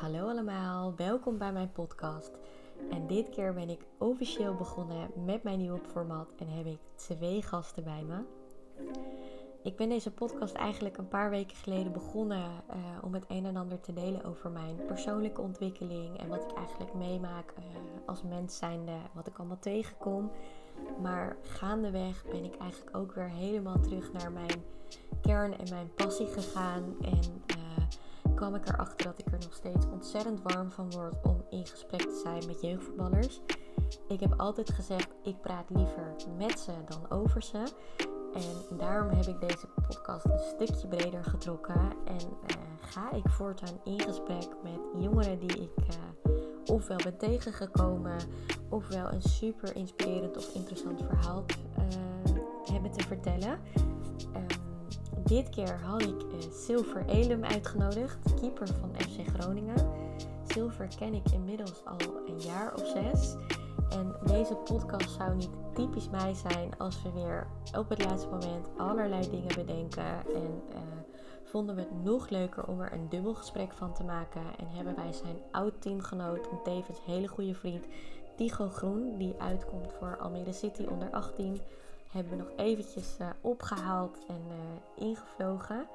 Hallo 0.00 0.28
allemaal, 0.28 0.94
welkom 0.96 1.38
bij 1.38 1.52
mijn 1.52 1.72
podcast. 1.72 2.30
En 2.90 3.06
dit 3.06 3.28
keer 3.28 3.54
ben 3.54 3.68
ik 3.68 3.80
officieel 3.98 4.54
begonnen 4.54 5.10
met 5.24 5.42
mijn 5.42 5.58
nieuwe 5.58 5.80
format 5.92 6.32
en 6.38 6.48
heb 6.48 6.66
ik 6.66 6.78
twee 6.94 7.42
gasten 7.42 7.84
bij 7.84 8.02
me. 8.02 8.18
Ik 9.62 9.76
ben 9.76 9.88
deze 9.88 10.10
podcast 10.10 10.54
eigenlijk 10.54 10.96
een 10.96 11.08
paar 11.08 11.30
weken 11.30 11.56
geleden 11.56 11.92
begonnen 11.92 12.44
uh, 12.70 12.76
om 13.02 13.14
het 13.14 13.24
een 13.28 13.46
en 13.46 13.56
ander 13.56 13.80
te 13.80 13.92
delen 13.92 14.24
over 14.24 14.50
mijn 14.50 14.76
persoonlijke 14.86 15.40
ontwikkeling 15.40 16.18
en 16.18 16.28
wat 16.28 16.44
ik 16.44 16.56
eigenlijk 16.56 16.94
meemaak 16.94 17.54
uh, 17.58 17.64
als 18.06 18.22
mens 18.22 18.56
zijnde, 18.56 18.96
wat 19.12 19.26
ik 19.26 19.38
allemaal 19.38 19.58
tegenkom. 19.58 20.30
Maar 21.02 21.36
gaandeweg 21.42 22.24
ben 22.30 22.44
ik 22.44 22.56
eigenlijk 22.56 22.96
ook 22.96 23.12
weer 23.12 23.30
helemaal 23.30 23.80
terug 23.80 24.12
naar 24.12 24.32
mijn 24.32 24.64
kern 25.20 25.58
en 25.58 25.68
mijn 25.70 25.94
passie 25.94 26.26
gegaan. 26.26 26.96
En 27.00 27.42
uh, 27.46 27.70
kwam 28.34 28.54
ik 28.54 28.68
erachter 28.68 29.06
dat 29.06 29.19
nog 29.42 29.54
steeds 29.54 29.86
ontzettend 29.92 30.42
warm 30.42 30.70
van 30.70 30.90
word 30.90 31.14
om 31.22 31.44
in 31.50 31.66
gesprek 31.66 32.00
te 32.00 32.20
zijn 32.24 32.46
met 32.46 32.60
jeugdvoetballers. 32.60 33.40
Ik 34.08 34.20
heb 34.20 34.34
altijd 34.36 34.70
gezegd, 34.70 35.08
ik 35.22 35.40
praat 35.40 35.70
liever 35.70 36.14
met 36.36 36.60
ze 36.60 36.72
dan 36.84 37.10
over 37.10 37.42
ze. 37.42 37.62
En 38.34 38.76
daarom 38.76 39.16
heb 39.16 39.26
ik 39.26 39.40
deze 39.40 39.66
podcast 39.66 40.24
een 40.24 40.38
stukje 40.38 40.88
breder 40.88 41.24
getrokken. 41.24 41.92
En 42.04 42.20
uh, 42.20 42.56
ga 42.80 43.12
ik 43.12 43.28
voortaan 43.28 43.80
in 43.84 44.00
gesprek 44.00 44.48
met 44.62 45.02
jongeren 45.02 45.38
die 45.38 45.62
ik 45.62 45.76
uh, 45.78 46.34
ofwel 46.66 46.96
ben 46.96 47.16
tegengekomen, 47.16 48.18
ofwel 48.68 49.12
een 49.12 49.22
super 49.22 49.76
inspirerend 49.76 50.36
of 50.36 50.54
interessant 50.54 51.02
verhaal 51.02 51.44
uh, 51.78 51.84
hebben 52.72 52.90
te 52.90 53.06
vertellen. 53.06 53.60
Um, 54.34 54.59
dit 55.30 55.48
keer 55.48 55.80
had 55.80 56.02
ik 56.02 56.24
Silver 56.52 57.04
Elum 57.06 57.44
uitgenodigd, 57.44 58.34
keeper 58.40 58.68
van 58.68 58.90
FC 58.96 59.38
Groningen. 59.38 59.90
Silver 60.44 60.88
ken 60.98 61.14
ik 61.14 61.30
inmiddels 61.32 61.84
al 61.84 62.26
een 62.26 62.40
jaar 62.40 62.74
of 62.74 62.86
zes. 62.86 63.34
En 63.90 64.14
deze 64.26 64.54
podcast 64.54 65.10
zou 65.10 65.36
niet 65.36 65.50
typisch 65.74 66.08
mij 66.08 66.34
zijn 66.34 66.78
als 66.78 67.02
we 67.02 67.12
weer 67.12 67.46
op 67.78 67.88
het 67.88 68.04
laatste 68.04 68.28
moment 68.28 68.68
allerlei 68.76 69.30
dingen 69.30 69.54
bedenken. 69.54 70.26
En 70.34 70.62
uh, 70.72 70.78
vonden 71.44 71.74
we 71.74 71.80
het 71.80 72.04
nog 72.04 72.28
leuker 72.28 72.66
om 72.66 72.80
er 72.80 72.92
een 72.92 73.08
dubbel 73.08 73.34
gesprek 73.34 73.72
van 73.72 73.94
te 73.94 74.04
maken. 74.04 74.42
En 74.58 74.66
hebben 74.68 74.96
wij 74.96 75.12
zijn 75.12 75.36
oud 75.50 75.82
teamgenoot 75.82 76.48
en 76.50 76.62
tevens 76.62 77.04
hele 77.04 77.28
goede 77.28 77.54
vriend 77.54 77.84
Tigo 78.36 78.68
Groen, 78.68 79.18
die 79.18 79.34
uitkomt 79.38 79.92
voor 79.98 80.16
Almere 80.20 80.52
City 80.52 80.86
onder 80.90 81.10
18, 81.10 81.60
hebben 82.10 82.32
we 82.38 82.44
nog 82.44 82.52
eventjes 82.56 83.16
uh, 83.20 83.28
opgehaald 83.40 84.18
en 84.28 84.42
uh, 84.48 85.06
ingevlogen. 85.08 85.88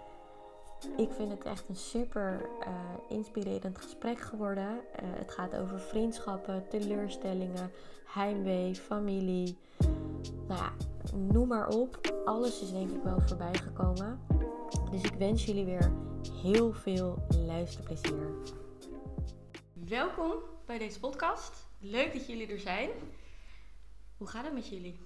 Ik 0.97 1.11
vind 1.11 1.31
het 1.31 1.43
echt 1.43 1.69
een 1.69 1.75
super 1.75 2.49
uh, 2.59 2.67
inspirerend 3.09 3.77
gesprek 3.77 4.19
geworden. 4.19 4.79
Het 5.05 5.31
gaat 5.31 5.55
over 5.55 5.79
vriendschappen, 5.79 6.67
teleurstellingen, 6.69 7.71
heimwee, 8.05 8.75
familie. 8.75 9.57
Nou 10.47 10.61
ja, 10.61 10.71
noem 11.15 11.47
maar 11.47 11.67
op. 11.67 12.21
Alles 12.25 12.61
is 12.61 12.71
denk 12.71 12.91
ik 12.91 13.03
wel 13.03 13.21
voorbij 13.21 13.53
gekomen. 13.53 14.19
Dus 14.91 15.01
ik 15.01 15.13
wens 15.13 15.45
jullie 15.45 15.65
weer 15.65 15.91
heel 16.41 16.73
veel 16.73 17.25
luisterplezier. 17.45 18.29
Welkom 19.73 20.33
bij 20.65 20.77
deze 20.77 20.99
podcast. 20.99 21.67
Leuk 21.79 22.13
dat 22.13 22.27
jullie 22.27 22.47
er 22.47 22.59
zijn. 22.59 22.89
Hoe 24.17 24.27
gaat 24.27 24.43
het 24.43 24.53
met 24.53 24.67
jullie? 24.67 25.04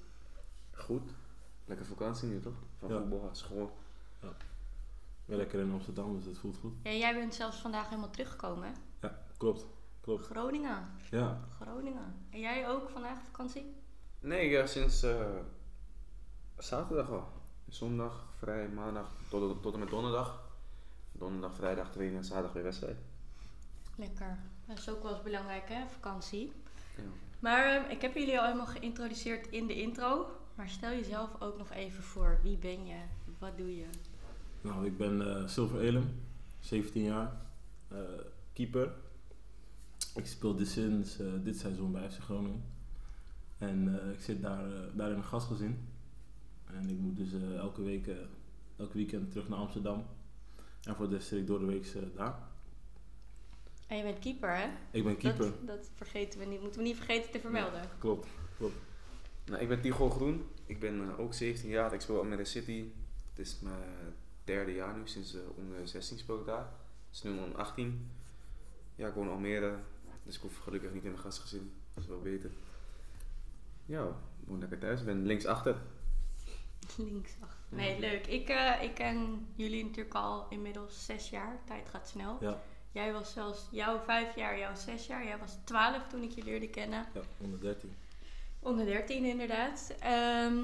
Goed. 0.79 1.11
Lekker 1.65 1.85
vakantie 1.85 2.27
nu 2.27 2.39
toch? 2.39 2.53
Van 2.79 2.89
Ja. 2.89 2.97
voetbal, 2.97 3.29
school. 3.31 3.77
Ja. 4.21 4.27
Ben 5.25 5.37
lekker 5.37 5.59
in 5.59 5.71
Amsterdam, 5.71 6.15
dus 6.15 6.25
het 6.25 6.37
voelt 6.37 6.57
goed. 6.57 6.73
Ja, 6.83 6.91
jij 6.91 7.13
bent 7.13 7.35
zelfs 7.35 7.57
vandaag 7.57 7.89
helemaal 7.89 8.09
teruggekomen. 8.09 8.67
hè? 8.67 8.73
Ja, 9.07 9.19
klopt. 9.37 9.65
Klopt. 10.01 10.25
Groningen. 10.25 10.89
Ja, 11.09 11.39
Groningen. 11.61 12.15
En 12.29 12.39
jij 12.39 12.69
ook 12.69 12.89
vandaag 12.89 13.17
vakantie? 13.23 13.75
Nee, 14.19 14.49
ja, 14.49 14.65
sinds 14.65 15.03
eh, 15.03 15.25
zaterdag 16.57 17.09
al. 17.09 17.27
Zondag, 17.69 18.25
vrij, 18.37 18.67
maandag 18.69 19.11
tot, 19.29 19.61
tot 19.61 19.73
en 19.73 19.79
met 19.79 19.89
donderdag. 19.89 20.41
Donderdag, 21.11 21.53
vrijdag 21.55 21.91
trainen, 21.91 22.23
zaterdag 22.23 22.53
weer 22.53 22.63
wedstrijd. 22.63 22.97
Lekker. 23.95 24.37
Dat 24.65 24.77
is 24.77 24.89
ook 24.89 25.03
wel 25.03 25.11
eens 25.13 25.23
belangrijk, 25.23 25.69
hè? 25.69 25.87
Vakantie. 25.87 26.51
Ja. 26.95 27.03
Maar 27.39 27.65
eh, 27.85 27.91
ik 27.91 28.01
heb 28.01 28.13
jullie 28.15 28.39
al 28.39 28.45
helemaal 28.45 28.65
geïntroduceerd 28.67 29.47
in 29.47 29.67
de 29.67 29.81
intro. 29.81 30.27
Maar 30.59 30.69
stel 30.69 30.91
jezelf 30.91 31.41
ook 31.41 31.57
nog 31.57 31.71
even 31.71 32.03
voor. 32.03 32.39
Wie 32.43 32.57
ben 32.57 32.85
je? 32.85 32.97
Wat 33.37 33.57
doe 33.57 33.75
je? 33.75 33.85
nou, 34.61 34.85
ik 34.85 34.97
ben 34.97 35.35
eh, 35.35 35.47
Silver 35.47 35.79
Elem, 35.79 36.21
17 36.59 37.03
jaar, 37.03 37.31
eh, 37.87 37.97
keeper. 38.53 38.91
Ik 40.15 40.25
speel 40.25 40.55
dit 40.55 40.67
sinds 40.67 41.19
eh, 41.19 41.27
dit 41.43 41.59
seizoen 41.59 41.91
bij 41.91 42.11
FC 42.11 42.19
Groningen. 42.19 42.63
En 43.57 43.99
ik 44.13 44.19
zit 44.19 44.41
daar, 44.41 44.65
daar 44.93 45.09
in 45.09 45.15
een 45.15 45.23
gastgezin. 45.23 45.87
En 46.65 46.89
ik 46.89 46.97
moet 46.99 47.17
dus 47.17 47.29
elke 47.57 47.81
week, 47.81 48.09
elk 48.77 48.93
weekend 48.93 49.31
terug 49.31 49.49
naar 49.49 49.59
Amsterdam. 49.59 50.05
En 50.83 50.95
voor 50.95 51.09
de 51.09 51.15
rest 51.15 51.27
zit 51.27 51.39
ik 51.39 51.47
door 51.47 51.59
de 51.59 51.65
week 51.65 51.93
daar. 52.15 52.39
En 53.87 53.97
je 53.97 54.03
bent 54.03 54.19
keeper, 54.19 54.57
hè? 54.57 54.67
Ik 54.91 55.03
ben 55.03 55.17
keeper. 55.17 55.45
Dat, 55.45 55.67
dat 55.67 55.89
vergeten 55.95 56.39
we 56.39 56.45
niet. 56.45 56.61
Moeten 56.61 56.79
we 56.79 56.85
niet 56.85 56.97
vergeten 56.97 57.31
te 57.31 57.39
vermelden. 57.39 57.81
Klopt, 57.99 58.27
klopt. 58.57 58.88
Nou, 59.49 59.61
ik 59.61 59.67
ben 59.67 59.81
Tigo 59.81 60.09
Groen. 60.09 60.47
Ik 60.65 60.79
ben 60.79 61.01
eh, 61.01 61.19
ook 61.19 61.33
17 61.33 61.69
jaar. 61.69 61.93
Ik 61.93 62.01
speel 62.01 62.17
Almere 62.17 62.45
City. 62.45 62.85
Het 63.29 63.39
is 63.47 63.59
mijn 63.61 64.15
derde 64.43 64.73
jaar 64.73 64.97
nu, 64.97 65.01
sinds 65.07 65.35
eh, 65.35 65.41
onder 65.55 65.87
16 65.87 66.17
speel 66.17 66.39
ik 66.39 66.45
daar. 66.45 66.67
Het 67.07 67.15
is 67.15 67.21
nu 67.21 67.37
onder 67.39 67.57
18. 67.57 68.11
Ja, 68.95 69.07
ik 69.07 69.13
woon 69.13 69.25
in 69.25 69.31
Almere. 69.31 69.75
Dus 70.23 70.35
ik 70.35 70.41
hoef 70.41 70.57
gelukkig 70.57 70.93
niet 70.93 71.03
in 71.03 71.11
mijn 71.11 71.23
gastgezin. 71.23 71.71
Dat 71.93 72.03
is 72.03 72.09
wel 72.09 72.21
beter. 72.21 72.51
Ja, 73.85 74.03
ik 74.41 74.47
woon 74.47 74.59
lekker 74.59 74.79
thuis. 74.79 74.99
Ik 74.99 75.05
ben 75.05 75.25
linksachter. 75.25 75.75
Linksachter. 76.97 77.57
Nee, 77.69 77.99
leuk. 77.99 78.27
Ik, 78.27 78.49
eh, 78.49 78.83
ik 78.83 78.93
ken 78.93 79.47
jullie 79.55 79.83
natuurlijk 79.83 80.15
al 80.15 80.45
inmiddels 80.49 81.05
zes 81.05 81.29
jaar. 81.29 81.59
Tijd 81.65 81.89
gaat 81.89 82.07
snel. 82.07 82.37
Ja, 82.39 82.61
Jij 82.91 83.13
was 83.13 83.33
zelfs 83.33 83.67
jouw 83.71 83.99
vijf 83.99 84.35
jaar, 84.35 84.59
jouw 84.59 84.75
zes 84.75 85.07
jaar. 85.07 85.23
Jij 85.25 85.37
was 85.37 85.57
twaalf 85.63 86.07
toen 86.07 86.23
ik 86.23 86.31
je 86.31 86.43
leerde 86.43 86.69
kennen. 86.69 87.05
ja, 87.13 87.21
onder 87.37 87.59
13. 87.59 87.95
Onder 88.59 88.85
13 88.85 89.25
inderdaad. 89.25 89.95
Ehm, 89.99 90.63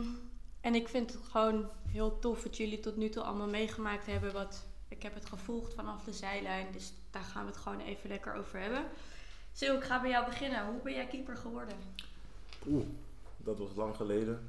en 0.61 0.75
ik 0.75 0.87
vind 0.87 1.13
het 1.13 1.21
gewoon 1.23 1.69
heel 1.87 2.19
tof 2.19 2.43
wat 2.43 2.57
jullie 2.57 2.79
tot 2.79 2.97
nu 2.97 3.09
toe 3.09 3.23
allemaal 3.23 3.47
meegemaakt 3.47 4.05
hebben. 4.05 4.33
Wat, 4.33 4.65
ik 4.87 5.03
heb 5.03 5.13
het 5.13 5.25
gevolgd 5.25 5.73
vanaf 5.73 6.03
de 6.03 6.13
zijlijn, 6.13 6.67
dus 6.71 6.93
daar 7.11 7.23
gaan 7.23 7.45
we 7.45 7.51
het 7.51 7.59
gewoon 7.59 7.79
even 7.79 8.09
lekker 8.09 8.33
over 8.33 8.59
hebben. 8.59 8.85
Sil, 9.57 9.75
ik 9.75 9.83
ga 9.83 10.01
bij 10.01 10.09
jou 10.09 10.25
beginnen. 10.25 10.65
Hoe 10.65 10.81
ben 10.83 10.93
jij 10.93 11.07
keeper 11.07 11.37
geworden? 11.37 11.77
Oeh, 12.67 12.85
dat 13.37 13.57
was 13.57 13.75
lang 13.75 13.95
geleden. 13.95 14.47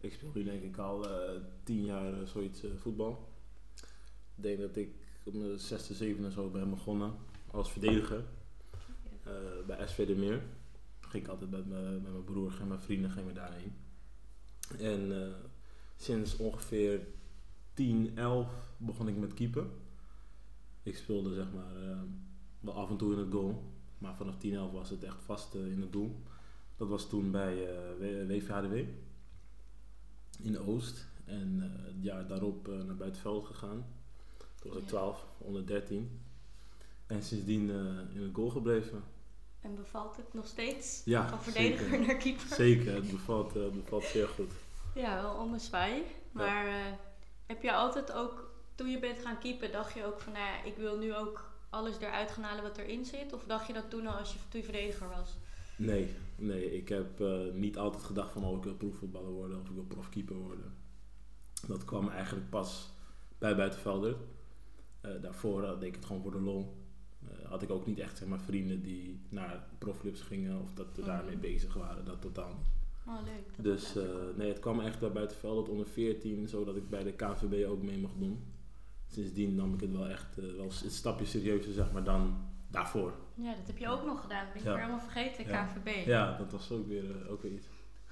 Ik 0.00 0.12
speel 0.12 0.30
nu 0.34 0.44
denk 0.44 0.62
ik 0.62 0.76
al 0.76 1.08
eh, 1.08 1.40
tien 1.62 1.84
jaar 1.84 2.12
eh, 2.12 2.26
zoiets 2.26 2.62
eh, 2.62 2.70
voetbal. 2.80 3.28
Ik 4.36 4.42
denk 4.42 4.60
dat 4.60 4.76
ik 4.76 4.90
op 5.22 5.34
mijn 5.34 5.58
zesde, 5.58 5.94
zevende 5.94 6.30
zo 6.30 6.48
ben 6.48 6.70
begonnen 6.70 7.14
als 7.50 7.72
verdediger 7.72 8.24
bij 9.66 9.86
SV 9.86 10.06
de 10.06 10.14
Meer. 10.14 10.42
Ging 11.08 11.22
ik 11.24 11.28
altijd 11.28 11.50
met, 11.50 11.66
me, 11.66 11.98
met 12.02 12.12
mijn 12.12 12.24
broer 12.24 12.60
en 12.60 12.68
mijn 12.68 12.80
vrienden 12.80 13.10
gingen 13.10 13.28
we 13.28 13.34
daarheen. 13.34 13.72
En 14.78 15.22
eh, 15.22 15.34
sinds 15.96 16.36
ongeveer 16.36 17.00
10, 17.74 18.16
11 18.16 18.72
begon 18.76 19.08
ik 19.08 19.16
met 19.16 19.34
keeper. 19.34 19.66
Ik 20.82 20.96
speelde 20.96 21.34
zeg 21.34 21.46
maar 21.54 21.90
eh, 21.90 21.98
wel 22.60 22.74
af 22.74 22.90
en 22.90 22.96
toe 22.96 23.12
in 23.12 23.18
het 23.18 23.32
goal. 23.32 23.62
Maar 23.98 24.16
vanaf 24.16 24.36
10, 24.36 24.54
11 24.54 24.72
was 24.72 24.90
het 24.90 25.02
echt 25.02 25.24
vast 25.24 25.54
eh, 25.54 25.72
in 25.72 25.80
het 25.80 25.92
doel. 25.92 26.22
Dat 26.76 26.88
was 26.88 27.08
toen 27.08 27.30
bij 27.30 27.54
WVHDW 28.26 28.74
in 30.42 30.58
Oost. 30.58 31.06
En 31.24 31.60
het 31.60 32.02
jaar 32.02 32.26
daarop 32.26 32.66
naar 32.86 32.96
buitenveld 32.96 33.46
gegaan. 33.46 33.86
Toen 34.36 34.70
was 34.70 34.76
ik 34.76 34.82
Ja. 34.82 34.88
12, 34.88 35.26
onder 35.38 35.66
13. 35.66 36.20
En 37.06 37.22
sindsdien 37.22 37.70
in 38.14 38.22
het 38.22 38.34
goal 38.34 38.50
gebleven. 38.50 39.02
En 39.60 39.74
bevalt 39.74 40.16
het 40.16 40.34
nog 40.34 40.46
steeds? 40.46 41.02
Ja, 41.04 41.28
Van 41.28 41.42
verdediger 41.42 41.88
zeker. 41.88 42.06
naar 42.06 42.16
keeper? 42.16 42.46
Zeker, 42.56 42.94
het 42.94 43.10
bevalt, 43.10 43.54
het 43.54 43.74
bevalt 43.74 44.04
zeer 44.04 44.28
goed. 44.28 44.52
Ja, 44.94 45.22
wel 45.22 45.34
om 45.34 45.52
een 45.52 45.60
zwaai. 45.60 46.02
Maar 46.32 46.66
eh, 46.66 46.92
heb 47.46 47.62
je 47.62 47.72
altijd 47.72 48.12
ook, 48.12 48.50
toen 48.74 48.90
je 48.90 48.98
bent 48.98 49.18
gaan 49.18 49.38
keepen, 49.38 49.72
dacht 49.72 49.94
je 49.94 50.04
ook 50.04 50.20
van, 50.20 50.32
nou 50.32 50.44
ja, 50.44 50.62
ik 50.64 50.76
wil 50.76 50.98
nu 50.98 51.14
ook 51.14 51.50
alles 51.70 51.98
eruit 51.98 52.30
gaan 52.30 52.44
halen 52.44 52.62
wat 52.62 52.78
erin 52.78 53.04
zit? 53.04 53.32
Of 53.32 53.44
dacht 53.44 53.66
je 53.66 53.72
dat 53.72 53.90
toen 53.90 54.06
al 54.06 54.14
als 54.14 54.32
je, 54.32 54.38
toen 54.48 54.60
je 54.60 54.66
verdediger 54.66 55.08
was? 55.08 55.36
Nee, 55.76 56.14
nee, 56.36 56.76
ik 56.76 56.88
heb 56.88 57.20
eh, 57.20 57.52
niet 57.52 57.78
altijd 57.78 58.02
gedacht 58.02 58.32
van 58.32 58.44
oh, 58.44 58.56
ik 58.56 58.62
wil 58.64 58.74
profvoetballer 58.74 59.30
worden 59.30 59.60
of 59.60 59.68
ik 59.68 59.74
wil 59.74 59.84
profkeeper 59.84 60.36
worden. 60.36 60.74
Dat 61.66 61.84
kwam 61.84 62.08
eigenlijk 62.08 62.50
pas 62.50 62.90
bij 63.38 63.56
buitenvelder. 63.56 64.16
Daarvoor 65.20 65.62
deed 65.62 65.82
ik 65.88 65.94
het 65.94 66.04
gewoon 66.04 66.22
voor 66.22 66.30
de 66.30 66.40
lol. 66.40 66.76
Had 67.48 67.62
ik 67.62 67.70
ook 67.70 67.86
niet 67.86 67.98
echt 67.98 68.18
zeg 68.18 68.28
maar, 68.28 68.40
vrienden 68.40 68.82
die 68.82 69.20
naar 69.28 69.66
profclubs 69.78 70.20
gingen 70.20 70.60
of 70.62 70.74
dat 70.74 70.86
we 70.96 71.02
daarmee 71.02 71.36
bezig 71.36 71.74
waren. 71.74 72.04
Dat 72.04 72.20
totaal 72.20 72.48
niet. 72.58 72.66
Oh, 73.06 73.14
leuk. 73.24 73.56
Dat 73.56 73.64
Dus 73.64 73.96
eh, 73.96 74.04
nee, 74.36 74.48
het 74.48 74.58
kwam 74.60 74.80
echt 74.80 75.00
bij 75.00 75.12
buitenvelder 75.12 75.70
onder 75.72 75.86
14, 75.86 76.48
zodat 76.48 76.76
ik 76.76 76.88
bij 76.88 77.02
de 77.04 77.12
KNVB 77.12 77.66
ook 77.68 77.82
mee 77.82 77.98
mocht 77.98 78.18
doen. 78.18 78.44
Sindsdien 79.06 79.54
nam 79.54 79.74
ik 79.74 79.80
het 79.80 79.92
wel 79.92 80.08
echt 80.08 80.38
eh, 80.38 80.44
wel 80.56 80.64
een 80.84 80.90
stapje 80.90 81.24
serieuzer 81.26 81.72
zeg 81.72 81.92
maar, 81.92 82.04
dan 82.04 82.36
daarvoor. 82.70 83.12
Ja, 83.34 83.54
dat 83.54 83.66
heb 83.66 83.78
je 83.78 83.88
ook 83.88 84.04
nog 84.04 84.20
gedaan. 84.20 84.44
Dat 84.44 84.52
ben 84.52 84.62
je 84.62 84.68
Ja. 84.68 84.74
weer 84.74 84.84
helemaal 84.84 85.06
vergeten. 85.10 85.44
KVB. 85.44 86.06
Ja, 86.06 86.36
dat 86.38 86.52
was 86.52 86.70
ook 86.70 86.86
weer, 86.88 87.22
eh, 87.24 87.30
ook 87.32 87.42
weer 87.42 87.52
iets. 87.52 87.66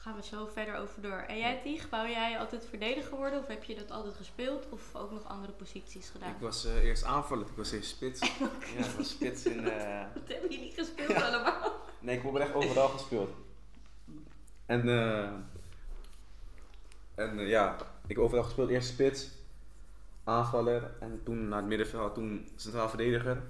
Gaan 0.06 0.17
we 0.17 0.23
zo 0.23 0.47
verder 0.47 0.76
over 0.76 1.03
door. 1.03 1.19
En 1.19 1.38
jij, 1.38 1.61
Tig, 1.62 1.91
wou 1.91 2.08
jij 2.08 2.38
altijd 2.38 2.67
verdediger 2.67 3.17
worden? 3.17 3.38
Of 3.38 3.47
heb 3.47 3.64
je 3.64 3.75
dat 3.75 3.91
altijd 3.91 4.14
gespeeld? 4.14 4.69
Of 4.70 4.94
ook 4.94 5.11
nog 5.11 5.25
andere 5.25 5.53
posities 5.53 6.08
gedaan? 6.08 6.31
Ik 6.31 6.41
was 6.41 6.64
eh, 6.64 6.85
eerst 6.85 7.05
aanvaller, 7.05 7.47
ik 7.47 7.56
was 7.56 7.73
eerst 7.73 7.91
spits. 7.91 8.20
ja, 8.76 8.85
ik 8.85 8.91
was 8.97 9.11
spits 9.11 9.44
in... 9.47 9.69
eh, 9.69 10.05
Wat 10.14 10.29
hebben 10.29 10.50
jullie 10.50 10.73
gespeeld 10.73 11.23
allemaal? 11.23 11.73
Nee, 12.00 12.17
ik 12.17 12.23
heb 12.23 12.35
echt 12.35 12.55
overal 12.55 12.88
gespeeld. 12.88 13.31
En, 14.67 14.88
eh 14.88 15.32
en 17.14 17.38
ja, 17.38 17.76
ik 18.06 18.17
heb 18.17 18.19
overal 18.19 18.44
gespeeld. 18.44 18.70
Eerst 18.70 18.88
spits, 18.88 19.29
aanvaller 20.25 20.91
en 21.00 21.20
toen 21.25 21.49
naar 21.49 21.58
het 21.58 21.69
middenveld, 21.69 22.14
toen 22.14 22.49
centraal 22.56 22.88
verdediger. 22.88 23.43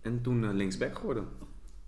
En 0.00 0.22
toen 0.22 0.52
linksback 0.54 0.96
geworden. 0.98 1.28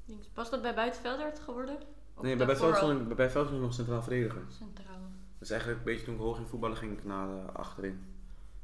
Links. 0.04 0.28
Was 0.34 0.50
dat 0.50 0.62
bij 0.62 0.74
Buitenveldert 0.74 1.38
geworden? 1.38 1.78
Nee, 2.20 2.36
bij 2.36 2.46
daarvoor 2.46 2.66
Veld 2.74 2.82
al? 2.82 2.88
stond 2.88 3.10
ik, 3.10 3.16
bij 3.16 3.58
nog 3.58 3.74
centraal 3.74 4.02
verdediger. 4.02 4.42
Centraal. 4.48 4.98
Dus 5.38 5.50
eigenlijk 5.50 5.80
een 5.80 5.86
beetje 5.86 6.04
toen 6.04 6.14
ik 6.14 6.20
hoog 6.20 6.38
in 6.38 6.46
voetballen 6.46 6.76
ging 6.76 6.92
ik 6.92 7.04
naar 7.04 7.52
achterin. 7.52 8.04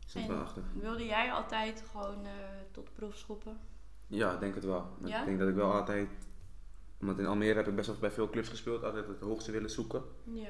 Centraal 0.07 0.37
En 0.37 0.43
achter. 0.43 0.63
Wilde 0.81 1.05
jij 1.05 1.33
altijd 1.33 1.85
gewoon 1.91 2.25
eh, 2.25 2.31
tot 2.71 2.89
prof 2.95 3.17
schoppen? 3.17 3.59
Ja, 4.07 4.33
ik 4.33 4.41
denk 4.41 4.55
het 4.55 4.65
wel. 4.65 4.87
Ja? 5.05 5.21
Ik 5.21 5.27
denk 5.27 5.39
dat 5.39 5.49
ik 5.49 5.55
wel 5.55 5.73
altijd... 5.73 6.09
Want 6.99 7.19
in 7.19 7.27
Almere 7.27 7.55
heb 7.55 7.69
ik 7.69 7.77
best 7.77 7.87
wel 7.87 7.97
bij 8.01 8.11
veel 8.11 8.31
clubs 8.31 8.49
gespeeld. 8.49 8.83
Altijd 8.85 9.07
het 9.07 9.21
hoogste 9.21 9.53
willen 9.53 9.71
zoeken. 9.71 10.03
Ja. 10.25 10.49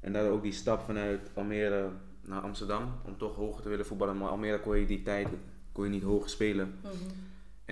En 0.00 0.12
daardoor 0.12 0.32
ook 0.32 0.42
die 0.42 0.52
stap 0.52 0.80
vanuit 0.80 1.30
Almere 1.34 1.90
naar 2.20 2.40
Amsterdam. 2.40 2.94
Om 3.04 3.18
toch 3.18 3.34
hoger 3.34 3.62
te 3.62 3.68
willen 3.68 3.86
voetballen. 3.86 4.16
Maar 4.16 4.28
Almere 4.28 4.60
kon 4.60 4.78
je 4.78 4.86
die 4.86 5.02
tijd 5.02 5.28
kon 5.72 5.84
je 5.84 5.90
niet 5.90 6.02
hoog 6.02 6.30
spelen. 6.30 6.78
Mhm. 6.82 6.92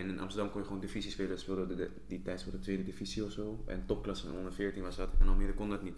En 0.00 0.08
in 0.08 0.20
Amsterdam 0.20 0.50
kon 0.50 0.61
je 0.61 0.67
gewoon 0.67 0.81
divisie 0.82 1.11
spelen. 1.11 1.38
Speelde 1.38 1.67
de, 1.67 1.75
de- 1.75 1.91
die 2.06 2.23
tijd 2.23 2.41
speelde 2.41 2.58
de 2.58 2.64
tweede 2.64 2.85
divisie 2.85 3.25
of 3.25 3.31
zo. 3.32 3.62
En 3.67 3.87
topklasse 3.87 4.29
en 4.29 4.35
onder 4.35 4.52
14 4.52 4.82
was 4.82 4.97
dat. 4.97 5.08
En 5.20 5.29
Almere 5.29 5.55
kon 5.55 5.70
dat 5.70 5.82
niet. 5.82 5.94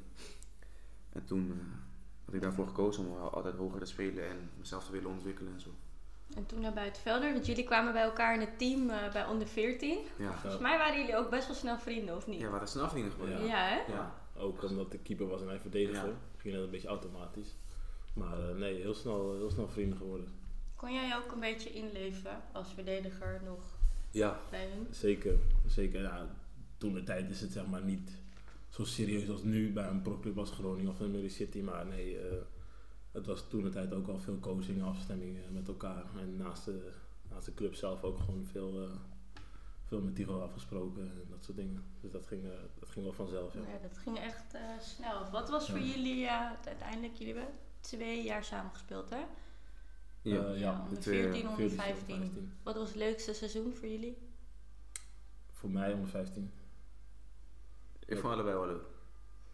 En 1.13 1.25
toen 1.25 1.51
eh, 1.51 1.57
had 2.25 2.35
ik 2.35 2.41
daarvoor 2.41 2.67
gekozen 2.67 3.07
om 3.07 3.15
wel 3.15 3.31
altijd 3.31 3.55
hoger 3.57 3.79
te 3.81 3.87
spelen. 3.87 4.29
En 4.29 4.51
mezelf 4.59 4.85
te 4.85 4.93
willen 4.93 5.11
ontwikkelen 5.11 5.53
en 5.53 5.61
zo. 5.61 5.69
En 6.37 6.47
toen 6.47 6.61
naar 6.61 6.73
Buitenvelder, 6.73 7.33
want 7.33 7.47
jullie 7.47 7.65
kwamen 7.65 7.93
bij 7.93 8.03
elkaar 8.03 8.35
in 8.35 8.41
het 8.41 8.59
team 8.59 8.91
eh, 8.91 9.13
bij 9.13 9.27
onder 9.27 9.47
14. 9.47 9.99
Ja, 10.19 10.33
Volgens 10.33 10.63
mij 10.63 10.79
waren 10.79 10.99
jullie 11.01 11.17
ook 11.17 11.31
best 11.31 11.47
wel 11.47 11.57
snel 11.57 11.79
vrienden, 11.79 12.17
of 12.17 12.27
niet? 12.27 12.41
ja 12.41 12.45
we 12.47 12.51
waren 12.53 12.69
snel 12.69 12.89
vrienden 12.89 13.13
geworden. 13.13 13.39
Ja, 13.41 13.47
Ja. 13.47 13.69
hè? 13.87 13.93
Ja. 13.93 14.15
Ook 14.37 14.63
omdat 14.63 14.91
de 14.91 14.99
keeper 14.99 15.27
was 15.27 15.41
en 15.41 15.49
hij 15.49 15.59
verdedigde. 15.61 16.07
Ja. 16.07 16.15
Ging 16.37 16.55
dat 16.55 16.65
een 16.65 16.71
beetje 16.71 16.89
automatisch. 16.89 17.55
Maar 18.15 18.49
eh, 18.49 18.55
nee, 18.57 18.75
heel 18.81 18.95
snel, 18.95 19.35
heel 19.35 19.51
snel 19.51 19.69
vrienden 19.69 19.99
geworden. 19.99 20.33
Kon 20.77 20.93
jij 20.93 21.17
ook 21.17 21.33
een 21.33 21.41
beetje 21.41 21.73
inleven 21.73 22.43
als 22.53 22.73
verdediger 22.75 23.41
nog 23.45 23.72
Ja, 24.13 24.41
zeker. 24.91 25.39
zeker 25.67 26.03
ja, 26.03 26.29
toen 26.77 26.93
de 26.93 27.03
tijd 27.03 27.31
is 27.31 27.41
het 27.41 27.53
zeg 27.53 27.67
maar 27.67 27.83
niet 27.83 28.11
zo 28.69 28.85
serieus 28.85 29.29
als 29.29 29.43
nu 29.43 29.73
bij 29.73 29.89
een 29.89 30.03
proclub 30.03 30.39
als 30.39 30.51
Groningen 30.51 30.91
of 30.91 30.99
Murray 30.99 31.29
City. 31.29 31.61
Maar 31.61 31.87
nee, 31.87 32.19
eh, 32.19 32.37
het 33.11 33.27
was 33.27 33.49
toen 33.49 33.63
de 33.63 33.71
tijd 33.71 33.93
ook 33.93 34.09
al 34.09 34.19
veel 34.19 34.39
coaching, 34.39 34.83
afstemmingen 34.83 35.53
met 35.53 35.69
elkaar. 35.69 36.05
En 36.19 36.37
naast 36.37 36.65
de, 36.65 36.93
naast 37.31 37.47
de 37.47 37.55
club 37.55 37.75
zelf 37.75 38.03
ook 38.03 38.19
gewoon 38.19 38.47
veel, 38.47 38.83
eh, 38.83 38.91
veel 39.85 40.01
met 40.01 40.15
Tigo 40.15 40.41
afgesproken 40.41 41.03
en 41.03 41.27
dat 41.31 41.45
soort 41.45 41.57
dingen. 41.57 41.85
Dus 42.01 42.11
dat 42.11 42.27
ging, 42.27 42.45
eh, 42.45 42.51
dat 42.79 42.89
ging 42.89 43.05
wel 43.05 43.15
vanzelf. 43.15 43.55
Ja. 43.55 43.61
Ja, 43.61 43.79
dat 43.89 43.99
ging 43.99 44.19
echt 44.19 44.57
snel. 44.81 45.31
Wat 45.31 45.49
was 45.49 45.71
voor 45.71 45.81
jullie 45.81 46.31
uiteindelijk, 46.31 47.15
jullie 47.15 47.35
hebben 47.35 47.55
twee 47.81 48.23
jaar 48.23 48.45
samen 48.45 48.73
gespeeld, 48.73 49.11
hè? 49.11 49.25
Ja. 50.23 50.45
Eh, 50.45 50.61
ja, 50.61 50.73
onder 50.73 50.95
de 50.95 50.99
twee, 50.99 51.23
14, 51.23 51.49
onder 51.49 51.57
14, 51.57 51.79
15. 51.79 52.17
15. 52.17 52.53
Wat 52.63 52.77
was 52.77 52.89
het 52.89 52.97
leukste 52.97 53.35
seizoen 53.35 53.75
voor 53.75 53.89
jullie? 53.89 54.17
Voor 55.53 55.71
mij 55.71 55.93
om 55.93 56.07
15. 56.07 56.53
Ik 58.07 58.19
vond 58.19 58.33
allebei 58.33 58.57
wel 58.57 58.67
leuk. 58.67 58.85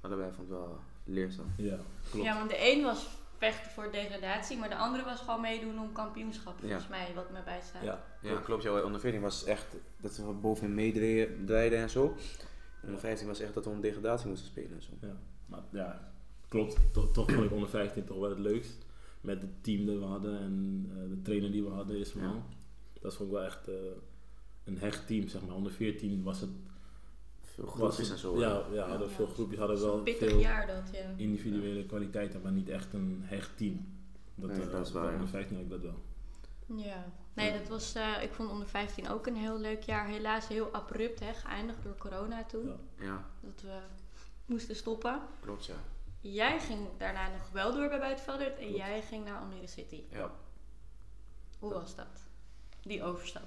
Allebei 0.01 0.33
vond 0.33 0.49
ik 0.49 0.55
wel 0.55 0.79
leerzaam. 1.05 1.53
Ja, 1.57 1.79
klopt. 2.11 2.25
Ja, 2.27 2.39
want 2.39 2.51
de 2.51 2.73
een 2.73 2.83
was 2.83 3.09
vechten 3.37 3.71
voor 3.71 3.93
degradatie, 3.93 4.59
maar 4.59 4.69
de 4.69 4.77
andere 4.77 5.05
was 5.05 5.21
gewoon 5.21 5.41
meedoen 5.41 5.79
om 5.81 5.93
kampioenschap, 5.93 6.59
volgens 6.59 6.89
mij, 6.89 7.13
wat 7.15 7.31
me 7.31 7.43
bijstaat. 7.45 7.83
Ja, 7.83 8.05
Ja, 8.21 8.41
klopt. 8.41 8.63
Jouw 8.63 8.85
onder 8.85 9.01
14 9.01 9.21
was 9.21 9.45
echt 9.45 9.67
dat 10.01 10.17
we 10.17 10.33
bovenin 10.33 10.75
meedraaiden 10.75 11.79
en 11.79 11.91
zo. 11.91 12.17
Onder 12.83 13.01
15 13.01 13.27
was 13.27 13.41
echt 13.41 13.55
dat 13.55 13.65
we 13.65 13.71
om 13.71 13.81
degradatie 13.81 14.29
moesten 14.29 14.49
spelen 14.49 14.73
en 14.73 14.83
zo. 14.83 14.91
Ja, 15.01 15.17
maar 15.47 15.63
ja, 15.71 16.13
klopt. 16.49 16.93
Toch, 16.93 17.13
toch 17.13 17.31
vond 17.31 17.45
ik 17.45 17.53
onder 17.53 17.69
15 17.69 18.05
toch 18.05 18.19
wel 18.19 18.31
het 18.31 18.39
leukst. 18.39 18.87
Met 19.21 19.43
het 19.43 19.65
team 19.65 19.87
dat 19.87 19.99
we 19.99 20.05
hadden 20.05 20.39
en 20.41 20.87
eh, 20.91 21.09
de 21.09 21.23
trainer 21.23 21.51
die 21.53 21.63
we 21.65 21.71
hadden, 21.71 21.99
Ismail. 21.99 22.35
Ja. 22.35 22.43
Dat 23.01 23.15
vond 23.15 23.29
ik 23.29 23.35
wel 23.35 23.45
echt 23.45 23.69
eh, 23.69 23.75
een 24.65 24.79
hecht 24.79 25.07
team, 25.07 25.29
zeg 25.29 25.47
maar. 25.47 25.55
Onder 25.57 25.73
14 25.73 26.23
was 26.23 26.41
het... 26.41 26.51
Veel 27.43 27.67
groepjes 27.67 27.99
het 27.99 28.11
en 28.11 28.19
zo. 28.19 28.39
ja, 28.41 28.63
ja, 28.73 28.89
hadden 28.89 29.09
Ja. 29.09 29.15
veel 29.15 29.27
groepjes, 29.27 29.59
hadden 29.59 29.81
wel 29.81 30.01
veel 30.05 30.39
jaar 30.39 30.67
dat, 30.67 30.91
ja. 30.93 31.13
individuele 31.17 31.87
kwaliteiten, 31.87 32.41
maar 32.43 32.53
niet 32.53 32.69
echt 32.69 32.93
een 32.93 33.21
hecht 33.25 33.57
team. 33.57 33.87
Dat, 34.35 34.51
Nee, 34.51 34.61
eh, 34.61 34.71
dat 34.71 34.87
is 34.87 34.93
waar. 34.93 35.13
Onder 35.13 35.29
15 35.29 35.57
had 35.57 35.65
ik 35.65 35.71
dat 35.71 35.81
wel. 35.81 36.03
Ja, 36.77 37.05
nee, 37.35 37.53
dat 37.59 37.69
was, 37.69 37.95
eh, 37.95 38.23
ik 38.23 38.33
vond 38.33 38.51
onder 38.51 38.67
15 38.69 39.09
ook 39.09 39.27
een 39.27 39.37
heel 39.37 39.59
leuk 39.59 39.83
jaar. 39.83 40.07
Helaas 40.09 40.49
heel 40.49 40.73
abrupt 40.73 41.21
hè, 41.21 41.33
geëindigd 41.35 41.83
door 41.83 41.97
corona 41.97 42.45
toen. 42.45 42.67
Ja. 42.67 42.77
Ja, 43.05 43.25
Dat 43.41 43.63
we 43.63 43.79
moesten 44.47 44.77
stoppen. 44.77 45.21
klopt 45.41 45.67
ja. 45.67 45.75
Jij 46.21 46.61
ging 46.61 46.89
daarna 46.99 47.29
nog 47.29 47.51
wel 47.53 47.73
door 47.75 47.89
bij 47.89 47.99
Buitenveldert 47.99 48.57
en 48.59 48.65
Klopt. 48.65 48.77
jij 48.77 49.03
ging 49.03 49.25
naar 49.25 49.39
Almere 49.41 49.67
City. 49.67 50.03
Ja, 50.11 50.31
Hoe 51.59 51.73
was 51.73 51.95
dat? 51.95 52.27
Die 52.83 53.03
overstap. 53.03 53.47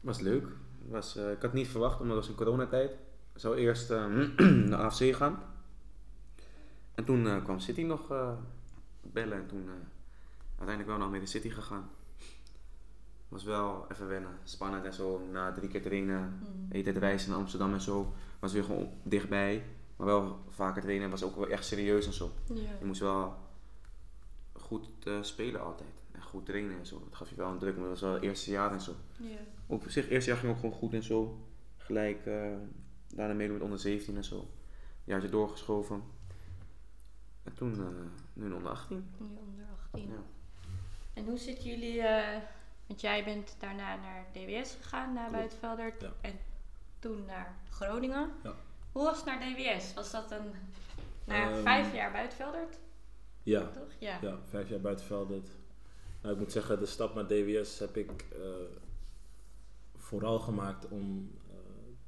was 0.00 0.20
leuk. 0.20 0.46
Was, 0.88 1.16
eh, 1.16 1.22
ik 1.24 1.32
had 1.34 1.42
het 1.42 1.52
niet 1.52 1.68
verwacht, 1.68 2.00
omdat 2.00 2.16
het 2.16 2.26
was 2.26 2.34
in 2.36 2.44
coronatijd. 2.44 2.90
Ik 3.34 3.40
zou 3.40 3.56
eerst 3.56 3.90
eh, 3.90 4.06
naar 4.68 4.78
AFC 4.78 5.14
gaan. 5.14 5.42
En 6.94 7.04
toen 7.04 7.26
eh, 7.26 7.44
kwam 7.44 7.58
City 7.58 7.82
nog 7.82 8.06
bellen 9.02 9.38
en 9.38 9.46
toen 9.46 9.68
uiteindelijk 10.48 10.86
wel 10.88 10.96
naar 10.96 11.06
Almere 11.06 11.26
City 11.26 11.48
gegaan. 11.50 11.90
Was 13.28 13.44
wel 13.44 13.86
even 13.92 14.08
wennen, 14.08 14.38
spannend 14.44 14.84
en 14.84 14.92
zo. 14.94 15.26
Na 15.32 15.52
drie 15.52 15.68
keer 15.68 15.82
trainen, 15.82 16.40
hele 16.68 16.84
tijd 16.84 16.96
reizen 16.96 17.30
naar 17.30 17.38
Amsterdam 17.38 17.72
en 17.72 17.80
zo. 17.80 18.12
Was 18.38 18.52
weer 18.52 18.64
gewoon 18.64 18.90
dichtbij. 19.02 19.64
Maar 20.00 20.08
wel 20.08 20.38
vaker 20.48 20.82
trainen 20.82 21.10
was 21.10 21.22
ook 21.22 21.36
wel 21.36 21.48
echt 21.48 21.64
serieus 21.64 22.06
en 22.06 22.12
zo. 22.12 22.30
Ja. 22.46 22.54
Je 22.78 22.84
moest 22.84 23.00
wel 23.00 23.36
goed 24.52 24.88
eh, 25.04 25.22
spelen 25.22 25.60
altijd. 25.60 26.02
En 26.12 26.22
goed 26.22 26.46
trainen 26.46 26.78
en 26.78 26.86
zo. 26.86 27.00
Dat 27.04 27.16
gaf 27.16 27.30
je 27.30 27.36
wel 27.36 27.50
een 27.50 27.58
druk, 27.58 27.74
maar 27.74 27.82
dat 27.82 27.92
was 27.92 28.00
wel 28.00 28.12
het 28.12 28.22
eerste 28.22 28.50
jaar 28.50 28.72
en 28.72 28.80
zo. 28.80 28.94
Ja. 29.16 29.36
Op 29.66 29.84
zich, 29.88 30.02
het 30.02 30.12
eerste 30.12 30.30
jaar 30.30 30.38
ging 30.38 30.52
ook 30.52 30.58
gewoon 30.58 30.74
goed 30.74 30.92
en 30.92 31.02
zo. 31.02 31.46
Gelijk 31.76 32.26
eh, 32.26 32.52
daarna 33.14 33.34
meedoen 33.34 33.54
met 33.54 33.62
onder 33.62 33.78
17 33.78 34.16
en 34.16 34.24
zo. 34.24 34.36
Een 34.36 34.46
jaartje 35.04 35.28
doorgeschoven. 35.28 36.02
En 37.42 37.54
toen 37.54 37.72
eh, 37.72 37.86
nu 38.32 38.52
onder 38.52 38.70
18. 38.70 38.96
Nu 39.18 39.26
onder 39.26 39.64
18. 39.92 40.08
Ja. 40.08 40.22
En 41.12 41.24
hoe 41.24 41.38
zitten 41.38 41.64
jullie, 41.64 42.02
eh, 42.02 42.42
want 42.86 43.00
jij 43.00 43.24
bent 43.24 43.56
daarna 43.58 43.96
naar 43.96 44.26
DWS 44.32 44.76
gegaan, 44.80 45.12
naar 45.12 45.28
Klopt. 45.28 45.38
Buitenveldert. 45.38 46.00
Ja. 46.00 46.12
En 46.20 46.38
toen 46.98 47.24
naar 47.24 47.56
Groningen. 47.70 48.30
Ja. 48.42 48.54
Hoe 48.92 49.04
was 49.04 49.16
het 49.16 49.26
naar 49.26 49.40
DWS? 49.40 49.94
Was 49.94 50.10
dat 50.10 50.30
een, 50.30 50.50
na 51.24 51.50
Ehm, 51.50 51.62
vijf 51.62 51.94
jaar 51.94 52.12
Buitenveldert, 52.12 52.78
Ja, 53.42 53.66
toch? 53.70 53.92
Ja. 53.98 54.18
ja, 54.22 54.38
vijf 54.48 54.68
jaar 54.68 54.80
buitenveld. 54.80 55.28
Nou, 56.22 56.34
ik 56.34 56.40
moet 56.40 56.52
zeggen, 56.52 56.78
de 56.78 56.86
stap 56.86 57.14
naar 57.14 57.26
DWS 57.26 57.78
heb 57.78 57.96
ik 57.96 58.10
eh, 58.32 58.38
vooral 59.96 60.38
gemaakt 60.38 60.88
om 60.88 61.30
eh, 61.48 61.54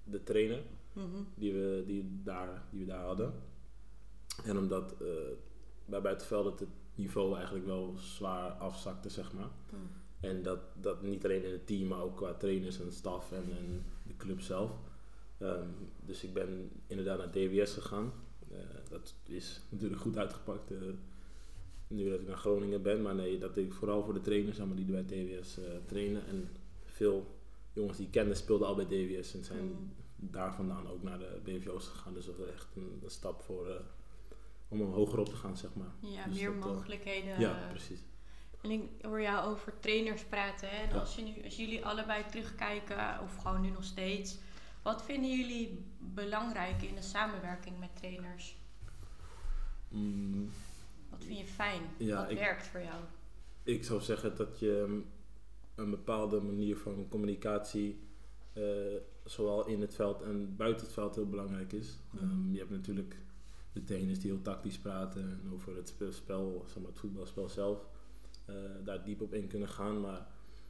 de 0.04 0.22
trainer 0.22 0.62
Mhm. 0.92 1.22
die 1.34 1.52
we, 1.52 1.82
die 1.86 2.20
daar, 2.22 2.62
die 2.70 2.80
we 2.80 2.86
daar 2.86 3.04
hadden. 3.04 3.32
En 4.44 4.58
omdat 4.58 4.92
eh, 5.00 5.06
bij 5.84 6.00
buitenveld 6.00 6.60
het 6.60 6.68
niveau 6.94 7.34
eigenlijk 7.34 7.66
wel 7.66 7.94
zwaar 7.96 8.50
afzakte, 8.50 9.08
zeg 9.08 9.32
maar. 9.32 9.48
Mhm. 9.70 9.82
En 10.20 10.42
dat, 10.42 10.58
dat 10.74 11.02
niet 11.02 11.24
alleen 11.24 11.44
in 11.44 11.52
het 11.52 11.66
team, 11.66 11.88
maar 11.88 12.00
ook 12.00 12.16
qua 12.16 12.34
trainers 12.34 12.80
en 12.80 12.92
staf 12.92 13.32
en, 13.32 13.44
en 13.58 13.84
de 14.06 14.16
club 14.16 14.40
zelf. 14.40 14.70
Ehm, 15.42 15.66
dus 16.00 16.22
ik 16.24 16.32
ben 16.32 16.70
inderdaad 16.86 17.18
naar 17.18 17.30
DWS 17.30 17.72
gegaan. 17.72 18.12
Eh, 18.50 18.58
dat 18.90 19.14
is 19.28 19.60
natuurlijk 19.68 20.00
goed 20.00 20.16
uitgepakt 20.18 20.70
eh, 20.70 20.78
nu 21.88 22.10
dat 22.10 22.20
ik 22.20 22.26
naar 22.26 22.36
Groningen 22.36 22.82
ben. 22.82 23.02
Maar 23.02 23.14
nee, 23.14 23.38
dat 23.38 23.54
deed 23.54 23.66
ik 23.66 23.72
vooral 23.72 24.04
voor 24.04 24.14
de 24.14 24.20
trainers 24.20 24.58
maar, 24.58 24.76
die 24.76 24.84
bij 24.84 25.02
DWS 25.04 25.58
eh, 25.58 25.64
trainen. 25.86 26.26
En 26.26 26.48
veel 26.84 27.36
jongens 27.72 27.96
die 27.96 28.06
ik 28.06 28.12
kende 28.12 28.34
speelden 28.34 28.66
al 28.66 28.74
bij 28.74 28.86
DWS 28.86 29.34
en 29.34 29.44
zijn 29.44 29.64
Mhm. 29.64 29.76
daar 30.16 30.54
vandaan 30.54 30.88
ook 30.88 31.02
naar 31.02 31.18
de 31.18 31.40
BVO's 31.44 31.86
gegaan. 31.88 32.14
Dus 32.14 32.24
dat 32.26 32.36
was 32.36 32.48
echt 32.48 32.66
een, 32.76 33.00
een 33.04 33.10
stap 33.10 33.42
voor, 33.42 33.80
om 34.68 34.80
hoger 34.80 35.18
op 35.18 35.28
te 35.28 35.36
gaan, 35.36 35.56
zeg 35.56 35.70
maar. 35.74 35.92
Ja, 36.10 36.24
Dus 36.26 36.38
meer 36.38 36.60
dat, 36.60 36.72
mogelijkheden. 36.72 37.40
ja, 37.40 37.66
precies. 37.70 37.98
En 38.60 38.70
ik 38.70 38.82
hoor 39.00 39.20
jou 39.20 39.50
over 39.50 39.72
trainers 39.80 40.24
praten. 40.24 40.68
Hè? 40.68 40.82
En 40.82 40.88
Ja. 40.94 41.00
als, 41.00 41.14
je 41.14 41.22
nu, 41.22 41.44
als 41.44 41.56
jullie 41.56 41.84
allebei 41.84 42.24
terugkijken, 42.30 43.20
of 43.22 43.36
gewoon 43.36 43.60
nu 43.60 43.70
nog 43.70 43.84
steeds, 43.84 44.38
wat 44.82 45.02
vinden 45.04 45.36
jullie 45.38 45.84
belangrijk 45.98 46.82
in 46.82 46.94
de 46.94 47.02
samenwerking 47.02 47.78
met 47.78 47.96
trainers? 47.96 48.56
Mm, 49.88 50.50
Wat 51.10 51.24
vind 51.24 51.38
je 51.38 51.44
fijn? 51.46 51.82
Ja, 51.96 52.20
wat 52.22 52.30
ik- 52.30 52.38
werkt 52.38 52.66
voor 52.66 52.80
jou? 52.82 53.00
ik 53.62 53.84
zou 53.84 54.00
zeggen 54.00 54.36
dat 54.36 54.58
je 54.58 54.84
mm, 54.88 55.04
een 55.74 55.90
bepaalde 55.90 56.40
manier 56.40 56.76
van 56.76 57.06
communicatie 57.08 58.00
eh, 58.52 58.62
zowel 59.24 59.66
in 59.66 59.80
het 59.80 59.94
veld 59.94 60.22
en 60.22 60.56
buiten 60.56 60.84
het 60.84 60.94
veld 60.94 61.14
heel 61.14 61.28
belangrijk 61.28 61.72
is. 61.72 61.98
Mhm. 62.10 62.24
Ehm, 62.24 62.52
je 62.52 62.58
hebt 62.58 62.70
natuurlijk 62.70 63.16
de 63.72 63.84
trainers 63.84 64.18
die 64.20 64.30
heel 64.30 64.42
tactisch 64.42 64.78
praten 64.78 65.22
en 65.22 65.50
over 65.52 65.76
het 65.76 65.88
spe- 65.88 66.12
spel, 66.12 66.64
zeg 66.66 66.76
maar 66.78 66.90
het 66.90 66.98
voetbalspel 66.98 67.48
zelf, 67.48 67.86
eh, 68.44 68.54
daar 68.84 69.04
diep 69.04 69.20
op 69.20 69.34
in 69.34 69.46
kunnen 69.46 69.68
gaan. 69.68 70.00
Maar 70.00 70.18
ik 70.18 70.26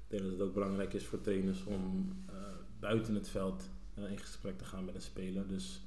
denk 0.09 0.23
dat 0.23 0.31
het 0.33 0.41
ook 0.41 0.55
belangrijk 0.55 0.93
is 0.93 1.07
voor 1.07 1.21
trainers 1.21 1.65
om 1.65 2.13
eh, 2.29 2.35
buiten 2.81 3.15
het 3.15 3.29
veld 3.29 3.69
eh, 3.95 4.11
in 4.11 4.19
gesprek 4.19 4.59
te 4.59 4.65
gaan 4.65 4.85
met 4.85 4.95
een 4.95 5.01
speler. 5.03 5.49
Dus 5.49 5.83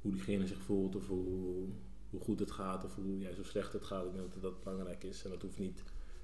hoe 0.00 0.12
diegene 0.12 0.46
zich 0.46 0.60
voelt 0.60 0.96
of 0.96 1.06
hoe, 1.06 1.68
hoe 2.10 2.20
goed 2.20 2.38
het 2.40 2.50
gaat 2.50 2.84
of 2.84 2.94
hoe 2.94 3.18
juist 3.18 3.36
zo 3.36 3.42
slecht 3.42 3.72
het 3.72 3.84
gaat. 3.84 4.04
Ik 4.06 4.12
denk 4.14 4.32
dat 4.32 4.42
dat 4.42 4.62
belangrijk 4.64 5.04
is 5.04 5.24
en 5.24 5.30
dat 5.30 5.42
hoeft 5.42 5.58
niet 5.58 5.82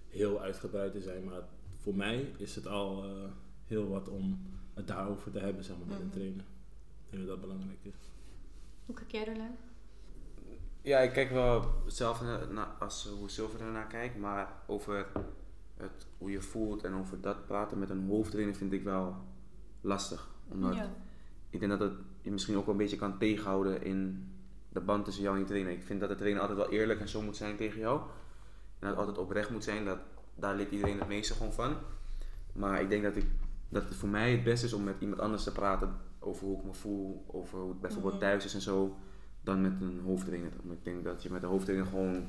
heel 0.08 0.40
uitgebreid 0.40 0.92
te 0.92 1.00
zijn. 1.00 1.24
Maar 1.24 1.42
voor 1.76 1.94
mij 1.94 2.32
is 2.36 2.54
het 2.54 2.66
al 2.66 3.04
eh, 3.04 3.30
heel 3.64 3.88
wat 3.88 4.08
om 4.08 4.42
het 4.74 4.86
daarover 4.86 5.30
te 5.32 5.38
hebben 5.38 5.64
zeg 5.64 5.76
maar, 5.78 5.86
met 5.86 5.96
Mhm. 5.96 6.06
een 6.06 6.12
trainer. 6.12 6.44
Ik 7.04 7.10
denk 7.10 7.26
dat 7.26 7.40
dat 7.40 7.40
belangrijk 7.48 7.78
is. 7.84 7.94
Hoe 8.86 8.94
kijk 8.94 9.10
jij 9.12 9.26
ernaar? 9.26 9.54
Ja, 10.82 10.98
ik 10.98 11.12
kijk 11.12 11.30
wel 11.30 11.82
hetzelfde 11.84 12.24
naar, 12.24 12.52
naar- 12.52 12.66
als 12.78 13.06
hoe 13.18 13.28
Silver 13.30 13.60
ernaar 13.60 13.86
kijkt, 13.86 14.16
maar 14.18 14.52
over 14.66 15.06
het, 15.76 16.06
hoe 16.18 16.30
je 16.30 16.40
voelt 16.42 16.84
en 16.84 16.94
over 16.94 17.20
dat 17.20 17.46
praten 17.46 17.78
met 17.78 17.90
een 17.90 18.06
hoofdtrainer 18.08 18.54
vind 18.54 18.72
ik 18.72 18.82
wel 18.82 19.16
lastig. 19.80 20.28
Omdat 20.48 20.74
Ja. 20.74 20.90
Ik 21.60 21.68
denk 21.68 21.78
dat 21.80 21.90
het 21.90 21.98
je 22.22 22.30
misschien 22.30 22.56
ook 22.56 22.64
wel 22.64 22.74
een 22.74 22.80
beetje 22.80 22.96
kan 22.96 23.18
tegenhouden 23.18 23.82
in 23.82 24.28
de 24.68 24.80
band 24.80 25.04
tussen 25.04 25.22
jou 25.22 25.34
en 25.34 25.40
die 25.40 25.50
trainer. 25.50 25.72
Ik 25.72 25.82
vind 25.82 26.00
dat 26.00 26.08
de 26.08 26.14
trainer 26.14 26.40
altijd 26.40 26.58
wel 26.58 26.70
eerlijk 26.70 27.00
en 27.00 27.08
zo 27.08 27.22
moet 27.22 27.36
zijn 27.36 27.56
tegen 27.56 27.80
jou. 27.80 28.00
En 28.00 28.06
dat 28.78 28.88
het 28.90 28.98
altijd 28.98 29.18
oprecht 29.18 29.50
moet 29.50 29.64
zijn, 29.64 29.84
dat, 29.84 29.98
daar 30.34 30.54
leert 30.56 30.70
iedereen 30.70 30.98
het 30.98 31.08
meeste 31.08 31.34
gewoon 31.34 31.52
van. 31.52 31.74
Maar 32.52 32.80
ik 32.80 32.88
denk 32.88 33.02
dat, 33.02 33.16
ik, 33.16 33.24
dat 33.68 33.82
het 33.82 33.94
voor 33.94 34.08
mij 34.08 34.30
het 34.30 34.44
beste 34.44 34.66
is 34.66 34.72
om 34.72 34.84
met 34.84 34.94
iemand 34.98 35.20
anders 35.20 35.42
te 35.44 35.52
praten 35.52 35.96
over 36.18 36.46
hoe 36.46 36.58
ik 36.58 36.64
me 36.64 36.74
voel, 36.74 37.24
over 37.26 37.58
hoe 37.58 37.68
het 37.70 37.80
bijvoorbeeld 37.80 38.12
Mhm. 38.14 38.22
thuis 38.22 38.44
is 38.44 38.54
en 38.54 38.60
zo, 38.60 38.96
dan 39.40 39.60
met 39.60 39.72
een 39.80 40.00
hoofdtrainer. 40.04 40.50
Omdat 40.62 40.76
ik 40.76 40.84
denk 40.84 41.04
dat 41.04 41.22
je 41.22 41.30
met 41.30 41.42
een 41.42 41.48
hoofdtrainer 41.48 41.86
gewoon 41.88 42.28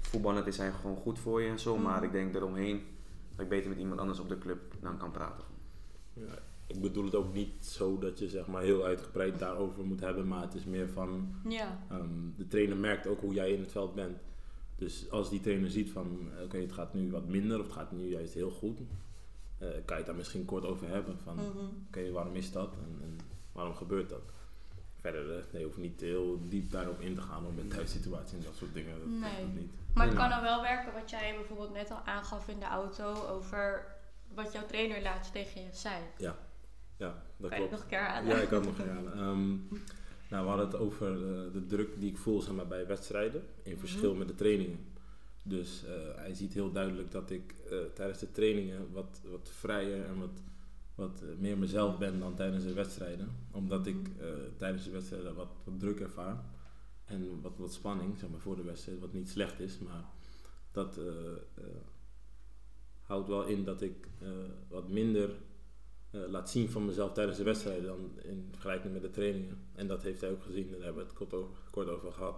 voetballend 0.00 0.46
is 0.46 0.56
hij 0.56 0.72
gewoon 0.72 0.96
goed 0.96 1.18
voor 1.18 1.42
je 1.42 1.48
en 1.48 1.58
zo, 1.58 1.74
Mhm. 1.74 1.82
maar 1.84 2.02
ik 2.04 2.12
denk 2.12 2.34
eromheen 2.34 2.82
dat 3.30 3.40
ik 3.40 3.48
beter 3.48 3.68
met 3.68 3.78
iemand 3.78 4.00
anders 4.00 4.18
op 4.18 4.28
de 4.28 4.38
club 4.38 4.60
dan 4.80 4.96
kan 4.98 5.10
praten. 5.10 5.44
Ja, 6.12 6.24
ik 6.74 6.80
bedoel 6.80 7.04
het 7.04 7.14
ook 7.14 7.32
niet 7.32 7.64
zo 7.66 7.98
dat 7.98 8.18
je 8.18 8.28
zeg 8.28 8.46
maar, 8.46 8.62
heel 8.62 8.84
uitgebreid 8.84 9.38
daarover 9.38 9.84
moet 9.84 10.00
hebben, 10.00 10.28
maar 10.28 10.40
het 10.42 10.54
is 10.54 10.64
meer 10.64 10.88
van 10.88 11.34
Ja. 11.48 11.78
ehm, 11.90 12.08
de 12.36 12.48
trainer 12.48 12.76
merkt 12.76 13.06
ook 13.06 13.20
hoe 13.20 13.34
jij 13.34 13.50
in 13.52 13.60
het 13.60 13.72
veld 13.72 13.94
bent. 13.94 14.18
Dus 14.76 15.10
als 15.10 15.30
die 15.30 15.40
trainer 15.40 15.70
ziet 15.70 15.90
van 15.90 16.28
oké, 16.44 16.56
het 16.58 16.72
gaat 16.72 16.94
nu 16.94 17.10
wat 17.10 17.26
minder 17.28 17.58
of 17.58 17.64
het 17.64 17.74
gaat 17.74 17.92
nu 17.92 18.08
juist 18.08 18.34
heel 18.34 18.50
goed, 18.50 18.78
eh, 19.58 19.68
kan 19.68 19.82
je 19.86 19.94
het 19.94 20.06
daar 20.06 20.14
misschien 20.14 20.44
kort 20.44 20.64
over 20.64 20.88
hebben. 20.88 21.18
Van 21.18 21.34
Mhm. 21.34 21.46
oké, 21.86 22.10
waarom 22.10 22.34
is 22.34 22.52
dat 22.52 22.72
en, 22.72 22.98
en 23.02 23.18
waarom 23.52 23.74
gebeurt 23.74 24.08
dat? 24.08 24.22
Verder, 25.00 25.30
eh, 25.36 25.42
nee, 25.52 25.60
je 25.60 25.66
hoeft 25.66 25.78
niet 25.78 26.00
heel 26.00 26.40
diep 26.48 26.70
daarop 26.70 27.00
in 27.00 27.14
te 27.14 27.20
gaan 27.20 27.46
om 27.46 27.54
met 27.54 27.70
thuissituatie 27.70 28.38
en 28.38 28.44
dat 28.44 28.54
soort 28.56 28.74
dingen. 28.74 28.98
Dat, 28.98 29.08
Nee. 29.08 29.46
niet. 29.54 29.72
Maar 29.94 30.06
het 30.06 30.14
kan 30.16 30.28
dan 30.28 30.42
wel 30.42 30.62
werken 30.62 30.92
wat 30.92 31.10
jij 31.10 31.34
bijvoorbeeld 31.36 31.72
net 31.72 31.90
al 31.90 32.00
aangaf 32.04 32.48
in 32.48 32.58
de 32.58 32.64
auto 32.64 33.14
over 33.28 33.86
wat 34.34 34.52
jouw 34.52 34.66
trainer 34.66 35.02
laatst 35.02 35.32
tegen 35.32 35.60
je 35.62 35.68
zei. 35.72 36.02
Ja, 36.18 36.36
dat 37.36 37.48
Kan 37.50 37.58
klopt. 37.58 37.70
nog 37.72 37.80
een 37.82 37.86
keer 37.88 37.98
aan? 38.06 38.26
Ja, 38.26 38.36
ik 38.40 38.48
had 38.48 38.64
het 38.64 38.64
nog 38.64 38.76
gedaan. 38.86 39.12
Ehm, 39.12 39.48
nou, 40.30 40.42
we 40.44 40.48
hadden 40.48 40.66
het 40.66 40.76
over 40.76 41.12
eh, 41.12 41.52
de 41.52 41.66
druk 41.66 42.00
die 42.00 42.10
ik 42.10 42.18
voel 42.18 42.40
zeg 42.40 42.54
maar, 42.54 42.66
bij 42.66 42.86
wedstrijden. 42.86 43.42
In 43.62 43.70
Mhm. 43.70 43.80
verschil 43.80 44.14
met 44.14 44.28
de 44.28 44.34
trainingen. 44.34 44.78
Dus 45.42 45.84
eh, 45.84 45.92
hij 46.16 46.34
ziet 46.34 46.52
heel 46.52 46.72
duidelijk 46.72 47.10
dat 47.10 47.30
ik 47.30 47.54
eh, 47.70 47.76
tijdens 47.94 48.18
de 48.18 48.30
trainingen 48.32 48.92
wat, 48.92 49.20
wat 49.30 49.50
vrijer 49.52 50.04
en 50.06 50.18
wat, 50.18 50.42
wat 50.94 51.22
meer 51.38 51.58
mezelf 51.58 51.98
ben 51.98 52.18
dan 52.18 52.34
tijdens 52.34 52.64
de 52.64 52.72
wedstrijden. 52.72 53.28
Omdat 53.50 53.86
ik 53.86 53.96
Mhm. 53.96 54.26
tijdens 54.56 54.84
de 54.84 54.90
wedstrijden 54.90 55.34
wat, 55.34 55.48
wat 55.64 55.80
druk 55.80 56.00
ervaar. 56.00 56.44
En 57.04 57.40
wat, 57.42 57.52
wat 57.58 57.72
spanning, 57.72 58.18
zeg 58.18 58.30
maar, 58.30 58.40
voor 58.40 58.56
de 58.56 58.62
wedstrijd. 58.62 59.00
Wat 59.00 59.12
niet 59.12 59.28
slecht 59.28 59.60
is, 59.60 59.78
maar 59.78 60.04
dat 60.72 60.98
houdt 63.02 63.28
wel 63.28 63.44
in 63.44 63.64
dat 63.64 63.82
ik 63.82 64.08
wat 64.68 64.88
minder 64.88 65.30
eh, 66.14 66.20
laat 66.28 66.50
zien 66.50 66.70
van 66.70 66.84
mezelf 66.84 67.12
tijdens 67.12 67.36
de 67.36 67.42
wedstrijden 67.44 67.86
dan 67.86 68.10
in 68.22 68.48
vergelijking 68.52 68.92
met 68.92 69.02
de 69.02 69.10
trainingen. 69.10 69.58
En 69.74 69.86
dat 69.86 70.02
heeft 70.02 70.20
hij 70.20 70.30
ook 70.30 70.42
gezien, 70.42 70.70
daar 70.70 70.80
hebben 70.80 71.02
we 71.02 71.08
het 71.08 71.18
kort 71.18 71.34
over, 71.34 71.50
kort 71.70 71.88
over 71.88 72.12
gehad. 72.12 72.36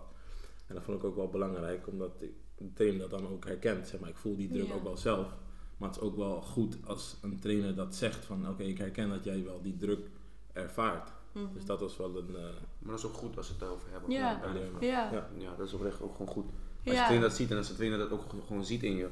En 0.66 0.74
dat 0.74 0.84
vond 0.84 0.98
ik 0.98 1.04
ook 1.04 1.16
wel 1.16 1.28
belangrijk, 1.28 1.86
omdat 1.86 2.22
ik, 2.22 2.30
de 2.56 2.72
trainer 2.72 3.00
dat 3.00 3.10
dan 3.10 3.28
ook 3.28 3.44
herkent. 3.44 3.88
Zeg 3.88 4.00
maar, 4.00 4.08
ik 4.08 4.16
voel 4.16 4.36
die 4.36 4.48
druk 4.48 4.66
Ja. 4.66 4.74
ook 4.74 4.82
wel 4.82 4.96
zelf. 4.96 5.34
Maar 5.76 5.88
het 5.88 5.98
is 5.98 6.04
ook 6.04 6.16
wel 6.16 6.40
goed 6.40 6.76
als 6.86 7.16
een 7.22 7.38
trainer 7.40 7.74
dat 7.74 7.94
zegt 7.94 8.24
van 8.24 8.48
oké, 8.48 8.62
ik 8.62 8.78
herken 8.78 9.08
dat 9.08 9.24
jij 9.24 9.44
wel 9.44 9.62
die 9.62 9.76
druk 9.76 10.08
ervaart. 10.52 11.10
Mhm. 11.32 11.44
Dus 11.52 11.64
dat 11.64 11.80
was 11.80 11.96
wel 11.96 12.16
een... 12.16 12.36
eh, 12.36 12.42
Maar 12.78 12.90
dat 12.90 12.98
is 12.98 13.04
ook 13.04 13.12
goed 13.14 13.36
als 13.36 13.46
we 13.46 13.52
het 13.52 13.60
daarover 13.62 13.90
hebben. 13.90 14.10
Ja. 14.10 14.40
Ja. 14.80 15.12
Ja. 15.12 15.28
Ja, 15.38 15.54
dat 15.56 15.66
is 15.66 15.72
oprecht 15.72 16.00
ook 16.02 16.12
gewoon 16.12 16.28
goed. 16.32 16.44
Als 16.84 16.94
Ja. 16.94 17.04
trainer 17.04 17.28
dat 17.28 17.36
ziet 17.36 17.50
en 17.50 17.56
als 17.56 17.68
de 17.68 17.74
trainer 17.74 17.98
dat 17.98 18.10
ook 18.10 18.22
gewoon 18.46 18.64
ziet 18.64 18.82
in 18.82 18.96
je, 18.96 19.08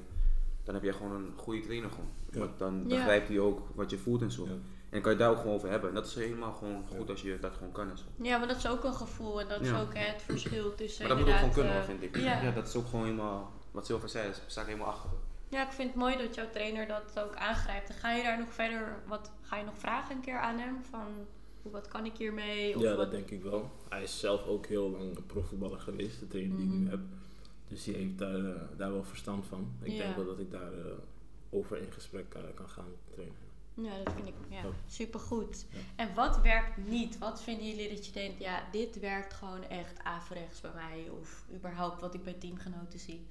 dan 0.64 0.74
heb 0.74 0.82
jij 0.84 0.92
gewoon 0.92 1.12
een 1.12 1.32
goede 1.36 1.60
trainer 1.60 1.90
gewoon. 1.90 2.08
Ja. 2.30 2.38
Want 2.38 2.58
dan 2.58 2.82
begrijpt 2.88 3.28
hij 3.28 3.38
ook 3.38 3.60
wat 3.74 3.90
je 3.90 3.98
voelt 3.98 4.22
en 4.22 4.30
zo. 4.30 4.44
Ja. 4.44 4.50
En 4.50 4.60
dan 4.90 5.00
kan 5.00 5.12
je 5.12 5.18
daar 5.18 5.30
ook 5.30 5.38
gewoon 5.38 5.54
over 5.54 5.70
hebben. 5.70 5.88
En 5.88 5.94
dat 5.94 6.06
is 6.06 6.14
helemaal 6.14 6.52
gewoon 6.52 6.84
goed 6.96 7.10
als 7.10 7.22
je 7.22 7.38
dat 7.40 7.52
gewoon 7.54 7.72
kan 7.72 7.90
en 7.90 7.98
zo. 7.98 8.04
Ja, 8.22 8.38
maar 8.38 8.48
dat 8.48 8.56
is 8.56 8.66
ook 8.68 8.84
een 8.84 8.94
gevoel 8.94 9.40
en 9.40 9.48
dat 9.48 9.60
is 9.60 9.72
ook 9.72 9.94
hè, 9.94 10.04
het 10.12 10.22
verschil 10.22 10.74
tussen 10.74 11.06
Maar 11.06 11.16
dat 11.16 11.24
moet 11.24 11.28
ook 11.34 11.38
gewoon 11.38 11.54
kunnen 11.54 11.72
hoor, 11.72 11.80
eh, 11.80 11.86
vind 11.88 12.02
ik. 12.02 12.16
Ja. 12.16 12.42
Ja. 12.42 12.50
dat 12.50 12.66
is 12.68 12.76
ook 12.76 12.86
gewoon 12.86 13.04
helemaal, 13.04 13.52
wat 13.70 13.86
Silver 13.86 14.08
zei, 14.08 14.24
daar 14.26 14.40
sta 14.46 14.60
ik 14.60 14.66
helemaal 14.66 14.88
achter. 14.88 15.10
Ja, 15.48 15.66
ik 15.66 15.72
vind 15.72 15.88
het 15.88 15.98
mooi 15.98 16.16
dat 16.16 16.34
jouw 16.34 16.50
trainer 16.50 16.86
dat 16.86 17.20
ook 17.24 17.34
aangrijpt. 17.36 17.88
En 17.88 17.94
ga 17.94 18.12
je 18.12 18.22
daar 18.22 18.38
nog 18.38 18.52
verder, 18.52 18.96
wat, 19.06 19.30
ga 19.42 19.56
je 19.56 19.64
nog 19.64 19.78
vragen 19.78 20.14
een 20.16 20.20
keer 20.22 20.38
aan 20.38 20.58
hem? 20.58 20.76
Van, 20.90 21.06
hoe- 21.62 21.72
wat 21.72 21.88
kan 21.88 22.04
ik 22.04 22.16
hiermee? 22.16 22.76
Of 22.76 22.82
ja, 22.82 22.88
wat, 22.88 22.96
dat 22.98 23.10
denk 23.10 23.30
ik 23.30 23.42
wel. 23.42 23.70
Hij 23.88 24.02
is 24.02 24.18
zelf 24.18 24.46
ook 24.46 24.66
heel 24.66 24.90
lang 24.90 25.26
profvoetballer 25.26 25.80
geweest, 25.80 26.20
de 26.20 26.26
trainer 26.28 26.56
die 26.56 26.66
ik 26.66 26.72
Mhm. 26.72 26.82
nu 26.82 26.90
heb. 26.90 27.00
Dus 27.68 27.84
die 27.84 27.94
heeft 27.94 28.18
daar, 28.18 28.44
eh, 28.44 28.60
daar 28.76 28.92
wel 28.92 29.04
verstand 29.04 29.46
van. 29.46 29.72
Ik 29.82 29.92
Ja. 29.92 29.98
denk 29.98 30.16
wel 30.16 30.24
dat 30.26 30.38
ik 30.38 30.50
daar 30.50 30.72
eh, 30.72 30.92
over 31.50 31.78
in 31.78 31.92
gesprek 31.92 32.34
eh, 32.34 32.42
kan 32.54 32.68
gaan 32.68 32.84
met 32.90 32.98
de 33.06 33.12
trainer. 33.12 33.36
Ja, 33.74 34.04
dat 34.04 34.14
vind 34.14 34.26
ik 34.28 34.34
ja, 34.48 34.62
Ja. 34.62 34.70
supergoed. 34.86 35.66
Ja. 35.70 35.78
En 35.96 36.14
wat 36.14 36.40
werkt 36.40 36.76
niet? 36.88 37.18
Wat 37.18 37.42
vinden 37.42 37.66
jullie 37.68 37.88
dat 37.94 38.06
je 38.06 38.12
denkt, 38.12 38.40
ja, 38.40 38.68
dit 38.72 39.00
werkt 39.00 39.34
gewoon 39.34 39.62
echt 39.62 39.98
averechts 40.04 40.60
bij 40.60 40.72
mij? 40.74 41.08
Of 41.20 41.44
überhaupt 41.54 42.00
wat 42.00 42.14
ik 42.14 42.24
bij 42.24 42.32
teamgenoten 42.34 42.98
zie? 42.98 43.26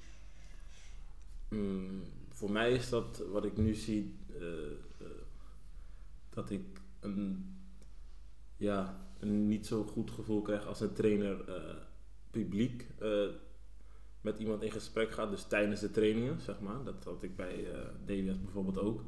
Mm, 1.50 2.04
voor 2.30 2.52
mij 2.52 2.72
is 2.74 2.90
dat 2.90 3.24
wat 3.32 3.46
ik 3.46 3.58
nu 3.58 3.74
zie, 3.74 4.16
dat 6.30 6.50
ik 6.50 6.82
een, 7.00 7.56
ja, 8.58 9.08
een 9.20 9.48
niet 9.48 9.68
zo 9.68 9.84
goed 9.84 10.12
gevoel 10.12 10.42
krijg 10.42 10.66
als 10.68 10.80
een 10.82 10.94
trainer 10.94 11.46
publiek 12.32 12.88
met 14.24 14.40
iemand 14.40 14.64
in 14.64 14.72
gesprek 14.72 15.12
gaat. 15.12 15.30
Dus 15.30 15.44
tijdens 15.44 15.80
de 15.80 15.92
trainingen, 15.92 16.40
zeg 16.40 16.60
maar. 16.60 16.84
Dat 16.84 17.04
had 17.04 17.24
ik 17.24 17.36
bij 17.36 17.72
eh 17.72 17.80
DWS 18.06 18.42
bijvoorbeeld 18.42 18.78
ook. 18.78 19.04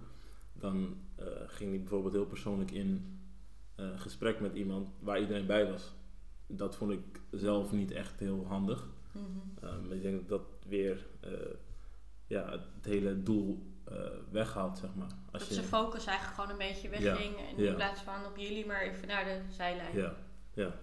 Dan 0.53 0.97
eh, 1.15 1.25
ging 1.47 1.69
hij 1.69 1.79
bijvoorbeeld 1.79 2.13
heel 2.13 2.25
persoonlijk 2.25 2.71
in 2.71 3.19
eh, 3.75 3.99
gesprek 3.99 4.39
met 4.39 4.55
iemand 4.55 4.89
waar 4.99 5.19
iedereen 5.19 5.45
bij 5.45 5.71
was. 5.71 5.93
Dat 6.47 6.75
vond 6.75 6.91
ik 6.91 7.21
zelf 7.31 7.71
niet 7.71 7.91
echt 7.91 8.19
heel 8.19 8.45
handig. 8.47 8.87
Um, 9.63 9.91
ik 9.91 10.01
denk 10.01 10.15
dat 10.15 10.29
dat 10.29 10.65
weer 10.67 11.07
ja, 12.27 12.51
het 12.51 12.85
hele 12.85 13.23
doel 13.23 13.73
weghaalt, 14.31 14.77
zeg 14.77 14.95
maar. 14.95 15.09
Als 15.31 15.41
Dat 15.41 15.47
je, 15.47 15.53
zijn 15.53 15.65
focus 15.65 16.05
eigenlijk 16.05 16.35
gewoon 16.39 16.51
een 16.51 16.67
beetje 16.67 16.89
wegging. 16.89 17.35
En 17.37 17.63
ja. 17.63 17.69
in 17.69 17.75
plaats 17.75 18.01
van 18.01 18.25
op 18.25 18.37
jullie, 18.37 18.65
maar 18.65 18.81
even 18.81 19.07
naar 19.07 19.23
de 19.23 19.41
zijlijn. 19.49 19.95
ja, 19.95 20.15
ja. 20.53 20.79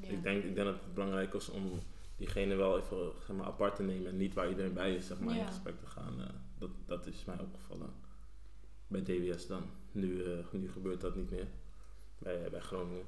Ja. 0.00 0.08
Ik, 0.08 0.22
denk, 0.22 0.44
ik 0.44 0.54
denk 0.54 0.66
dat 0.66 0.74
het 0.74 0.94
belangrijk 0.94 1.34
is 1.34 1.48
om 1.48 1.80
diegene 2.22 2.54
wel 2.54 2.78
even 2.78 3.12
zeg 3.26 3.36
maar, 3.36 3.46
apart 3.46 3.76
te 3.76 3.82
nemen 3.82 4.10
en 4.10 4.16
niet 4.16 4.34
waar 4.34 4.48
iedereen 4.48 4.72
bij 4.74 4.94
is, 4.94 5.06
zeg 5.06 5.20
maar, 5.20 5.34
Ja. 5.34 5.40
in 5.40 5.46
gesprek 5.46 5.78
te 5.78 5.86
gaan. 5.86 6.20
eh, 6.20 6.28
dat, 6.58 6.70
dat 6.86 7.06
is 7.06 7.24
mij 7.24 7.38
opgevallen. 7.38 7.92
Bij 8.86 9.02
DWS 9.02 9.46
dan. 9.46 9.70
Nu, 9.92 10.24
eh, 10.24 10.44
nu 10.52 10.70
gebeurt 10.70 11.00
dat 11.00 11.16
niet 11.16 11.30
meer. 11.30 11.48
Bij, 12.18 12.50
bij 12.50 12.60
Groningen. 12.60 13.06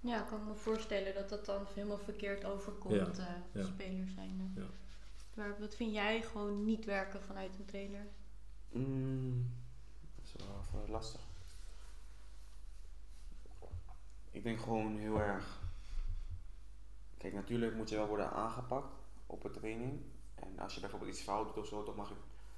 Ja, 0.00 0.20
ik 0.22 0.26
kan 0.28 0.44
me 0.46 0.54
voorstellen 0.54 1.14
dat 1.14 1.28
dat 1.28 1.44
dan 1.44 1.66
helemaal 1.74 1.98
verkeerd 1.98 2.44
overkomt, 2.44 2.94
Ja, 3.16 3.26
eh, 3.26 3.60
ja. 3.60 3.64
spelers 3.66 4.14
zijn. 4.14 4.52
Ja. 4.56 4.66
Maar 5.34 5.56
wat 5.60 5.74
vind 5.74 5.92
jij 5.92 6.22
gewoon 6.22 6.64
niet 6.64 6.84
werken 6.84 7.22
vanuit 7.22 7.58
een 7.58 7.64
trainer? 7.64 8.06
Mm, 8.72 9.50
dat 10.16 10.24
is 10.24 10.34
wel 10.72 10.88
lastig. 10.88 11.20
Ik 14.30 14.42
denk 14.42 14.60
gewoon 14.60 14.96
heel 14.96 15.20
erg. 15.20 15.62
Kijk, 17.24 17.36
natuurlijk 17.36 17.74
moet 17.76 17.88
je 17.88 17.96
wel 17.96 18.06
worden 18.06 18.30
aangepakt 18.32 18.94
op 19.26 19.44
een 19.44 19.52
training. 19.52 20.00
En 20.34 20.58
als 20.58 20.74
je 20.74 20.80
bijvoorbeeld 20.80 21.10
iets 21.10 21.20
fout 21.22 21.46
doet 21.46 21.56
of 21.58 21.66
zo, 21.66 21.84
dan 21.84 21.94
mag, 21.96 22.10
ik, 22.10 22.16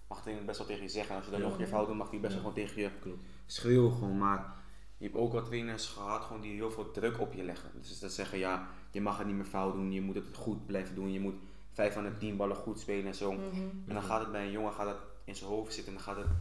mag 0.08 0.22
de 0.22 0.42
best 0.46 0.58
wel 0.58 0.66
tegen 0.66 0.82
je 0.82 0.88
zeggen. 0.88 1.10
En 1.10 1.16
als 1.16 1.24
je 1.24 1.30
dan 1.30 1.40
Ja. 1.40 1.46
nog 1.46 1.56
een 1.56 1.62
keer 1.62 1.72
fout 1.72 1.86
doet, 1.86 1.96
mag 1.96 2.10
hij 2.10 2.20
best 2.20 2.34
wel 2.34 2.42
Ja. 2.42 2.48
gewoon 2.48 2.66
tegen 2.66 2.82
je 2.82 2.90
Klopt. 3.00 3.18
schreeuwen. 3.46 3.92
Gewoon. 3.92 4.18
Maar 4.18 4.54
je 4.96 5.04
hebt 5.04 5.16
ook 5.16 5.32
wat 5.32 5.44
trainers 5.44 5.86
gehad 5.88 6.22
gewoon 6.24 6.42
die 6.42 6.54
heel 6.54 6.70
veel 6.70 6.90
druk 6.90 7.20
op 7.20 7.32
je 7.32 7.42
leggen. 7.42 7.70
Dus 7.74 7.98
dat 7.98 8.12
zeggen, 8.12 8.38
ja, 8.38 8.68
je 8.90 9.00
mag 9.00 9.18
het 9.18 9.26
niet 9.26 9.36
meer 9.36 9.44
fout 9.44 9.72
doen, 9.74 9.92
je 9.92 10.00
moet 10.00 10.14
het 10.14 10.36
goed 10.36 10.66
blijven 10.66 10.94
doen. 10.94 11.12
Je 11.12 11.20
moet 11.20 11.36
vijf 11.72 11.92
van 11.94 12.04
de 12.04 12.16
tien 12.16 12.36
ballen 12.36 12.56
goed 12.56 12.80
spelen 12.80 13.06
en 13.06 13.14
zo. 13.14 13.32
Mhm. 13.32 13.44
En 13.86 13.94
dan 13.94 14.02
gaat 14.02 14.20
het 14.20 14.32
bij 14.32 14.44
een 14.44 14.50
jongen 14.50 14.72
gaat 14.72 14.86
het 14.86 14.98
in 15.24 15.34
zijn 15.36 15.50
hoofd 15.50 15.74
zitten 15.74 15.92
en 15.96 15.98
dan 16.04 16.14
gaat 16.14 16.24
het, 16.24 16.32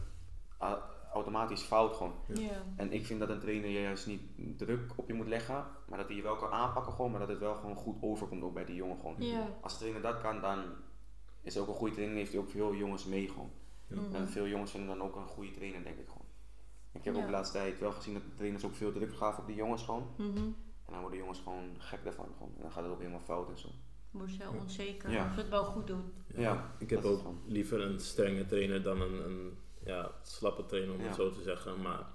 a- 0.62 0.82
automatisch 1.16 1.62
fout 1.62 1.94
gewoon. 1.96 2.12
Ja. 2.34 2.62
En 2.76 2.92
ik 2.92 3.06
vind 3.06 3.20
dat 3.20 3.28
een 3.28 3.40
trainer 3.40 3.70
je 3.70 3.80
juist 3.80 4.06
niet 4.06 4.20
druk 4.58 4.92
op 4.96 5.06
je 5.08 5.14
moet 5.14 5.26
leggen, 5.26 5.64
maar 5.88 5.98
dat 5.98 6.06
hij 6.06 6.16
je 6.16 6.22
wel 6.22 6.36
kan 6.36 6.50
aanpakken 6.50 6.92
gewoon, 6.92 7.10
maar 7.10 7.20
dat 7.20 7.28
het 7.28 7.38
wel 7.38 7.54
gewoon 7.54 7.76
goed 7.76 7.96
overkomt 8.00 8.42
ook 8.42 8.54
bij 8.54 8.64
die 8.64 8.74
jongen 8.74 8.96
gewoon. 8.96 9.14
Ja. 9.18 9.48
Als 9.60 9.72
de 9.72 9.78
trainer 9.78 10.02
dat 10.02 10.20
kan, 10.20 10.40
dan 10.40 10.62
is 11.42 11.54
het 11.54 11.62
ook 11.62 11.68
een 11.68 11.74
goede 11.74 11.94
trainer, 11.94 12.16
heeft 12.16 12.32
hij 12.32 12.40
ook 12.40 12.50
veel 12.50 12.74
jongens 12.74 13.04
mee 13.04 13.28
gewoon. 13.28 13.50
Mhm. 13.86 14.14
En 14.14 14.28
veel 14.28 14.46
jongens 14.46 14.70
vinden 14.70 14.96
dan 14.98 15.06
ook 15.06 15.16
een 15.16 15.26
goede 15.26 15.50
trainer, 15.50 15.82
denk 15.82 15.98
ik 15.98 16.06
gewoon. 16.08 16.26
Ik 16.92 17.04
heb 17.04 17.14
Ja. 17.14 17.20
ook 17.20 17.26
de 17.26 17.32
laatste 17.32 17.58
tijd 17.58 17.78
wel 17.80 17.92
gezien 17.92 18.14
dat 18.14 18.22
de 18.22 18.34
trainers 18.34 18.64
ook 18.64 18.74
veel 18.74 18.92
druk 18.92 19.14
gaven 19.16 19.40
op 19.40 19.46
die 19.46 19.56
jongens 19.56 19.82
gewoon. 19.82 20.06
Mhm. 20.16 20.36
En 20.86 20.92
dan 20.92 21.00
worden 21.00 21.18
jongens 21.18 21.40
gewoon 21.40 21.64
gek 21.78 22.04
daarvan 22.04 22.26
gewoon. 22.36 22.52
En 22.56 22.62
dan 22.62 22.70
gaat 22.72 22.82
het 22.82 22.92
ook 22.92 22.98
helemaal 22.98 23.20
fout 23.20 23.48
en 23.50 23.58
zo. 23.58 23.68
Wordt 24.10 24.34
Ja. 24.36 24.48
onzeker 24.60 25.10
Ja. 25.10 25.24
of 25.30 25.36
het 25.36 25.48
wel 25.48 25.64
goed 25.64 25.86
doen. 25.86 26.12
Ja, 26.36 26.70
ik 26.78 26.90
heb 26.90 27.04
ook 27.04 27.18
gewoon- 27.18 27.40
liever 27.46 27.80
een 27.80 28.00
strenge 28.00 28.46
trainer 28.46 28.82
dan 28.82 29.00
een, 29.00 29.24
een 29.24 29.58
ja, 29.86 30.10
slappe 30.22 30.66
trainer, 30.66 30.94
om 30.94 31.00
Ja. 31.00 31.06
het 31.06 31.14
zo 31.14 31.30
te 31.30 31.42
zeggen. 31.42 31.82
Maar 31.82 32.06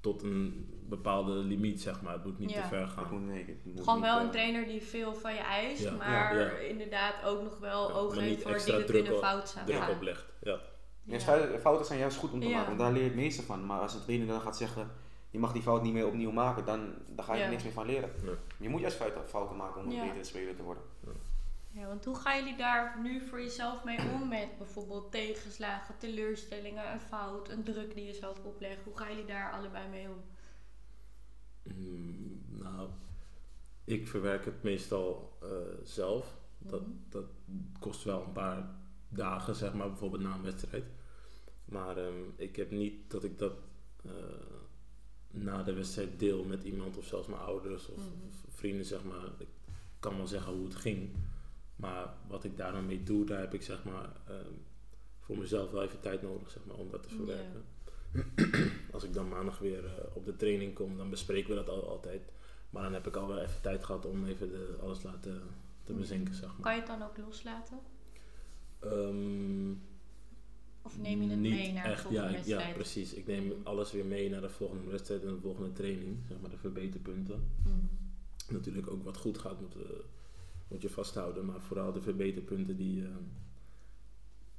tot 0.00 0.22
een 0.22 0.66
bepaalde 0.88 1.32
limiet, 1.32 1.80
zeg 1.80 2.02
maar. 2.02 2.12
Het 2.12 2.24
moet 2.24 2.38
niet 2.38 2.50
Ja. 2.50 2.62
te 2.62 2.68
ver 2.68 2.80
Het 2.80 2.90
gaan. 2.90 3.06
moet, 3.10 3.22
nee, 3.26 3.44
het 3.46 3.64
moet 3.64 3.84
Gewoon 3.84 4.00
wel 4.00 4.20
een 4.20 4.30
trainer 4.30 4.66
die 4.66 4.82
veel 4.82 5.14
van 5.14 5.34
je 5.34 5.40
eist, 5.40 5.82
Ja. 5.82 5.92
maar 5.92 6.62
inderdaad 6.62 7.24
ook 7.24 7.42
nog 7.42 7.58
wel 7.58 7.88
Ja, 7.88 7.94
oog 7.94 8.14
heeft 8.14 8.42
voor 8.42 8.52
dingen 8.64 8.86
druk 8.86 9.04
kunnen 9.04 9.20
fout 9.22 9.48
zijn. 9.48 9.66
Druk 9.66 9.88
oplegt. 9.90 10.24
Ja. 10.40 10.58
Ja, 11.04 11.14
Ja. 11.14 11.58
fouten- 11.60 11.86
zijn 11.86 11.98
juist 11.98 12.16
goed 12.18 12.32
om 12.32 12.40
te 12.40 12.46
Ja. 12.46 12.52
maken, 12.52 12.66
want 12.66 12.78
daar 12.78 12.92
leer 12.92 13.02
je 13.02 13.08
het 13.08 13.16
meeste 13.16 13.42
van. 13.42 13.66
Maar 13.66 13.80
als 13.80 13.94
een 13.94 14.02
trainer 14.02 14.26
dan 14.26 14.40
gaat 14.40 14.56
zeggen, 14.56 14.90
je 15.30 15.38
mag 15.38 15.52
die 15.52 15.62
fout 15.62 15.82
niet 15.82 15.92
meer 15.92 16.06
opnieuw 16.06 16.30
maken, 16.30 16.64
dan, 16.64 16.94
dan 17.08 17.24
ga 17.24 17.32
je 17.32 17.38
Ja. 17.38 17.44
er 17.44 17.50
niks 17.50 17.62
meer 17.62 17.72
van 17.72 17.86
leren. 17.86 18.10
Je 18.58 18.68
moet 18.68 18.80
juist 18.80 18.96
fouten, 18.96 19.28
fouten 19.28 19.56
maken 19.56 19.80
om 19.80 19.86
een 19.86 19.92
Ja. 19.94 20.04
betere 20.04 20.24
speler 20.24 20.56
te 20.56 20.62
worden. 20.62 20.82
Ja, 21.74 21.86
want 21.86 22.04
hoe 22.04 22.14
gaan 22.16 22.38
jullie 22.38 22.56
daar 22.56 23.00
nu 23.02 23.20
voor 23.20 23.40
jezelf 23.40 23.84
mee 23.84 23.98
om 24.12 24.28
met 24.28 24.58
bijvoorbeeld 24.58 25.10
tegenslagen, 25.12 25.98
teleurstellingen, 25.98 26.92
een 26.92 27.00
fout, 27.00 27.48
een 27.48 27.62
druk 27.62 27.94
die 27.94 28.04
je 28.06 28.14
zelf 28.14 28.44
oplegt? 28.44 28.84
Hoe 28.84 28.96
gaan 28.96 29.08
jullie 29.08 29.24
daar 29.24 29.52
allebei 29.52 29.88
mee 29.88 30.08
om? 30.08 30.22
Mm, 31.62 32.42
nou, 32.48 32.88
ik 33.84 34.06
verwerk 34.08 34.44
het 34.44 34.62
meestal 34.62 35.38
eh, 35.42 35.48
zelf. 35.84 36.36
Dat, 36.58 36.80
Mhm. 36.80 36.90
dat 37.08 37.24
kost 37.78 38.04
wel 38.04 38.22
een 38.22 38.32
paar 38.32 38.70
dagen, 39.08 39.54
zeg 39.54 39.74
maar, 39.74 39.88
bijvoorbeeld 39.88 40.22
na 40.22 40.34
een 40.34 40.42
wedstrijd. 40.42 40.84
Maar 41.64 41.96
ehm, 41.96 42.22
ik 42.36 42.56
heb 42.56 42.70
niet 42.70 43.10
dat 43.10 43.24
ik 43.24 43.38
dat 43.38 43.52
eh, 44.04 44.12
na 45.30 45.62
de 45.62 45.72
wedstrijd 45.72 46.18
deel 46.18 46.44
met 46.44 46.62
iemand 46.64 46.96
of 46.96 47.04
zelfs 47.04 47.26
mijn 47.28 47.40
ouders 47.40 47.88
of, 47.88 47.96
Mhm. 47.96 48.26
of 48.28 48.34
vrienden, 48.54 48.84
zeg 48.86 49.04
maar. 49.04 49.24
Ik 49.38 49.48
kan 50.00 50.16
wel 50.16 50.26
zeggen 50.26 50.52
hoe 50.52 50.64
het 50.64 50.74
ging. 50.76 51.10
Maar 51.82 52.14
wat 52.28 52.44
ik 52.44 52.56
daar 52.56 52.72
dan 52.72 52.86
mee 52.86 53.02
doe, 53.02 53.24
daar 53.24 53.40
heb 53.40 53.54
ik 53.54 53.62
zeg 53.62 53.84
maar 53.84 54.08
ehm, 54.28 54.52
voor 55.20 55.38
mezelf 55.38 55.70
wel 55.70 55.82
even 55.82 56.00
tijd 56.00 56.22
nodig 56.22 56.50
zeg 56.50 56.64
maar, 56.64 56.76
om 56.76 56.90
dat 56.90 57.02
te 57.02 57.08
verwerken. 57.08 57.64
Als 58.92 59.04
ik 59.04 59.14
dan 59.14 59.28
maandag 59.28 59.58
weer 59.58 59.84
eh, 59.84 60.16
op 60.16 60.24
de 60.24 60.36
training 60.36 60.74
kom, 60.74 60.96
dan 60.96 61.10
bespreken 61.10 61.48
we 61.48 61.54
dat 61.54 61.68
al, 61.68 61.88
altijd. 61.88 62.32
Maar 62.70 62.82
dan 62.82 62.92
heb 62.92 63.06
ik 63.06 63.16
al 63.16 63.28
wel 63.28 63.38
even 63.38 63.60
tijd 63.60 63.84
gehad 63.84 64.06
om 64.06 64.26
even 64.26 64.48
de, 64.50 64.76
alles 64.82 65.02
laten 65.02 65.42
te 65.84 65.92
bezinken, 65.92 66.34
zeg 66.34 66.48
maar. 66.48 66.60
Kan 66.60 66.72
je 66.72 66.78
het 66.78 66.86
dan 66.88 67.02
ook 67.02 67.16
loslaten? 67.18 67.78
Ehm, 68.80 69.70
Of 70.82 70.98
neem 70.98 71.22
je 71.22 71.28
het 71.30 71.38
mee 71.38 71.72
naar 71.72 71.84
de 71.84 71.90
echt, 71.90 72.00
volgende 72.02 72.26
ja, 72.26 72.32
wedstrijd? 72.32 72.66
Ja, 72.68 72.72
precies. 72.74 73.14
Ik 73.14 73.26
neem 73.26 73.44
Mhm. 73.46 73.54
alles 73.62 73.92
weer 73.92 74.04
mee 74.04 74.30
naar 74.30 74.40
de 74.40 74.48
volgende 74.48 74.90
wedstrijd 74.90 75.22
en 75.22 75.28
de 75.34 75.40
volgende 75.40 75.72
training. 75.72 76.16
Zeg 76.28 76.40
maar 76.40 76.50
de 76.50 76.56
verbeterpunten. 76.56 77.44
Mhm. 77.64 78.54
Natuurlijk 78.54 78.90
ook 78.90 79.04
wat 79.04 79.16
goed 79.16 79.38
gaat 79.38 79.60
moet, 79.60 79.74
eh, 79.74 79.80
moet 80.72 80.82
je 80.82 80.90
vasthouden. 80.90 81.44
Maar 81.44 81.60
vooral 81.60 81.92
de 81.92 82.00
verbeterpunten, 82.00 82.76
die, 82.76 83.02
eh, 83.04 83.08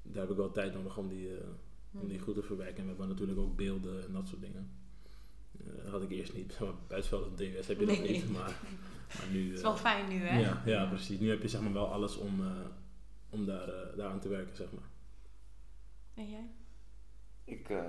daar 0.02 0.22
heb 0.22 0.32
ik 0.32 0.38
wel 0.38 0.52
tijd 0.52 0.74
nodig 0.74 0.98
om 0.98 1.08
die, 1.08 1.38
eh, 1.38 1.44
om 1.92 2.08
die 2.08 2.16
Mhm. 2.18 2.26
goed 2.26 2.36
te 2.36 2.44
verwerken. 2.44 2.78
En 2.78 2.84
we 2.84 2.90
hebben 2.90 3.08
natuurlijk 3.08 3.40
ook 3.40 3.56
beelden 3.56 4.06
en 4.06 4.14
dat 4.14 4.28
soort 4.28 4.42
dingen. 4.42 4.70
Eh, 5.60 5.84
dat 5.84 5.92
had 5.92 6.04
ik 6.04 6.10
eerst 6.10 6.34
niet. 6.34 6.58
Maar 6.60 6.74
buitenveld 6.88 7.26
en 7.28 7.36
DWS 7.36 7.68
heb 7.68 7.80
je 7.80 7.86
dat 7.86 7.98
Nee. 8.00 8.12
niet. 8.12 8.32
Maar, 8.32 8.60
maar 9.18 9.28
nu... 9.32 9.44
Het 9.44 9.52
is 9.54 9.58
eh, 9.58 9.64
wel 9.64 9.76
fijn 9.78 10.10
nu, 10.10 10.16
hè? 10.16 10.40
ja, 10.40 10.62
ja, 10.66 10.86
precies. 10.86 11.20
Nu 11.20 11.30
heb 11.30 11.42
je 11.42 11.48
zeg 11.48 11.62
maar 11.62 11.74
wel 11.74 11.88
alles 11.92 12.18
om, 12.18 12.42
eh, 12.42 12.48
om 13.30 13.46
daar, 13.46 13.70
eh, 13.70 13.98
daar 13.98 14.10
aan 14.12 14.20
te 14.20 14.30
werken, 14.30 14.56
zeg 14.56 14.72
maar. 14.72 14.90
En 16.14 16.30
jij? 16.30 16.50
Ik, 17.46 17.70
eh, 17.70 17.84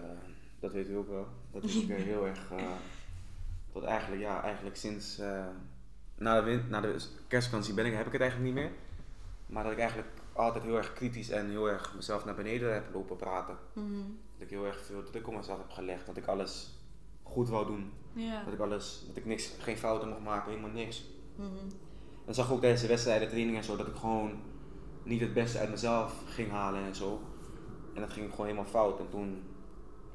dat 0.60 0.72
weet 0.72 0.88
u 0.88 0.94
ook 0.96 1.08
wel, 1.08 1.26
dat 1.52 1.64
ik 1.64 1.88
eh, 1.88 1.96
heel 2.12 2.26
erg, 2.26 2.50
eh, 2.50 2.72
tot 3.72 3.82
eigenlijk, 3.82 4.22
ja, 4.22 4.42
eigenlijk 4.42 4.76
sinds, 4.76 5.18
eh, 5.18 5.46
na, 6.14 6.40
de 6.40 6.60
na 6.68 6.80
de 6.80 6.96
kerstvakantie 7.28 7.74
ben 7.74 7.86
ik, 7.86 7.92
heb 7.92 8.06
ik 8.06 8.12
het 8.12 8.20
eigenlijk 8.20 8.54
niet 8.54 8.62
meer. 8.62 8.72
Maar 9.46 9.62
dat 9.62 9.72
ik 9.72 9.78
eigenlijk 9.78 10.08
altijd 10.32 10.64
heel 10.64 10.76
erg 10.76 10.92
kritisch 10.92 11.30
en 11.30 11.50
heel 11.50 11.70
erg 11.70 11.94
mezelf 11.94 12.24
naar 12.24 12.34
beneden 12.34 12.74
heb 12.74 12.84
lopen 12.92 13.16
praten. 13.16 13.56
Mhm. 13.72 14.00
Dat 14.32 14.46
ik 14.46 14.50
heel 14.50 14.66
erg 14.66 14.84
veel 14.84 15.02
druk 15.02 15.28
op 15.28 15.34
mezelf 15.34 15.58
heb 15.58 15.70
gelegd, 15.70 16.06
dat 16.06 16.16
ik 16.16 16.26
alles 16.26 16.78
goed 17.22 17.48
wou 17.48 17.66
doen. 17.66 17.92
Ja. 18.12 18.44
Dat 18.44 18.52
ik 18.52 18.60
alles, 18.60 19.04
dat 19.06 19.16
ik 19.16 19.24
niks, 19.24 19.50
geen 19.58 19.76
fouten 19.76 20.08
mocht 20.08 20.20
maken, 20.20 20.50
helemaal 20.50 20.70
niks. 20.70 21.04
Mhm. 21.36 21.48
En 22.24 22.34
zag 22.34 22.46
ik 22.46 22.52
ook 22.52 22.60
tijdens 22.60 22.82
de 22.82 22.88
wedstrijden, 22.88 23.28
trainingen 23.28 23.60
en 23.60 23.66
zo, 23.66 23.76
dat 23.76 23.86
ik 23.86 23.94
gewoon 23.94 24.40
niet 25.02 25.20
het 25.20 25.34
beste 25.34 25.58
uit 25.58 25.70
mezelf 25.70 26.22
ging 26.26 26.50
halen 26.50 26.84
en 26.84 26.94
zo. 26.94 27.20
En 27.94 28.00
dat 28.00 28.12
ging 28.12 28.30
gewoon 28.30 28.46
helemaal 28.46 28.70
fout. 28.70 28.98
En 28.98 29.08
toen, 29.08 29.42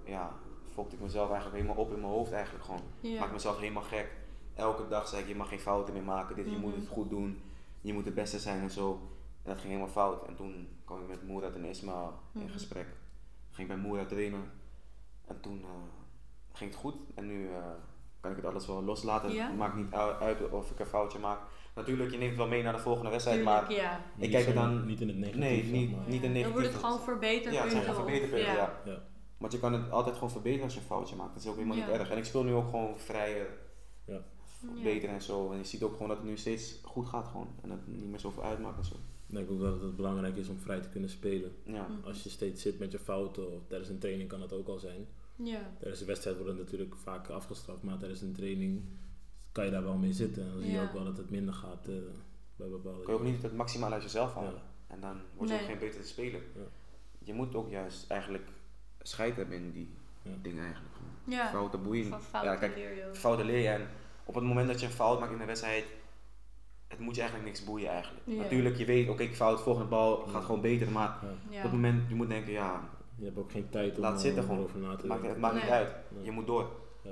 ja, 0.03 0.31
fokte 0.73 0.95
ik 0.95 1.01
mezelf 1.01 1.29
eigenlijk 1.31 1.61
helemaal 1.61 1.83
op 1.83 1.93
in 1.93 1.99
mijn 1.99 2.11
hoofd 2.11 2.31
eigenlijk 2.31 2.65
gewoon. 2.65 2.81
Ja. 2.99 3.19
Maak 3.19 3.31
mezelf 3.31 3.59
helemaal 3.59 3.83
gek. 3.83 4.17
Elke 4.59 4.87
dag 4.87 5.07
zei 5.07 5.21
ik, 5.21 5.27
je 5.27 5.35
mag 5.35 5.49
geen 5.49 5.59
fouten 5.59 5.93
meer 5.93 6.03
maken, 6.03 6.35
dit, 6.35 6.45
je 6.45 6.57
moet 6.57 6.71
Mhm. 6.71 6.79
het 6.79 6.89
goed 6.89 7.09
doen. 7.09 7.41
Je 7.81 7.93
moet 7.93 8.05
het 8.05 8.13
beste 8.15 8.39
zijn 8.39 8.61
en 8.61 8.69
zo. 8.71 8.91
En 9.43 9.49
dat 9.51 9.57
ging 9.57 9.67
helemaal 9.73 9.91
fout. 9.93 10.27
En 10.27 10.35
toen 10.35 10.67
kwam 10.85 11.01
ik 11.01 11.07
met 11.07 11.27
Moerad 11.27 11.55
en 11.55 11.65
Ismail 11.65 12.13
in 12.33 12.41
Mhm. 12.41 12.51
gesprek. 12.51 12.87
Ging 13.51 13.69
ik 13.69 13.75
bij 13.75 13.83
Moerad 13.85 14.09
trainen. 14.09 14.51
En 15.27 15.39
toen 15.41 15.61
eh, 15.61 15.69
ging 16.53 16.69
het 16.71 16.79
goed. 16.79 16.95
En 17.15 17.27
nu 17.27 17.47
eh, 17.49 17.55
kan 18.21 18.31
ik 18.31 18.37
het 18.37 18.45
alles 18.45 18.67
wel 18.67 18.83
loslaten. 18.83 19.31
Ja? 19.33 19.47
Het 19.47 19.57
maakt 19.57 19.75
niet 19.75 19.93
uit 20.19 20.49
of 20.49 20.71
ik 20.71 20.79
een 20.79 20.85
foutje 20.85 21.19
maak. 21.19 21.39
Natuurlijk, 21.75 22.11
je 22.11 22.17
neemt 22.17 22.29
het 22.29 22.39
wel 22.39 22.47
mee 22.47 22.63
naar 22.63 22.73
de 22.73 22.79
volgende 22.79 23.09
wedstrijd, 23.09 23.37
Tuurlijk, 23.37 23.61
maar 23.67 23.73
ja. 23.73 23.99
Niet 24.15 24.29
kijk 24.31 24.45
er 24.45 24.53
zo- 24.53 24.59
dan- 24.59 24.85
Niet 24.85 25.01
in 25.01 25.07
het 25.07 25.17
negatief. 25.17 25.39
nee, 25.41 25.61
zeg 25.63 25.71
niet, 25.71 25.91
maar. 25.97 26.07
niet 26.07 26.23
een 26.23 26.33
Dan 26.33 26.41
wordt 26.41 26.55
negatief. 26.57 26.71
het 26.71 26.83
gewoon 26.83 26.99
verbeterd. 26.99 27.53
Ja, 27.53 27.61
het 27.61 27.71
zijn 27.71 27.83
gewoon 27.83 28.03
verbeterpunten, 28.05 28.53
ja. 28.53 28.73
Ja. 28.85 29.01
Want 29.37 29.51
je 29.51 29.59
kan 29.59 29.73
het 29.73 29.91
altijd 29.91 30.15
gewoon 30.15 30.31
verbeteren 30.31 30.63
als 30.63 30.73
je 30.73 30.79
een 30.79 30.85
foutje 30.85 31.15
maakt. 31.15 31.33
Dat 31.33 31.43
is 31.43 31.49
ook 31.49 31.55
helemaal 31.55 31.77
Ja. 31.77 31.85
niet 31.87 31.95
erg. 31.95 32.09
En 32.09 32.17
ik 32.17 32.25
speel 32.25 32.43
nu 32.43 32.53
ook 32.53 32.69
gewoon 32.69 32.99
vrij 32.99 33.47
eh, 34.05 34.15
Ja. 34.75 34.83
beter 34.83 35.09
en 35.09 35.21
zo. 35.21 35.51
En 35.51 35.57
je 35.57 35.63
ziet 35.63 35.83
ook 35.83 35.91
gewoon 35.91 36.07
dat 36.07 36.17
het 36.17 36.25
nu 36.25 36.37
steeds 36.37 36.79
goed 36.83 37.07
gaat 37.07 37.27
gewoon. 37.27 37.47
En 37.61 37.69
dat 37.69 37.77
het 37.85 37.87
niet 37.97 38.09
meer 38.09 38.19
zoveel 38.19 38.43
uitmaakt 38.43 38.77
en 38.77 38.85
zo. 38.85 38.95
Ik 39.27 39.35
denk 39.35 39.51
ook 39.51 39.59
dat 39.59 39.81
het 39.81 39.95
belangrijk 39.95 40.35
is 40.37 40.47
om 40.47 40.57
vrij 40.59 40.79
te 40.79 40.89
kunnen 40.89 41.09
spelen. 41.09 41.51
Ja. 41.63 41.87
Mhm. 41.87 42.07
Als 42.07 42.23
je 42.23 42.29
steeds 42.29 42.61
zit 42.61 42.79
met 42.79 42.91
je 42.91 42.99
fouten, 42.99 43.51
of 43.51 43.61
tijdens 43.67 43.89
een 43.89 43.99
training 43.99 44.29
kan 44.29 44.39
dat 44.39 44.53
ook 44.53 44.67
al 44.67 44.79
zijn. 44.79 45.07
Ja. 45.35 45.71
Tijdens 45.79 45.99
de 45.99 46.05
wedstrijd 46.05 46.35
wordt 46.37 46.51
het 46.51 46.61
natuurlijk 46.61 46.95
vaak 46.95 47.29
afgestraft, 47.29 47.83
maar 47.83 47.97
tijdens 47.97 48.21
een 48.21 48.33
training 48.33 48.81
kan 49.51 49.65
je 49.65 49.71
daar 49.71 49.83
wel 49.83 49.95
mee 49.97 50.13
zitten. 50.13 50.43
En 50.43 50.51
dan 50.51 50.61
zie 50.61 50.71
je 50.71 50.81
ook 50.81 50.93
wel 50.93 51.03
dat 51.03 51.17
het 51.17 51.29
minder 51.29 51.53
gaat 51.53 51.87
eh, 51.87 51.93
bij 52.55 52.67
bepaalde... 52.69 53.03
Kun 53.03 53.13
je 53.13 53.19
ook 53.19 53.25
niet 53.25 53.41
het 53.41 53.55
maximaal 53.55 53.91
uit 53.91 54.03
jezelf 54.03 54.33
halen. 54.33 54.53
Ja. 54.53 54.61
En 54.87 54.99
dan 54.99 55.17
word 55.35 55.49
je 55.49 55.55
Nee. 55.55 55.63
ook 55.63 55.69
geen 55.69 55.79
betere 55.79 56.03
speler. 56.03 56.41
Ja. 56.55 56.61
Je 57.19 57.33
moet 57.33 57.55
ook 57.55 57.69
juist 57.69 58.09
eigenlijk 58.09 58.47
scheid 59.01 59.35
hebben 59.35 59.55
in 59.55 59.71
die 59.71 59.89
Ja. 60.21 60.31
dingen 60.41 60.63
eigenlijk. 60.63 60.95
Ja. 61.27 61.49
Fouten 61.49 61.83
boeien. 61.83 62.05
Fouten 62.21 62.51
Ja, 62.51 62.55
kijk, 62.57 62.75
leer 62.75 62.95
je 62.95 63.07
ook. 63.07 63.15
fouten 63.15 63.45
leer 63.45 63.59
je. 63.59 63.67
En 63.67 63.87
op 64.29 64.35
het 64.35 64.43
moment 64.43 64.67
dat 64.67 64.79
je 64.79 64.85
een 64.85 64.91
fout 64.91 65.19
maakt 65.19 65.31
in 65.31 65.37
de 65.37 65.45
wedstrijd, 65.45 65.85
het 66.87 66.99
moet 66.99 67.15
je 67.15 67.21
eigenlijk 67.21 67.49
niks 67.51 67.63
boeien 67.65 67.89
eigenlijk. 67.89 68.25
Natuurlijk, 68.25 68.77
je 68.77 68.85
weet, 68.85 69.09
oké, 69.09 69.23
ik 69.23 69.35
fout, 69.35 69.61
volgende 69.61 69.87
bal 69.89 70.25
gaat 70.27 70.43
gewoon 70.43 70.61
beter. 70.61 70.91
Maar 70.91 71.17
Ja. 71.49 71.57
op 71.57 71.63
het 71.63 71.71
moment, 71.71 72.09
je 72.09 72.15
moet 72.15 72.29
denken, 72.29 72.51
ja, 72.51 72.89
Je 73.15 73.25
hebt 73.25 73.37
ook 73.37 73.51
geen 73.51 73.69
tijd 73.69 73.95
om 73.95 74.01
Laat 74.01 74.13
eh, 74.13 74.19
zitten 74.19 74.43
gewoon. 74.43 74.57
erover 74.57 74.79
na 74.79 74.89
te 74.89 74.95
het 74.95 75.05
maakt, 75.05 75.21
denken. 75.21 75.41
het 75.41 75.51
maakt 75.51 75.63
niet 75.63 75.71
uit. 75.73 75.95
Nee. 76.09 76.23
Je 76.23 76.31
moet 76.31 76.47
door. 76.47 76.69
Ja, 77.03 77.11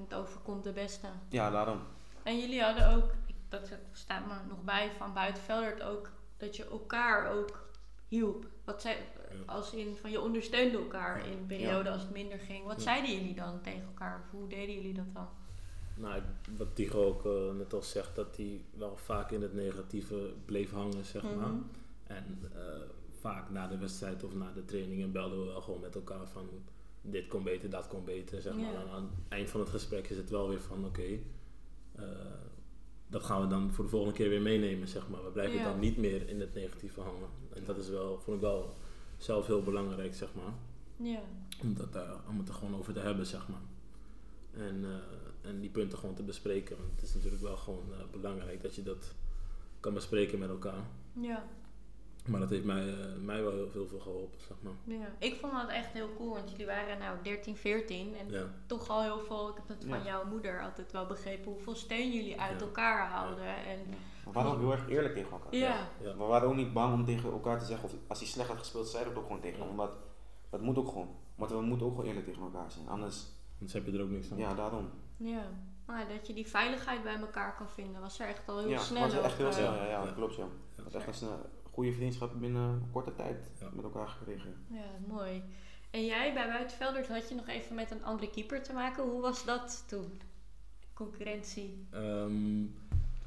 het 0.00 0.14
overkomt 0.14 0.64
de 0.64 0.72
beste. 0.72 1.06
Ja, 1.28 1.50
daarom. 1.50 1.78
En 2.22 2.38
jullie 2.38 2.62
hadden 2.62 2.94
ook, 2.94 3.10
dat 3.48 3.70
staat 3.92 4.26
me 4.26 4.34
nog 4.48 4.62
bij 4.64 4.90
van 4.98 5.12
buitenveldert 5.14 5.82
ook, 5.82 6.10
dat 6.36 6.56
je 6.56 6.64
elkaar 6.64 7.30
ook 7.30 7.68
hielp. 8.08 8.46
Wat 8.64 8.82
zei, 8.82 8.96
als 9.46 9.72
in 9.74 9.96
van 10.00 10.10
je 10.10 10.20
ondersteunde 10.20 10.78
elkaar 10.78 11.26
in 11.26 11.46
perioden 11.46 11.84
Ja. 11.84 11.92
als 11.92 12.02
het 12.02 12.12
minder 12.12 12.38
ging. 12.38 12.64
Wat 12.66 12.76
Ja. 12.76 12.82
zeiden 12.82 13.12
jullie 13.14 13.34
dan 13.34 13.60
tegen 13.60 13.82
elkaar? 13.84 14.20
Of 14.24 14.30
hoe 14.30 14.48
deden 14.48 14.74
jullie 14.74 14.94
dat 14.94 15.14
dan? 15.14 15.28
Nou, 15.94 16.22
wat 16.56 16.74
Tigo 16.74 17.04
ook 17.04 17.26
eh, 17.26 17.56
net 17.58 17.72
al 17.72 17.82
zegt, 17.82 18.16
dat 18.16 18.36
hij 18.36 18.64
wel 18.76 18.96
vaak 18.96 19.30
in 19.30 19.42
het 19.42 19.54
negatieve 19.54 20.32
bleef 20.44 20.70
hangen, 20.70 21.04
zeg 21.04 21.22
maar. 21.22 21.48
Mhm. 21.48 21.62
En 22.06 22.38
eh, 22.54 22.60
vaak 23.20 23.50
na 23.50 23.66
de 23.66 23.78
wedstrijd 23.78 24.24
of 24.24 24.34
na 24.34 24.52
de 24.52 24.64
trainingen 24.64 25.12
belden 25.12 25.38
we 25.38 25.44
wel 25.44 25.60
gewoon 25.60 25.80
met 25.80 25.94
elkaar 25.94 26.26
van 26.26 26.48
dit 27.02 27.26
kon 27.26 27.42
beter, 27.42 27.70
dat 27.70 27.88
kon 27.88 28.04
beter, 28.04 28.42
zeg 28.42 28.56
maar. 28.56 28.74
En 28.74 28.90
aan 28.90 29.02
het 29.02 29.12
eind 29.28 29.50
van 29.50 29.60
het 29.60 29.68
gesprek 29.68 30.08
is 30.08 30.16
het 30.16 30.30
wel 30.30 30.48
weer 30.48 30.60
van 30.60 30.84
oké, 30.84 31.18
eh, 31.92 32.04
dat 33.08 33.22
gaan 33.22 33.40
we 33.40 33.46
dan 33.46 33.72
voor 33.72 33.84
de 33.84 33.90
volgende 33.90 34.14
keer 34.14 34.28
weer 34.28 34.42
meenemen, 34.42 34.88
zeg 34.88 35.08
maar. 35.08 35.24
We 35.24 35.30
blijven 35.30 35.62
dan 35.62 35.78
niet 35.78 35.96
meer 35.96 36.28
in 36.28 36.40
het 36.40 36.54
negatieve 36.54 37.00
hangen. 37.00 37.28
En 37.54 37.64
dat 37.64 37.76
is 37.78 37.88
wel, 37.88 38.18
vond 38.20 38.36
ik 38.36 38.42
wel 38.42 38.74
zelf 39.16 39.46
heel 39.46 39.62
belangrijk, 39.62 40.14
zeg 40.14 40.28
maar. 40.34 40.52
Ja. 41.08 41.20
Om, 41.62 41.74
dat 41.74 41.92
daar, 41.92 42.16
om 42.28 42.38
het 42.38 42.48
er 42.48 42.54
gewoon 42.54 42.76
over 42.76 42.92
te 42.92 43.00
hebben, 43.00 43.26
zeg 43.26 43.48
maar. 43.48 43.60
En, 44.56 44.84
eh, 44.84 45.48
en 45.50 45.60
die 45.60 45.70
punten 45.70 45.98
gewoon 45.98 46.14
te 46.14 46.22
bespreken. 46.22 46.76
Want 46.76 46.90
het 46.90 47.02
is 47.02 47.14
natuurlijk 47.14 47.42
wel 47.42 47.56
gewoon 47.56 47.84
eh, 47.92 47.98
belangrijk 48.10 48.62
dat 48.62 48.74
je 48.74 48.82
dat 48.82 49.14
kan 49.80 49.94
bespreken 49.94 50.38
met 50.38 50.48
elkaar. 50.48 50.82
Ja. 51.12 51.44
Maar 52.26 52.40
dat 52.40 52.50
heeft 52.50 52.64
mij, 52.64 52.88
eh, 52.88 53.16
mij 53.20 53.42
wel 53.42 53.52
heel 53.52 53.70
veel, 53.70 53.86
veel 53.86 53.98
geholpen, 54.00 54.40
zeg 54.40 54.56
maar. 54.60 54.72
Ja, 54.84 55.06
ik 55.18 55.34
vond 55.40 55.52
dat 55.52 55.68
echt 55.68 55.92
heel 55.92 56.08
cool, 56.16 56.30
want 56.34 56.50
jullie 56.50 56.66
waren 56.66 56.98
nou 56.98 57.16
13, 57.22 57.56
14 57.56 58.16
en 58.16 58.30
Ja, 58.30 58.46
toch 58.66 58.88
al 58.88 59.02
heel 59.02 59.20
veel, 59.20 59.48
ik 59.48 59.54
heb 59.56 59.68
het 59.68 59.84
van 59.88 59.98
Ja. 59.98 60.04
jouw 60.04 60.24
moeder 60.24 60.62
altijd 60.62 60.92
wel 60.92 61.06
begrepen, 61.06 61.52
hoeveel 61.52 61.74
steun 61.74 62.12
jullie 62.12 62.40
uit 62.40 62.60
Ja. 62.60 62.66
elkaar 62.66 63.08
houden. 63.10 63.44
En 63.46 63.78
We 64.24 64.32
waren 64.32 64.50
ook 64.52 64.58
heel 64.58 64.72
erg 64.72 64.88
eerlijk 64.88 65.14
tegen 65.14 65.30
elkaar. 65.32 65.54
ja, 65.54 65.88
ja. 66.00 66.16
We 66.16 66.24
waren 66.24 66.48
ook 66.48 66.54
niet 66.54 66.72
bang 66.72 66.94
om 66.94 67.04
tegen 67.04 67.30
elkaar 67.32 67.58
te 67.58 67.64
zeggen, 67.64 67.84
of 67.88 67.94
als 68.06 68.18
hij 68.18 68.28
slecht 68.28 68.48
had 68.48 68.58
gespeeld, 68.58 68.88
zeiden 68.88 69.12
we 69.12 69.18
het 69.18 69.28
ook 69.28 69.34
gewoon 69.36 69.50
tegen 69.52 69.66
hem. 69.66 69.76
Want 69.76 69.92
dat 70.50 70.60
moet 70.60 70.78
ook 70.78 70.88
gewoon. 70.88 71.16
Want 71.34 71.50
we 71.50 71.60
moeten 71.60 71.86
ook 71.86 71.92
gewoon 71.92 72.08
eerlijk 72.08 72.26
tegen 72.26 72.42
elkaar 72.42 72.70
zijn. 72.70 72.88
Anders, 72.88 73.26
Anders 73.62 73.72
heb 73.72 73.86
je 73.86 73.92
er 73.98 74.04
ook 74.04 74.10
niks 74.10 74.30
aan. 74.30 74.38
ja, 74.38 74.54
daarom. 74.54 74.90
ja. 75.16 75.46
Maar 75.86 76.08
dat 76.08 76.26
je 76.26 76.32
die 76.34 76.46
veiligheid 76.46 77.02
bij 77.02 77.16
elkaar 77.16 77.54
kan 77.56 77.68
vinden, 77.70 78.00
was 78.00 78.18
er 78.20 78.26
echt 78.28 78.48
al 78.48 78.58
heel 78.58 78.68
ja, 78.68 78.78
snel. 78.78 79.00
was 79.00 79.12
echt 79.12 79.36
heel 79.36 79.46
eh, 79.46 79.52
snel. 79.52 79.74
Ja, 79.74 79.84
ja, 79.84 79.90
Ja. 79.90 80.04
dat 80.04 80.14
klopt 80.14 80.34
ja. 80.34 80.46
Dat 80.76 80.86
is 80.86 80.94
echt 80.94 81.06
een 81.06 81.14
snel, 81.14 81.50
goede 81.70 81.92
vriendschap 81.92 82.40
binnen 82.40 82.62
een 82.62 82.90
korte 82.92 83.14
tijd 83.14 83.50
Ja. 83.60 83.68
met 83.72 83.84
elkaar 83.84 84.08
gekregen. 84.08 84.54
Ja, 84.70 84.84
mooi. 85.08 85.42
En 85.90 86.04
jij 86.04 86.34
bij 86.34 86.46
Buitenvelders 86.46 87.08
had 87.08 87.28
je 87.28 87.34
nog 87.34 87.48
even 87.48 87.74
met 87.74 87.90
een 87.90 88.04
andere 88.04 88.30
keeper 88.30 88.62
te 88.62 88.72
maken. 88.72 89.04
Hoe 89.04 89.20
was 89.20 89.44
dat 89.44 89.84
toen? 89.88 90.20
Concurrentie. 90.94 91.86
Ehm, 91.90 92.64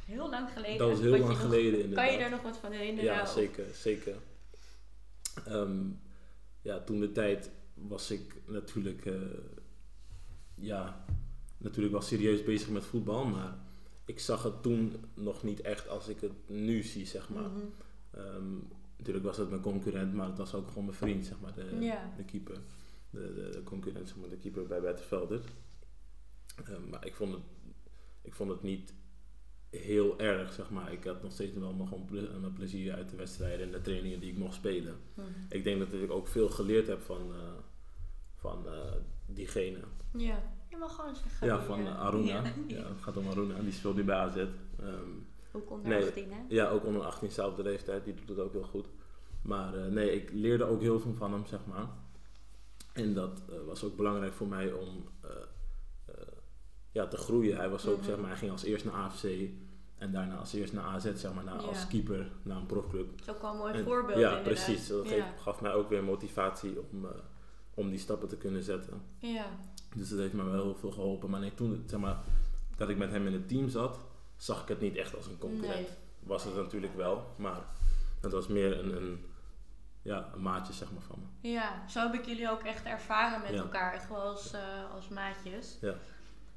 Heel 0.06 0.30
lang 0.30 0.50
geleden. 0.54 0.78
dat 0.78 0.90
was 0.90 1.00
heel 1.00 1.10
lang 1.12 1.28
nog- 1.28 1.42
geleden 1.42 1.80
inderdaad. 1.82 2.06
Kan 2.06 2.14
je 2.14 2.20
daar 2.20 2.30
nog 2.30 2.42
wat 2.42 2.58
van 2.58 2.72
herinneren? 2.72 3.14
Ja, 3.14 3.22
Of- 3.22 3.30
zeker, 3.30 3.66
zeker. 3.74 4.16
Ehm, 5.46 5.84
ja, 6.62 6.80
toen 6.80 7.00
de 7.00 7.12
tijd 7.12 7.50
was 7.74 8.12
ik 8.12 8.36
natuurlijk, 8.46 9.06
eh, 9.06 9.14
ja, 10.56 11.06
natuurlijk 11.58 11.94
wel 11.94 12.02
serieus 12.04 12.44
bezig 12.44 12.70
met 12.70 12.86
voetbal, 12.86 13.26
maar 13.26 13.58
ik 14.06 14.20
zag 14.20 14.44
het 14.44 14.62
toen 14.64 14.94
nog 15.14 15.44
niet 15.44 15.62
echt 15.62 15.88
als 15.90 16.08
ik 16.08 16.22
het 16.22 16.32
nu 16.48 16.84
zie, 16.84 17.06
zeg 17.06 17.30
maar. 17.30 17.50
Mhm. 17.50 17.60
Ehm, 18.12 18.54
natuurlijk 18.98 19.26
was 19.26 19.38
het 19.38 19.50
mijn 19.50 19.62
concurrent, 19.62 20.14
maar 20.14 20.28
het 20.28 20.38
was 20.38 20.54
ook 20.54 20.68
gewoon 20.68 20.86
mijn 20.86 20.98
vriend, 20.98 21.26
zeg 21.26 21.40
maar, 21.40 21.54
de, 21.54 21.76
de 22.18 22.24
keeper. 22.24 22.58
De, 23.10 23.34
de, 23.34 23.50
de 23.52 23.64
concurrent, 23.64 24.08
zeg 24.08 24.18
maar, 24.18 24.30
de 24.30 24.38
keeper 24.38 24.68
bij 24.68 24.82
Wettervelder. 24.82 25.42
Ehm 26.66 26.90
maar 26.90 27.06
ik 27.06 27.16
vond, 27.16 27.34
het, 27.34 27.42
ik 28.22 28.34
vond 28.34 28.50
het 28.50 28.62
niet 28.62 28.94
heel 29.70 30.20
erg, 30.20 30.54
zeg 30.54 30.70
maar. 30.70 30.94
Ik 30.94 31.04
had 31.04 31.22
nog 31.24 31.32
steeds 31.32 31.54
wel 31.58 31.74
nog 31.76 31.90
gewoon 31.90 32.06
ple- 32.06 32.40
mijn 32.40 32.54
plezier 32.54 32.94
uit 32.94 33.10
de 33.10 33.16
wedstrijden 33.16 33.66
en 33.66 33.72
de 33.72 33.82
trainingen 33.82 34.20
die 34.20 34.32
ik 34.32 34.38
mocht 34.38 34.54
spelen. 34.56 34.96
Mhm. 35.14 35.28
Ik 35.50 35.64
denk 35.64 35.80
dat 35.80 35.94
ik 36.02 36.12
ook 36.12 36.28
veel 36.28 36.50
geleerd 36.50 36.88
heb 36.88 37.02
van, 37.02 37.34
eh, 37.34 37.40
van 38.46 38.68
eh, 38.68 38.92
diegene. 39.26 39.78
Ja, 40.12 40.44
je 40.70 40.78
mag 40.78 40.96
gewoon 40.96 41.16
zeggen. 41.16 41.48
Ja, 41.48 41.60
van 41.62 41.80
eh, 41.80 42.00
Aruna. 42.00 42.26
Ja. 42.26 42.42
Ja, 42.68 42.76
het 42.88 43.02
gaat 43.02 43.18
om 43.18 43.28
Aruna, 43.30 43.60
die 43.60 43.72
speelt 43.72 43.96
nu 43.96 44.04
bij 44.04 44.16
AZ. 44.16 44.36
Ehm, 44.36 44.48
Ook 45.52 45.72
onder 45.72 45.88
Nee. 45.90 46.06
18, 46.06 46.32
hè? 46.32 46.40
Ja, 46.48 46.70
ook 46.70 46.86
onder 46.86 47.02
18, 47.04 47.32
zelfde 47.32 47.64
leeftijd, 47.64 48.04
die 48.06 48.14
doet 48.14 48.30
het 48.30 48.40
ook 48.40 48.52
heel 48.52 48.64
goed. 48.64 48.88
Maar 49.42 49.76
eh, 49.76 49.86
nee, 49.92 50.12
ik 50.22 50.32
leerde 50.34 50.64
ook 50.64 50.82
heel 50.82 51.00
veel 51.00 51.14
van 51.14 51.32
hem, 51.34 51.46
zeg 51.46 51.60
maar. 51.66 51.88
En 52.94 53.14
dat 53.14 53.42
was 53.66 53.84
ook 53.84 53.96
belangrijk 53.96 54.34
voor 54.34 54.48
mij 54.48 54.72
om 54.74 55.06
ja, 56.92 57.08
te 57.08 57.18
groeien. 57.18 57.58
Hij 57.58 57.70
was 57.70 57.88
ook, 57.88 57.98
Mhm. 57.98 58.06
zeg 58.06 58.18
maar, 58.18 58.28
hij 58.30 58.38
ging 58.38 58.52
als 58.52 58.64
eerst 58.64 58.86
naar 58.86 58.94
AFC 58.94 59.24
en 59.98 60.12
daarna 60.12 60.36
als 60.38 60.54
eerst 60.54 60.74
naar 60.74 60.84
AZ, 60.84 61.14
zeg 61.16 61.34
maar, 61.34 61.44
naar, 61.44 61.62
Ja. 61.62 61.68
als 61.68 61.88
keeper 61.88 62.32
naar 62.44 62.58
een 62.58 62.66
profclub. 62.66 63.10
Dat 63.18 63.28
is 63.28 63.34
ook 63.36 63.42
wel 63.42 63.52
een 63.52 63.58
mooi 63.58 63.74
En- 63.74 63.84
voorbeeld. 63.84 64.20
Ja, 64.20 64.38
inderdaad. 64.38 64.66
precies. 64.66 64.88
Dat 64.88 65.10
ja. 65.10 65.34
gaf 65.42 65.62
mij 65.62 65.74
ook 65.74 65.90
weer 65.90 66.04
motivatie 66.04 66.78
om, 66.92 67.06
om 67.76 67.90
die 67.90 68.00
stappen 68.00 68.28
te 68.28 68.38
kunnen 68.38 68.64
zetten. 68.64 69.02
Ja. 69.20 69.46
Dus 69.96 70.10
dat 70.10 70.20
heeft 70.20 70.34
mij 70.34 70.46
wel 70.46 70.54
heel 70.64 70.76
veel 70.76 70.92
geholpen. 70.92 71.30
Maar 71.30 71.40
nee, 71.40 71.54
toen 71.54 71.84
zeg 71.88 72.00
maar, 72.00 72.18
dat 72.76 72.90
ik 72.90 72.98
met 72.98 73.12
hem 73.12 73.28
in 73.28 73.34
het 73.34 73.48
team 73.48 73.70
zat, 73.70 74.00
zag 74.38 74.62
ik 74.62 74.68
het 74.68 74.82
niet 74.82 74.96
echt 74.96 75.16
als 75.16 75.26
een 75.28 75.38
concurrent. 75.38 75.76
Nee. 75.88 75.98
Was 76.20 76.44
het 76.44 76.56
natuurlijk 76.56 76.96
wel, 76.96 77.24
maar 77.38 77.60
het 78.22 78.32
was 78.32 78.48
meer 78.48 78.80
een, 78.80 78.96
een, 78.96 79.26
ja, 80.02 80.30
een 80.34 80.42
maatje 80.42 80.74
zeg 80.74 80.92
maar, 80.92 81.02
van 81.02 81.20
me. 81.42 81.50
ja, 81.50 81.88
zo 81.90 82.00
heb 82.00 82.14
ik 82.14 82.26
jullie 82.26 82.50
ook 82.52 82.62
echt 82.64 82.86
ervaren 82.86 83.42
met 83.42 83.50
Ja. 83.52 83.58
elkaar. 83.58 83.94
Echt 83.94 84.10
wel 84.10 84.22
als, 84.22 84.54
eh, 84.54 84.92
als 84.96 85.10
maatjes. 85.10 85.78
Ja. 85.82 85.96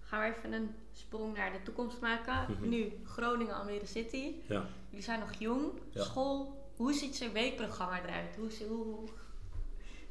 Gaan 0.00 0.20
we 0.30 0.36
even 0.36 0.52
een 0.52 0.70
sprong 0.92 1.36
naar 1.36 1.52
de 1.52 1.62
toekomst 1.62 2.00
maken. 2.00 2.46
Mhm. 2.52 2.68
Nu, 2.68 2.92
Groningen, 3.04 3.54
Almere 3.54 3.86
City. 3.86 4.32
Ja. 4.48 4.64
Jullie 4.88 5.04
zijn 5.04 5.20
nog 5.20 5.32
jong. 5.32 5.64
Ja. 5.90 6.02
School. 6.04 6.66
Hoe 6.76 6.92
ziet 6.92 7.16
zijn 7.16 7.32
weekprogramma 7.32 8.02
eruit? 8.02 8.36
Hoe, 8.36 8.66
hoe 8.68 9.08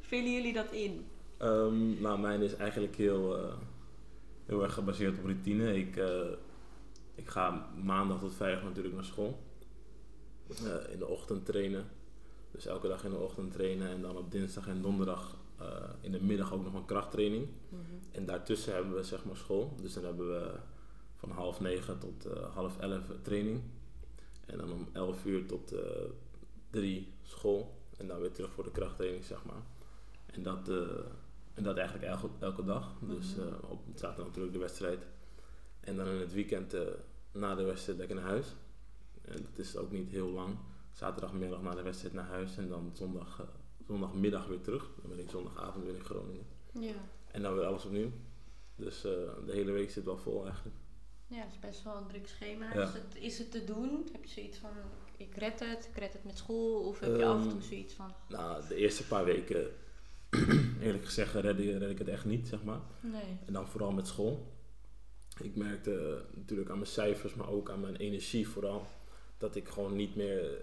vullen 0.08 0.32
jullie 0.32 0.52
dat 0.52 0.72
in? 0.72 1.06
Ehm, 1.36 2.00
nou, 2.00 2.20
mijn 2.20 2.42
is 2.42 2.54
eigenlijk 2.54 2.96
heel, 2.96 3.38
eh, 3.38 3.54
heel 4.46 4.62
erg 4.62 4.74
gebaseerd 4.74 5.18
op 5.18 5.24
routine. 5.24 5.76
Ik, 5.76 5.96
eh, 5.96 6.26
ik 7.14 7.28
ga 7.28 7.70
maandag 7.84 8.20
tot 8.20 8.34
vrijdag 8.34 8.62
natuurlijk 8.62 8.94
naar 8.94 9.04
school. 9.04 9.38
Eh, 10.48 10.92
in 10.92 10.98
de 10.98 11.06
ochtend 11.06 11.46
trainen. 11.46 11.84
Dus 12.50 12.66
elke 12.66 12.88
dag 12.88 13.04
in 13.04 13.10
de 13.10 13.16
ochtend 13.16 13.52
trainen. 13.52 13.88
En 13.88 14.02
dan 14.02 14.16
op 14.16 14.30
dinsdag 14.30 14.66
en 14.68 14.82
donderdag 14.82 15.36
in 16.00 16.12
de 16.12 16.22
middag 16.22 16.52
ook 16.52 16.64
nog 16.64 16.74
een 16.74 16.84
krachttraining. 16.84 17.48
En 18.12 18.26
daartussen 18.26 18.74
hebben 18.74 18.94
we 18.94 19.02
zeg 19.02 19.24
maar 19.24 19.36
school. 19.36 19.74
Dus 19.82 19.94
dan 19.94 20.04
hebben 20.04 20.28
we 20.28 20.52
van 21.16 21.30
half 21.30 21.60
negen 21.60 21.98
tot 21.98 22.28
half 22.54 22.78
elf 22.78 23.10
training. 23.22 23.60
En 24.46 24.58
dan 24.58 24.72
om 24.72 24.88
elf 24.92 25.24
uur 25.24 25.46
tot 25.46 25.74
drie 26.70 27.12
school. 27.22 27.74
En 27.96 28.06
dan 28.06 28.20
weer 28.20 28.32
terug 28.32 28.50
voor 28.50 28.64
de 28.64 28.70
krachttraining, 28.70 29.24
zeg 29.24 29.44
maar. 29.44 29.62
En 30.38 30.44
dat, 30.44 30.68
eh, 30.68 31.04
en 31.54 31.62
dat 31.62 31.76
eigenlijk 31.76 32.08
elke, 32.08 32.28
elke 32.38 32.64
dag. 32.64 32.92
Dus 33.00 33.34
Mhm. 33.34 33.48
eh, 33.48 33.70
op 33.70 33.80
zaterdag 33.94 34.26
natuurlijk 34.26 34.52
de 34.52 34.58
wedstrijd. 34.58 35.06
En 35.80 35.96
dan 35.96 36.06
in 36.06 36.20
het 36.20 36.32
weekend 36.32 36.74
eh, 36.74 36.80
na 37.32 37.54
de 37.54 37.62
wedstrijd 37.62 37.98
lekker 37.98 38.16
naar 38.16 38.24
huis. 38.24 38.46
En 39.22 39.42
dat 39.42 39.58
is 39.58 39.76
ook 39.76 39.90
niet 39.90 40.08
heel 40.08 40.28
lang. 40.28 40.56
Zaterdagmiddag 40.92 41.62
na 41.62 41.74
de 41.74 41.82
wedstrijd 41.82 42.14
naar 42.14 42.26
huis. 42.26 42.56
En 42.56 42.68
dan 42.68 42.90
zondag, 42.92 43.46
zondagmiddag 43.86 44.46
weer 44.46 44.60
terug. 44.60 44.90
Dan 45.00 45.10
ben 45.10 45.18
ik 45.18 45.30
zondagavond 45.30 45.84
weer 45.84 45.94
in 45.94 46.04
Groningen. 46.04 46.46
Ja. 46.72 46.94
En 47.30 47.42
dan 47.42 47.54
weer 47.54 47.64
alles 47.64 47.84
opnieuw. 47.84 48.10
Dus 48.76 49.00
de 49.00 49.52
hele 49.52 49.72
week 49.72 49.90
zit 49.90 50.04
wel 50.04 50.18
vol 50.18 50.44
eigenlijk. 50.44 50.76
Ja, 51.26 51.36
het 51.40 51.50
is 51.52 51.58
best 51.58 51.82
wel 51.82 51.96
een 51.96 52.06
druk 52.06 52.28
schema. 52.28 52.74
Ja. 52.74 52.82
Is, 52.82 52.92
het, 52.92 53.14
is 53.20 53.38
het 53.38 53.50
te 53.50 53.64
doen? 53.64 54.08
Heb 54.12 54.24
je 54.24 54.30
zoiets 54.30 54.58
van, 54.58 54.70
ik 55.16 55.34
red 55.36 55.60
het, 55.60 55.88
ik 55.92 55.96
red 55.98 56.12
het 56.12 56.24
met 56.24 56.38
school? 56.38 56.80
Of 56.88 57.00
heb 57.00 57.16
je 57.16 57.24
af 57.24 57.36
en 57.42 57.48
toe 57.48 57.58
Ehm, 57.58 57.68
zoiets 57.68 57.94
van, 57.94 58.12
Nou, 58.28 58.66
de 58.68 58.74
eerste 58.74 59.06
paar 59.06 59.24
weken, 59.24 59.66
eerlijk 60.82 61.04
gezegd, 61.04 61.34
red 61.34 61.58
ik, 61.58 61.78
red 61.78 61.90
ik 61.90 61.98
het 61.98 62.08
echt 62.08 62.24
niet, 62.24 62.48
zeg 62.48 62.62
maar. 62.64 62.80
nee. 63.00 63.36
En 63.46 63.52
dan 63.52 63.68
vooral 63.68 63.92
met 63.92 64.06
school. 64.06 64.56
Ik 65.42 65.56
merkte 65.56 65.92
eh, 66.30 66.36
natuurlijk 66.36 66.70
aan 66.70 66.78
mijn 66.78 66.90
cijfers, 66.90 67.34
maar 67.34 67.48
ook 67.48 67.70
aan 67.70 67.80
mijn 67.80 67.96
energie 67.96 68.48
vooral, 68.48 68.86
dat 69.38 69.56
ik 69.56 69.68
gewoon 69.68 69.96
niet 69.96 70.16
meer... 70.16 70.60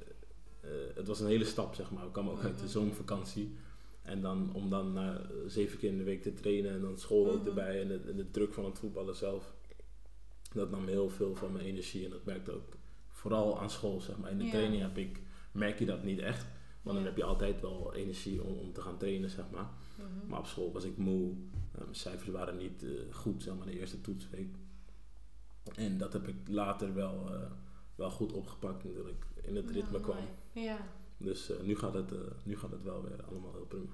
eh, 0.62 0.69
het 0.95 1.08
was 1.08 1.19
een 1.19 1.28
hele 1.28 1.45
stap, 1.45 1.75
zeg 1.75 1.91
maar. 1.91 2.06
Ik 2.06 2.12
kwam 2.12 2.30
ook 2.30 2.43
uit 2.43 2.56
de 2.58 2.63
Mhm. 2.63 2.71
zomervakantie. 2.71 3.56
En 4.01 4.21
dan 4.21 4.49
om 4.54 4.69
dan 4.69 4.93
na 4.93 5.17
eh, 5.17 5.25
zeven 5.47 5.78
keer 5.80 5.89
in 5.91 5.97
de 5.97 6.04
week 6.04 6.21
te 6.21 6.34
trainen 6.34 6.71
en 6.71 6.82
dan 6.82 6.97
school 6.97 7.32
ook 7.32 7.39
Mhm. 7.39 7.47
erbij 7.47 7.82
en 7.82 7.88
de, 7.88 7.99
en 8.08 8.15
de 8.15 8.32
druk 8.32 8.54
van 8.54 8.65
het 8.65 8.80
voetballen 8.80 9.15
zelf. 9.15 9.54
Dat 10.54 10.69
nam 10.71 10.88
heel 10.88 11.10
veel 11.10 11.36
van 11.36 11.51
mijn 11.51 11.65
energie 11.65 12.04
en 12.06 12.10
dat 12.12 12.25
merkte 12.25 12.51
ook 12.51 12.73
vooral 13.10 13.60
aan 13.60 13.69
school, 13.69 14.01
zeg 14.01 14.17
maar. 14.17 14.32
In 14.32 14.38
de 14.38 14.43
Ja. 14.43 14.49
training 14.51 14.82
heb 14.82 14.97
ik, 14.97 15.19
merk 15.51 15.80
je 15.80 15.86
dat 15.86 16.04
niet 16.04 16.19
echt. 16.19 16.45
Want 16.86 16.98
dan 16.98 17.06
heb 17.06 17.17
je 17.17 17.24
altijd 17.24 17.62
wel 17.62 17.93
energie 17.93 18.43
om, 18.43 18.58
om 18.58 18.74
te 18.74 18.82
gaan 18.82 18.98
trainen, 18.98 19.30
zeg 19.30 19.45
maar. 19.52 19.69
Mhm. 19.98 20.28
Maar 20.30 20.39
op 20.39 20.45
school 20.45 20.71
was 20.71 20.84
ik 20.84 20.98
moe. 20.98 21.34
Eh, 21.71 21.82
mijn 21.82 21.95
cijfers 21.95 22.30
waren 22.30 22.58
niet 22.58 22.84
eh, 22.84 22.89
goed, 23.13 23.43
zeg 23.43 23.56
maar, 23.56 23.65
de 23.65 23.80
eerste 23.80 24.02
toetsweek. 24.02 24.56
En 25.76 25.98
dat 25.98 26.13
heb 26.13 26.28
ik 26.28 26.36
later 26.48 26.93
wel, 26.93 27.34
eh, 27.34 27.52
wel 27.95 28.10
goed 28.12 28.32
opgepakt, 28.34 28.86
omdat 28.86 29.08
ik 29.08 29.26
in 29.41 29.56
het 29.56 29.65
Ja, 29.67 29.74
ritme 29.74 30.00
kwam. 30.00 30.15
mooi. 30.17 30.65
Ja, 30.65 30.78
Dus 31.17 31.50
eh, 31.50 31.62
nu, 31.63 31.76
gaat 31.78 31.93
het, 31.93 32.12
eh, 32.12 32.19
nu 32.43 32.58
gaat 32.58 32.71
het 32.71 32.84
wel 32.84 33.04
weer 33.04 33.24
allemaal 33.24 33.54
heel 33.54 33.65
prima. 33.65 33.91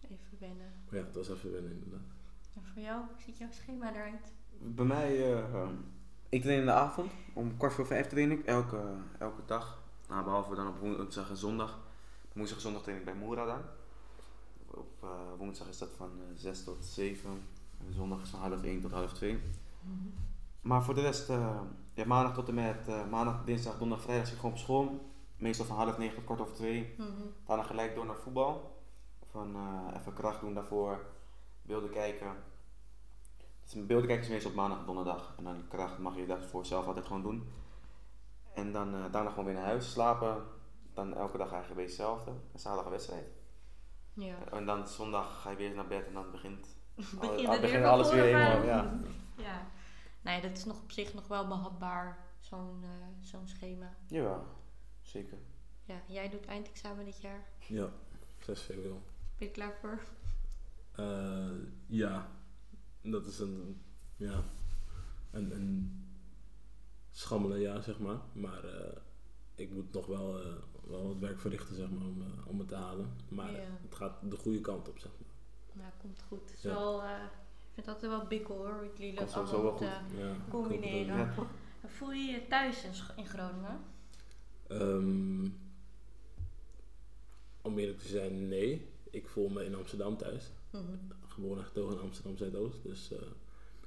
even 0.00 0.38
wennen. 0.38 0.72
Ja, 0.90 0.96
het 1.04 1.14
was 1.16 1.28
even 1.30 1.52
wennen 1.52 1.72
inderdaad. 1.72 2.06
En 2.54 2.62
voor 2.64 2.82
jou, 2.82 3.00
hoe 3.06 3.20
ziet 3.24 3.38
jouw 3.38 3.50
schema 3.50 3.90
eruit? 3.94 4.32
Bij 4.58 4.84
mij, 4.84 5.16
eh, 5.16 5.38
ehm, 5.54 5.74
ik 6.28 6.42
train 6.42 6.58
in 6.60 6.64
de 6.66 6.72
avond. 6.72 7.10
Om 7.34 7.56
kwart 7.56 7.72
voor 7.72 7.86
vijf 7.86 8.06
train 8.06 8.30
ik, 8.30 8.44
elke, 8.44 8.94
elke 9.18 9.42
dag. 9.46 9.79
Nou, 10.10 10.24
behalve 10.24 10.54
dan 10.54 10.68
op 10.68 10.78
woensdag 10.78 11.30
en 11.30 11.36
zondag. 11.36 11.78
Woensdag 12.32 12.56
en 12.56 12.62
zondag 12.62 12.82
train 12.82 12.98
ik 12.98 13.04
bij 13.04 13.14
Moera 13.14 13.44
dan. 13.44 13.60
Op 14.66 15.02
eh, 15.02 15.08
woensdag 15.38 15.68
is 15.68 15.78
dat 15.78 15.88
van 15.96 16.10
eh 16.20 16.36
6 16.36 16.64
tot 16.64 16.84
7. 16.84 17.30
En 17.78 17.92
zondag 17.92 18.22
is 18.22 18.30
van 18.30 18.40
half 18.40 18.62
1 18.62 18.80
tot 18.80 18.90
half 18.90 19.12
2. 19.12 19.40
Maar 20.60 20.84
voor 20.84 20.94
de 20.94 21.00
rest, 21.00 21.28
eh, 21.28 21.60
ja, 21.94 22.04
maandag 22.04 22.34
tot 22.34 22.48
en 22.48 22.54
met 22.54 22.88
eh, 22.88 23.08
maandag, 23.10 23.44
dinsdag, 23.44 23.78
donderdag, 23.78 24.04
vrijdag 24.04 24.26
zit 24.26 24.34
ik 24.34 24.40
gewoon 24.40 24.54
op 24.54 24.62
school. 24.62 25.10
Meestal 25.36 25.66
van 25.66 25.76
half 25.76 25.98
9 25.98 26.14
tot 26.14 26.24
kwart 26.24 26.40
over 26.40 26.54
2. 26.54 26.94
Mhm. 26.98 27.08
Daarna 27.46 27.62
gelijk 27.62 27.94
door 27.94 28.06
naar 28.06 28.16
voetbal. 28.16 28.82
Van 29.30 29.54
eh, 29.54 29.98
even 30.00 30.14
kracht 30.14 30.40
doen 30.40 30.54
daarvoor. 30.54 31.04
Beelden 31.62 31.90
kijken. 31.90 32.32
Dus 33.64 33.86
beelden 33.86 34.06
kijken 34.06 34.24
is 34.24 34.30
meestal 34.30 34.50
op 34.50 34.56
maandag 34.56 34.78
en 34.78 34.86
donderdag. 34.86 35.34
En 35.36 35.44
dan 35.44 35.68
kracht 35.68 35.98
mag 35.98 36.16
je 36.16 36.26
daarvoor 36.26 36.66
zelf 36.66 36.86
altijd 36.86 37.06
gewoon 37.06 37.22
doen. 37.22 37.48
En 38.54 38.72
dan 38.72 38.94
eh, 38.94 39.12
daarna 39.12 39.30
gewoon 39.30 39.44
weer 39.44 39.54
naar 39.54 39.64
huis 39.64 39.90
slapen. 39.90 40.42
Dan 40.94 41.14
elke 41.16 41.38
dag 41.38 41.46
eigenlijk 41.52 41.76
weer 41.80 41.86
hetzelfde. 41.88 42.30
En 42.30 42.58
zaterdag 42.58 42.84
een 42.84 42.90
wedstrijd. 42.90 43.26
Ja. 44.12 44.36
En 44.50 44.66
dan 44.66 44.88
zondag 44.88 45.42
ga 45.42 45.50
je 45.50 45.56
weer 45.56 45.74
naar 45.74 45.86
bed 45.86 46.06
en 46.06 46.12
dan 46.14 46.30
begint 46.30 46.66
Begin 47.20 47.46
al- 47.46 47.52
het 47.52 47.60
begint 47.60 47.80
weer 47.80 47.86
alles 47.86 48.10
weer 48.10 48.22
helemaal, 48.22 48.62
ja. 48.64 49.00
ja. 49.46 49.66
Nee, 50.20 50.40
dat 50.40 50.50
is 50.56 50.64
nog 50.64 50.82
op 50.82 50.90
zich 50.90 51.14
nog 51.14 51.28
wel 51.28 51.46
behapbaar, 51.48 52.18
zo'n 52.38 52.80
eh, 52.82 52.90
zo'n 53.20 53.48
schema. 53.48 53.94
Jawel, 54.06 54.46
zeker. 55.00 55.38
Ja, 55.84 56.00
jij 56.06 56.28
doet 56.28 56.46
eindexamen 56.46 57.04
dit 57.04 57.20
jaar. 57.20 57.44
Ja, 57.66 57.88
6 58.38 58.60
februari. 58.60 59.00
Ben 59.38 59.48
je 59.48 59.50
klaar 59.50 59.74
voor? 59.80 60.00
Eh, 60.92 61.50
ja, 61.86 62.28
dat 63.02 63.26
is 63.26 63.38
een, 63.38 63.82
ja, 64.16 64.42
een, 65.30 65.50
een 65.54 66.04
schammele 67.12 67.58
jaar, 67.58 67.82
zeg 67.82 67.98
maar. 67.98 68.18
Maar 68.32 68.64
eh, 68.64 68.96
ik 69.54 69.70
moet 69.70 69.92
nog 69.92 70.06
wel, 70.06 70.40
eh, 70.42 70.52
wel 70.88 71.06
wat 71.06 71.18
werk 71.18 71.40
verrichten, 71.40 71.74
zeg 71.74 71.90
maar, 71.90 72.06
om, 72.06 72.22
eh, 72.22 72.46
om 72.46 72.58
het 72.58 72.68
te 72.68 72.74
halen. 72.74 73.10
Maar 73.28 73.52
Ja. 73.52 73.58
het 73.82 73.94
gaat 73.94 74.18
de 74.30 74.36
goede 74.36 74.60
kant 74.60 74.88
op, 74.88 74.98
zeg 74.98 75.10
maar. 75.18 75.28
Nou, 75.82 75.92
komt 76.00 76.22
goed. 76.28 76.40
Het 76.48 76.56
is 76.56 76.62
Ja. 76.62 76.68
wel, 76.74 77.02
eh, 77.02 77.10
ik 77.10 77.74
vind 77.74 77.86
het 77.86 77.94
altijd 77.94 78.12
wel 78.12 78.26
bikkel 78.26 78.56
hoor, 78.56 78.80
wat 78.80 78.98
jullie 78.98 79.14
dat 79.14 79.32
allemaal 79.34 79.62
wel 79.62 79.82
Ja, 79.82 80.00
ik 80.32 80.38
combineren. 80.48 81.16
Ja. 81.16 81.34
Voel 81.86 82.12
je 82.12 82.30
je 82.32 82.46
thuis 82.48 82.84
in, 82.84 82.92
in 83.16 83.26
Groningen? 83.26 83.78
Ehm, 84.66 85.44
om 87.62 87.78
eerlijk 87.78 87.98
te 87.98 88.08
zijn, 88.08 88.48
nee. 88.48 88.88
Ik 89.10 89.28
voel 89.28 89.48
me 89.48 89.64
in 89.64 89.74
Amsterdam 89.74 90.16
thuis. 90.16 90.50
Mhm. 90.70 90.82
Geboren 91.26 91.58
en 91.58 91.64
getogen 91.64 91.96
in 91.96 92.02
Amsterdam 92.02 92.36
Zuidoost. 92.36 92.82
Dus 92.82 93.12
eh, 93.12 93.18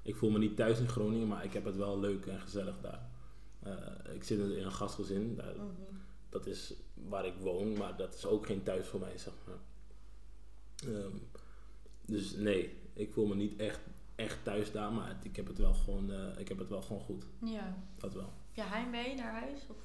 ik 0.01 0.15
voel 0.15 0.29
me 0.29 0.37
niet 0.39 0.55
thuis 0.55 0.79
in 0.79 0.87
Groningen, 0.87 1.27
maar 1.27 1.43
ik 1.43 1.53
heb 1.53 1.65
het 1.65 1.75
wel 1.75 1.99
leuk 1.99 2.25
en 2.25 2.39
gezellig 2.39 2.81
daar. 2.81 3.09
Eh, 3.63 4.13
ik 4.15 4.23
zit 4.23 4.39
in 4.39 4.63
een 4.63 4.71
gastgezin, 4.71 5.35
daar, 5.35 5.55
Mhm. 5.55 5.65
dat 6.29 6.45
is 6.45 6.73
waar 6.93 7.25
ik 7.25 7.33
woon, 7.39 7.73
maar 7.77 7.97
dat 7.97 8.13
is 8.13 8.25
ook 8.25 8.45
geen 8.45 8.63
thuis 8.63 8.87
voor 8.87 8.99
mij, 8.99 9.17
zeg 9.17 9.33
maar. 9.47 9.57
Ehm, 10.93 11.15
dus 12.05 12.35
nee, 12.35 12.77
ik 12.93 13.13
voel 13.13 13.25
me 13.25 13.35
niet 13.35 13.59
echt, 13.59 13.79
echt 14.15 14.37
thuis 14.43 14.71
daar, 14.71 14.91
maar 14.91 15.07
het- 15.07 15.25
ik 15.25 15.35
heb 15.35 15.47
het 15.47 15.57
wel 15.57 15.73
gewoon, 15.73 16.11
eh, 16.11 16.39
ik 16.39 16.47
heb 16.47 16.57
het 16.57 16.69
wel 16.69 16.81
gewoon 16.81 17.01
goed. 17.01 17.25
Ja. 17.43 17.77
Dat 17.97 18.13
wel. 18.13 18.29
Je 18.51 18.61
heimwee 18.63 19.15
naar 19.15 19.31
huis? 19.41 19.59
Of? 19.69 19.75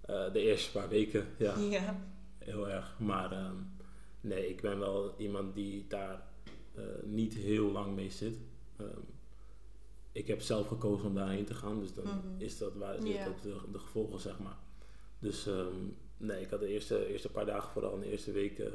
Eh, 0.00 0.32
de 0.32 0.40
eerste 0.40 0.70
paar 0.72 0.88
weken, 0.88 1.26
ja. 1.38 1.58
ja. 1.78 1.96
Heel 2.38 2.68
erg. 2.68 2.98
Maar 2.98 3.32
ehm, 3.32 3.56
nee, 4.20 4.48
ik 4.48 4.60
ben 4.60 4.78
wel 4.78 5.14
iemand 5.18 5.54
die 5.54 5.86
daar 5.88 6.22
eh, 6.74 6.84
niet 7.04 7.34
heel 7.34 7.70
lang 7.72 7.94
mee 7.94 8.10
zit. 8.10 8.36
Ehm, 8.76 9.00
ik 10.12 10.26
heb 10.26 10.40
zelf 10.40 10.66
gekozen 10.66 11.06
om 11.08 11.14
daarheen 11.14 11.44
te 11.44 11.54
gaan, 11.54 11.80
dus 11.80 11.94
dan 11.94 12.04
Mhm. 12.06 12.16
is 12.38 12.58
dat 12.58 12.74
waar 12.74 12.94
zit 13.02 13.12
Ja. 13.14 13.26
ook 13.26 13.42
de, 13.42 13.56
de 13.72 13.78
gevolgen, 13.78 14.20
zeg 14.20 14.38
maar. 14.38 14.56
Dus 15.18 15.46
ehm, 15.46 15.74
nee, 16.16 16.40
ik 16.42 16.50
had 16.50 16.60
de 16.60 16.66
eerste, 16.68 17.06
eerste 17.06 17.30
paar 17.30 17.46
dagen, 17.46 17.70
vooral 17.72 17.94
in 17.94 18.00
de 18.00 18.10
eerste 18.10 18.32
week, 18.32 18.58
eh, 18.58 18.66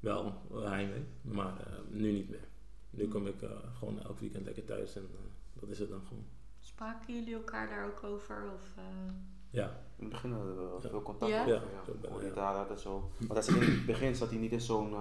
wel 0.00 0.42
heimwee. 0.52 1.04
Maar 1.22 1.60
eh, 1.66 1.72
nu 1.88 2.12
niet 2.12 2.28
meer. 2.30 2.48
Nu 2.90 3.08
kom 3.08 3.26
ik 3.26 3.42
eh, 3.42 3.50
gewoon 3.78 4.02
elk 4.02 4.18
weekend 4.18 4.44
lekker 4.44 4.64
thuis 4.64 4.96
en 4.96 5.08
dat 5.60 5.68
is 5.68 5.78
het 5.78 5.88
dan 5.88 6.00
gewoon. 6.08 6.24
Spraken 6.60 7.14
jullie 7.14 7.34
elkaar 7.34 7.68
daar 7.68 7.86
ook 7.86 8.02
over? 8.04 8.52
Of, 8.54 8.72
eh, 8.76 9.12
Ja, 9.50 9.82
In 9.96 10.04
het 10.04 10.08
begin 10.12 10.32
hadden 10.32 10.56
we 10.56 10.62
wel 10.62 10.80
Ja. 10.82 10.88
veel 10.88 11.02
contact. 11.02 11.32
Ja? 11.32 11.42
over, 11.42 12.26
Ja, 12.26 12.34
daar 12.34 12.54
altijd 12.56 12.80
zo. 12.80 13.10
Want 13.28 13.48
in 13.48 13.54
het 13.54 13.86
begin 13.86 14.14
zat 14.14 14.28
hij 14.30 14.38
niet 14.38 14.52
in 14.52 14.60
zo'n 14.60 14.94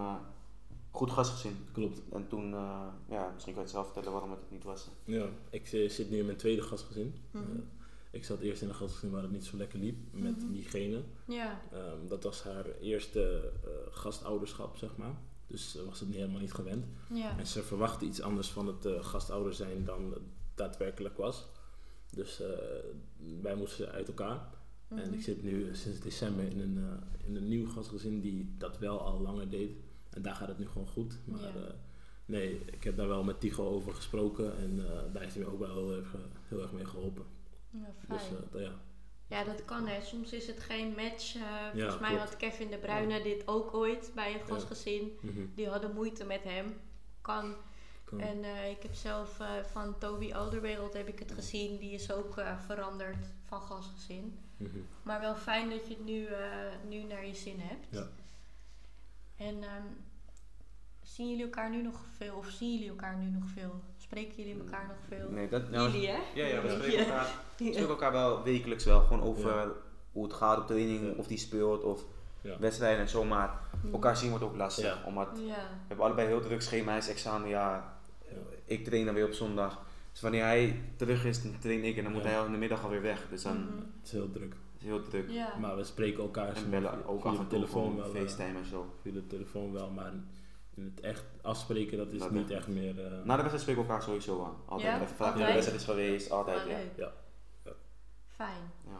goed 0.93 1.11
gastgezin. 1.11 1.55
klopt. 1.71 2.01
En 2.11 2.27
toen, 2.27 2.53
eh, 2.53 2.87
ja, 3.09 3.31
misschien 3.33 3.53
kan 3.53 3.63
je 3.63 3.67
het 3.67 3.69
zelf 3.69 3.85
vertellen 3.85 4.11
waarom 4.11 4.29
het 4.31 4.39
het 4.39 4.51
niet 4.51 4.63
was. 4.63 4.87
Ja, 5.05 5.25
ik 5.49 5.71
eh, 5.71 5.89
zit 5.89 6.09
nu 6.09 6.17
in 6.17 6.25
mijn 6.25 6.37
tweede 6.37 6.61
gastgezin. 6.61 7.15
Mhm. 7.31 7.43
Eh, 7.43 7.59
ik 8.11 8.25
zat 8.25 8.39
eerst 8.39 8.61
in 8.61 8.67
een 8.69 8.75
gastgezin 8.75 9.11
waar 9.11 9.21
het 9.21 9.31
niet 9.31 9.45
zo 9.45 9.57
lekker 9.57 9.79
liep 9.79 9.97
met 10.11 10.37
Mhm. 10.43 10.51
diegene. 10.51 11.01
ja. 11.25 11.61
Ehm, 11.71 12.07
dat 12.07 12.23
was 12.23 12.43
haar 12.43 12.65
eerste 12.81 13.51
eh, 13.63 13.69
gastouderschap, 13.91 14.77
zeg 14.77 14.97
maar. 14.97 15.15
Dus 15.47 15.71
ze 15.71 15.85
was 15.85 15.99
het 15.99 16.09
niet- 16.09 16.17
helemaal 16.17 16.41
niet 16.41 16.53
gewend. 16.53 16.85
Ja. 17.13 17.37
En 17.37 17.47
ze 17.47 17.63
verwachtte 17.63 18.05
iets 18.05 18.21
anders 18.21 18.49
van 18.51 18.67
het 18.67 18.85
eh, 18.85 19.03
gastouder 19.03 19.53
zijn 19.53 19.85
dan 19.85 20.11
het 20.11 20.21
daadwerkelijk 20.55 21.17
was. 21.17 21.45
Dus 22.11 22.41
eh, 22.41 22.49
wij 23.41 23.55
moesten 23.55 23.91
uit 23.91 24.07
elkaar. 24.07 24.49
En 24.87 24.95
Mhm. 24.97 25.13
ik 25.13 25.21
zit 25.21 25.43
nu 25.43 25.75
sinds 25.75 25.99
december 25.99 26.45
in 26.45 26.59
een, 26.59 26.99
in 27.27 27.35
een 27.35 27.47
nieuw 27.47 27.67
gastgezin 27.69 28.21
die 28.21 28.55
dat 28.57 28.77
wel 28.77 28.99
al 29.01 29.21
langer 29.21 29.49
deed. 29.49 29.71
En 30.13 30.21
daar 30.21 30.35
gaat 30.35 30.47
het 30.47 30.59
nu 30.59 30.67
gewoon 30.67 30.87
goed. 30.87 31.19
Maar 31.25 31.39
Ja. 31.41 31.47
eh, 31.47 31.73
nee, 32.25 32.61
ik 32.65 32.83
heb 32.83 32.97
daar 32.97 33.07
wel 33.07 33.23
met 33.23 33.39
Tigo 33.39 33.67
over 33.69 33.93
gesproken. 33.93 34.57
En 34.57 34.79
eh, 34.85 35.13
daar 35.13 35.21
heeft 35.21 35.35
hij 35.35 35.43
me 35.43 35.51
ook 35.51 35.59
wel 35.59 35.73
heel 35.73 35.95
erg, 35.97 36.15
heel 36.47 36.61
erg 36.61 36.71
mee 36.71 36.85
geholpen. 36.85 37.25
Ja, 37.69 37.79
fijn. 38.05 38.19
Dus 38.19 38.27
eh, 38.27 38.51
dat- 38.51 38.61
ja. 38.61 38.71
Ja, 39.27 39.43
dat 39.43 39.65
kan 39.65 39.87
hè. 39.87 40.01
Soms 40.01 40.31
is 40.33 40.47
het 40.47 40.59
geen 40.59 40.93
match. 40.95 41.35
volgens 41.71 41.99
mij 41.99 42.09
klopt. 42.09 42.23
had 42.23 42.37
Kevin 42.37 42.69
de 42.69 42.77
Bruyne 42.77 43.21
dit 43.21 43.47
ook 43.47 43.73
ooit 43.73 44.11
bij 44.15 44.33
een 44.33 44.47
gastgezin. 44.47 45.11
Mhm. 45.21 45.45
Die 45.55 45.67
hadden 45.67 45.93
moeite 45.93 46.25
met 46.25 46.43
hem. 46.43 46.73
Kan. 47.21 47.55
Kan. 48.03 48.19
En 48.19 48.37
ik 48.69 48.83
heb 48.83 48.93
zelf 48.93 49.39
van 49.71 49.97
Toby 49.97 50.33
Alderwereld 50.33 50.93
heb 50.93 51.07
ik 51.07 51.19
het 51.19 51.31
gezien. 51.31 51.77
Die 51.77 51.91
is 51.91 52.11
ook 52.11 52.41
veranderd 52.65 53.25
van 53.45 53.61
gastgezin. 53.61 54.39
Mhm. 54.57 54.77
Maar 55.03 55.19
wel 55.19 55.35
fijn 55.35 55.69
dat 55.69 55.87
je 55.87 55.93
het 55.93 56.05
nu, 56.05 56.27
nu 56.89 57.03
naar 57.03 57.25
je 57.27 57.35
zin 57.35 57.59
hebt. 57.59 57.87
Ja. 57.89 58.09
En 59.47 59.63
ehm, 59.63 59.83
zien 61.01 61.29
jullie 61.29 61.43
elkaar 61.43 61.69
nu 61.69 61.81
nog 61.81 61.99
veel? 62.17 62.35
Of 62.35 62.47
zien 62.49 62.73
jullie 62.73 62.89
elkaar 62.89 63.17
nu 63.17 63.29
nog 63.29 63.43
veel? 63.53 63.81
Spreken 63.97 64.35
jullie 64.35 64.59
elkaar 64.63 64.85
nog 64.87 64.97
veel? 65.07 65.29
Nee, 65.31 65.49
dat, 65.49 65.69
nou, 65.69 65.91
jullie 65.91 66.07
hè? 66.07 66.17
Ja, 66.35 66.45
ja, 66.45 66.61
we 66.61 66.69
spreken 66.69 66.99
elkaar, 66.99 67.25
we 67.57 67.63
spreken 67.65 67.89
elkaar 67.89 68.11
wel 68.11 68.43
wekelijks 68.43 68.85
wel. 68.85 68.99
Gewoon 69.01 69.21
over 69.23 69.55
Ja. 69.55 69.67
hoe 70.11 70.23
het 70.23 70.33
gaat 70.33 70.57
op 70.59 70.67
training, 70.67 71.01
Ja. 71.01 71.13
of 71.17 71.27
die 71.27 71.37
speelt, 71.37 71.83
of 71.83 72.03
Ja. 72.41 72.59
wedstrijden 72.59 72.99
en 72.99 73.09
zo. 73.09 73.23
Maar 73.23 73.59
elkaar 73.91 74.17
zien 74.17 74.29
wordt 74.29 74.43
ook 74.45 74.55
lastig. 74.55 74.85
Ja. 74.85 75.01
Omdat 75.05 75.29
we 75.39 75.53
hebben 75.87 76.05
allebei 76.05 76.27
heel 76.27 76.41
druk 76.41 76.61
schema. 76.61 76.89
Hij 76.89 76.97
is 76.99 77.09
examenjaar. 77.09 77.93
Ik 78.65 78.83
train 78.83 79.05
dan 79.05 79.13
weer 79.13 79.25
op 79.25 79.33
zondag. 79.33 79.81
Dus 80.11 80.21
wanneer 80.21 80.43
hij 80.43 80.81
terug 80.95 81.25
is, 81.25 81.43
dan 81.43 81.55
train 81.59 81.83
ik 81.83 81.97
en 81.97 82.03
dan 82.03 82.11
moet 82.13 82.23
Ja. 82.23 82.27
hij 82.29 82.39
al 82.39 82.45
in 82.45 82.51
de 82.51 82.57
middag 82.57 82.83
alweer 82.83 83.01
weg. 83.01 83.25
Dus 83.29 83.41
dan 83.43 83.57
Mhm. 83.57 83.75
Het 83.77 84.05
is 84.05 84.11
heel 84.11 84.31
druk. 84.31 84.55
Is 84.83 84.89
heel 84.89 85.03
druk. 85.03 85.29
Ja. 85.29 85.57
Maar 85.57 85.75
we 85.75 85.83
spreken 85.83 86.23
elkaar 86.23 86.55
En 86.55 86.69
bellen 86.69 86.97
maar, 86.99 87.07
ook 87.07 87.21
via 87.21 87.29
af 87.29 87.35
de 87.37 87.41
en 87.43 87.47
toe 87.49 87.59
telefoon 87.59 87.91
gewoon 87.91 88.11
wel. 88.13 88.21
eh, 88.21 88.27
FaceTime 88.27 88.57
en 88.59 88.65
zo. 88.65 88.93
via 89.01 89.11
de 89.11 89.27
telefoon 89.27 89.71
wel, 89.73 89.89
maar 89.89 90.13
in 90.75 90.83
het 90.83 90.99
echt 90.99 91.23
afspreken, 91.41 91.97
dat 91.97 92.11
is 92.11 92.19
Dat 92.19 92.31
niet 92.31 92.49
echt. 92.49 92.59
echt 92.59 92.67
meer. 92.67 93.05
eh, 93.05 93.11
Na 93.11 93.35
de 93.35 93.41
wedstrijd 93.41 93.61
spreken 93.61 93.81
we 93.83 93.87
elkaar 93.87 94.03
sowieso 94.03 94.43
aan. 94.43 94.55
Altijd 94.65 94.99
Ja? 94.99 95.07
vragen 95.07 95.37
hoe 95.37 95.45
de 95.45 95.51
wedstrijd 95.53 95.79
is 95.79 95.85
geweest. 95.85 96.31
Altijd, 96.31 96.59
Ah, 96.61 96.67
ja. 96.67 96.79
Ja. 96.95 97.13
Fijn. 98.27 98.71
Ja. 98.87 98.99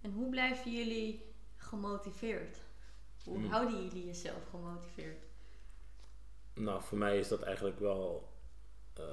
En 0.00 0.12
hoe 0.12 0.28
blijven 0.28 0.72
jullie 0.72 1.22
gemotiveerd? 1.56 2.58
Hoe 3.24 3.36
Hmm. 3.38 3.46
houden 3.46 3.84
jullie 3.84 4.06
jezelf 4.06 4.48
gemotiveerd? 4.50 5.24
Nou, 6.54 6.82
voor 6.82 6.98
mij 6.98 7.18
is 7.18 7.28
dat 7.28 7.42
eigenlijk 7.42 7.78
wel. 7.80 8.32
eh, 8.94 9.04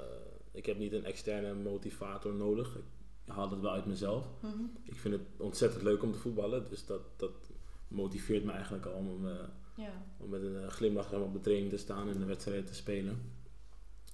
ik 0.51 0.65
heb 0.65 0.77
niet 0.77 0.93
een 0.93 1.05
externe 1.05 1.53
motivator 1.53 2.33
nodig. 2.33 2.75
Ik 2.75 2.83
haal 3.25 3.49
het 3.49 3.59
wel 3.61 3.71
uit 3.71 3.85
mezelf. 3.85 4.27
Mhm. 4.41 4.63
Ik 4.83 4.95
vind 4.95 5.13
het 5.13 5.23
ontzettend 5.37 5.83
leuk 5.83 6.03
om 6.03 6.11
te 6.11 6.19
voetballen, 6.19 6.69
dus 6.69 6.85
dat, 6.85 7.01
dat 7.15 7.51
motiveert 7.87 8.43
me 8.43 8.51
eigenlijk 8.51 8.85
al 8.85 8.93
om, 8.93 9.27
eh, 9.27 9.33
Ja. 9.75 10.03
om 10.17 10.29
met 10.29 10.41
een 10.41 10.57
eh, 10.63 10.67
glimlach 10.67 11.07
zeg 11.09 11.19
maar, 11.19 11.27
op 11.27 11.33
de 11.33 11.39
training 11.39 11.69
te 11.69 11.77
staan 11.77 12.09
en 12.09 12.19
de 12.19 12.25
wedstrijden 12.25 12.65
te 12.65 12.73
spelen. 12.75 13.21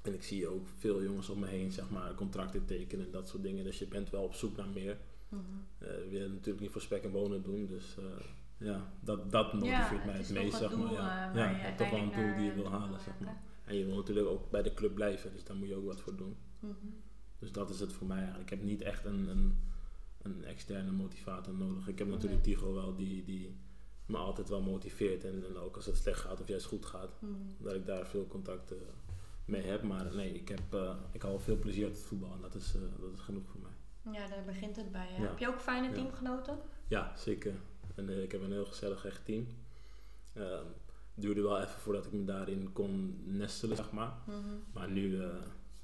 En 0.02 0.14
ik 0.14 0.24
zie 0.24 0.48
ook 0.48 0.68
veel 0.78 1.04
jongens 1.04 1.30
om 1.30 1.40
me 1.40 1.48
heen, 1.48 1.72
zeg 1.72 1.90
maar, 1.90 2.14
contracten 2.16 2.66
tekenen 2.66 3.06
en 3.06 3.12
dat 3.12 3.28
soort 3.28 3.44
dingen. 3.44 3.64
Dus 3.64 3.80
je 3.80 3.88
bent 3.88 4.10
wel 4.10 4.24
op 4.24 4.34
zoek 4.34 4.56
naar 4.58 4.70
meer. 4.70 4.98
Eh, 5.30 5.88
we 5.88 6.08
willen 6.10 6.32
natuurlijk 6.32 6.60
niet 6.60 6.72
voor 6.72 6.82
spek 6.82 7.04
en 7.04 7.12
bonen 7.12 7.44
doen, 7.44 7.66
dus 7.66 7.96
eh, 7.98 8.04
ja, 8.58 8.92
dat, 9.00 9.32
dat 9.32 9.54
motiveert 9.54 9.90
Ja, 9.90 10.06
mij 10.06 10.18
het 10.18 10.30
meest, 10.30 10.58
zeg 10.58 10.78
maar. 10.78 10.92
Ja, 10.92 11.32
ja 11.36 11.68
je 11.70 11.76
toch 11.76 11.90
wel 11.90 12.00
een 12.00 12.12
doel 12.12 12.36
die 12.36 12.46
je 12.46 12.54
wil 12.54 12.70
halen, 12.70 13.00
zeg 13.00 13.20
maar. 13.20 13.42
En 13.66 13.76
je 13.76 13.86
wil 13.86 13.96
natuurlijk 13.96 14.28
ook 14.28 14.50
bij 14.50 14.62
de 14.62 14.74
club 14.74 14.94
blijven, 14.96 15.32
dus 15.34 15.44
daar 15.44 15.56
moet 15.56 15.68
je 15.68 15.76
ook 15.76 15.86
wat 15.86 16.02
voor 16.02 16.16
doen. 16.16 16.36
Mhm. 16.60 16.74
Dus 17.40 17.52
dat 17.52 17.70
is 17.70 17.80
het 17.80 17.94
voor 17.94 18.08
mij 18.08 18.18
eigenlijk. 18.18 18.52
Ik 18.52 18.58
heb 18.58 18.68
niet 18.68 18.82
echt 18.82 19.06
een, 19.06 19.28
een, 19.28 19.58
een 20.22 20.44
externe 20.46 20.92
motivator 20.92 21.54
nodig. 21.54 21.88
Ik 21.88 22.00
heb 22.00 22.08
natuurlijk 22.08 22.46
Nee. 22.46 22.56
Tigo 22.56 22.74
wel, 22.74 22.96
die, 22.96 23.24
die 23.24 23.58
me 24.06 24.18
altijd 24.18 24.50
wel 24.50 24.62
motiveert. 24.62 25.24
En, 25.24 25.44
en 25.48 25.58
ook 25.58 25.76
als 25.76 25.86
het 25.86 25.98
slecht 25.98 26.20
gaat 26.20 26.42
of 26.42 26.48
juist 26.48 26.66
goed 26.66 26.86
gaat, 26.86 27.22
Mhm. 27.22 27.34
dat 27.60 27.74
ik 27.74 27.86
daar 27.86 28.08
veel 28.08 28.28
contact 28.28 28.72
eh, 28.72 28.78
mee 29.46 29.62
heb. 29.64 29.84
Maar 29.84 30.16
nee, 30.16 30.34
ik, 30.34 30.48
heb, 30.48 30.74
eh, 30.74 30.96
ik 31.12 31.22
hou 31.22 31.40
veel 31.40 31.58
plezier 31.60 31.86
uit 31.86 31.96
het 31.96 32.06
voetbal 32.06 32.34
en 32.34 32.42
dat 32.42 32.56
is, 32.56 32.76
eh, 32.76 32.82
dat 33.00 33.14
is 33.14 33.20
genoeg 33.20 33.48
voor 33.50 33.60
mij. 33.62 33.72
Ja, 34.14 34.28
daar 34.28 34.44
begint 34.46 34.76
het 34.76 34.92
bij. 34.92 35.08
Ja. 35.18 35.28
Heb 35.28 35.40
je 35.40 35.48
ook 35.48 35.60
fijne 35.62 35.88
Ja. 35.88 35.94
teamgenoten? 35.94 36.60
Ja, 36.88 37.16
zeker. 37.16 37.54
En 37.96 38.24
ik 38.24 38.32
heb 38.32 38.42
een 38.42 38.52
heel 38.52 38.66
gezellig 38.66 39.06
echt 39.06 39.26
team. 39.26 39.48
Ehm, 40.34 40.66
het 41.14 41.26
duurde 41.26 41.42
wel 41.42 41.60
even 41.62 41.80
voordat 41.80 42.06
ik 42.06 42.12
me 42.12 42.24
daarin 42.24 42.72
kon 42.74 43.22
nestelen, 43.26 43.76
zeg 43.76 43.92
maar. 43.92 44.14
Mhm. 44.28 44.38
Maar 44.74 44.90
nu, 44.92 45.22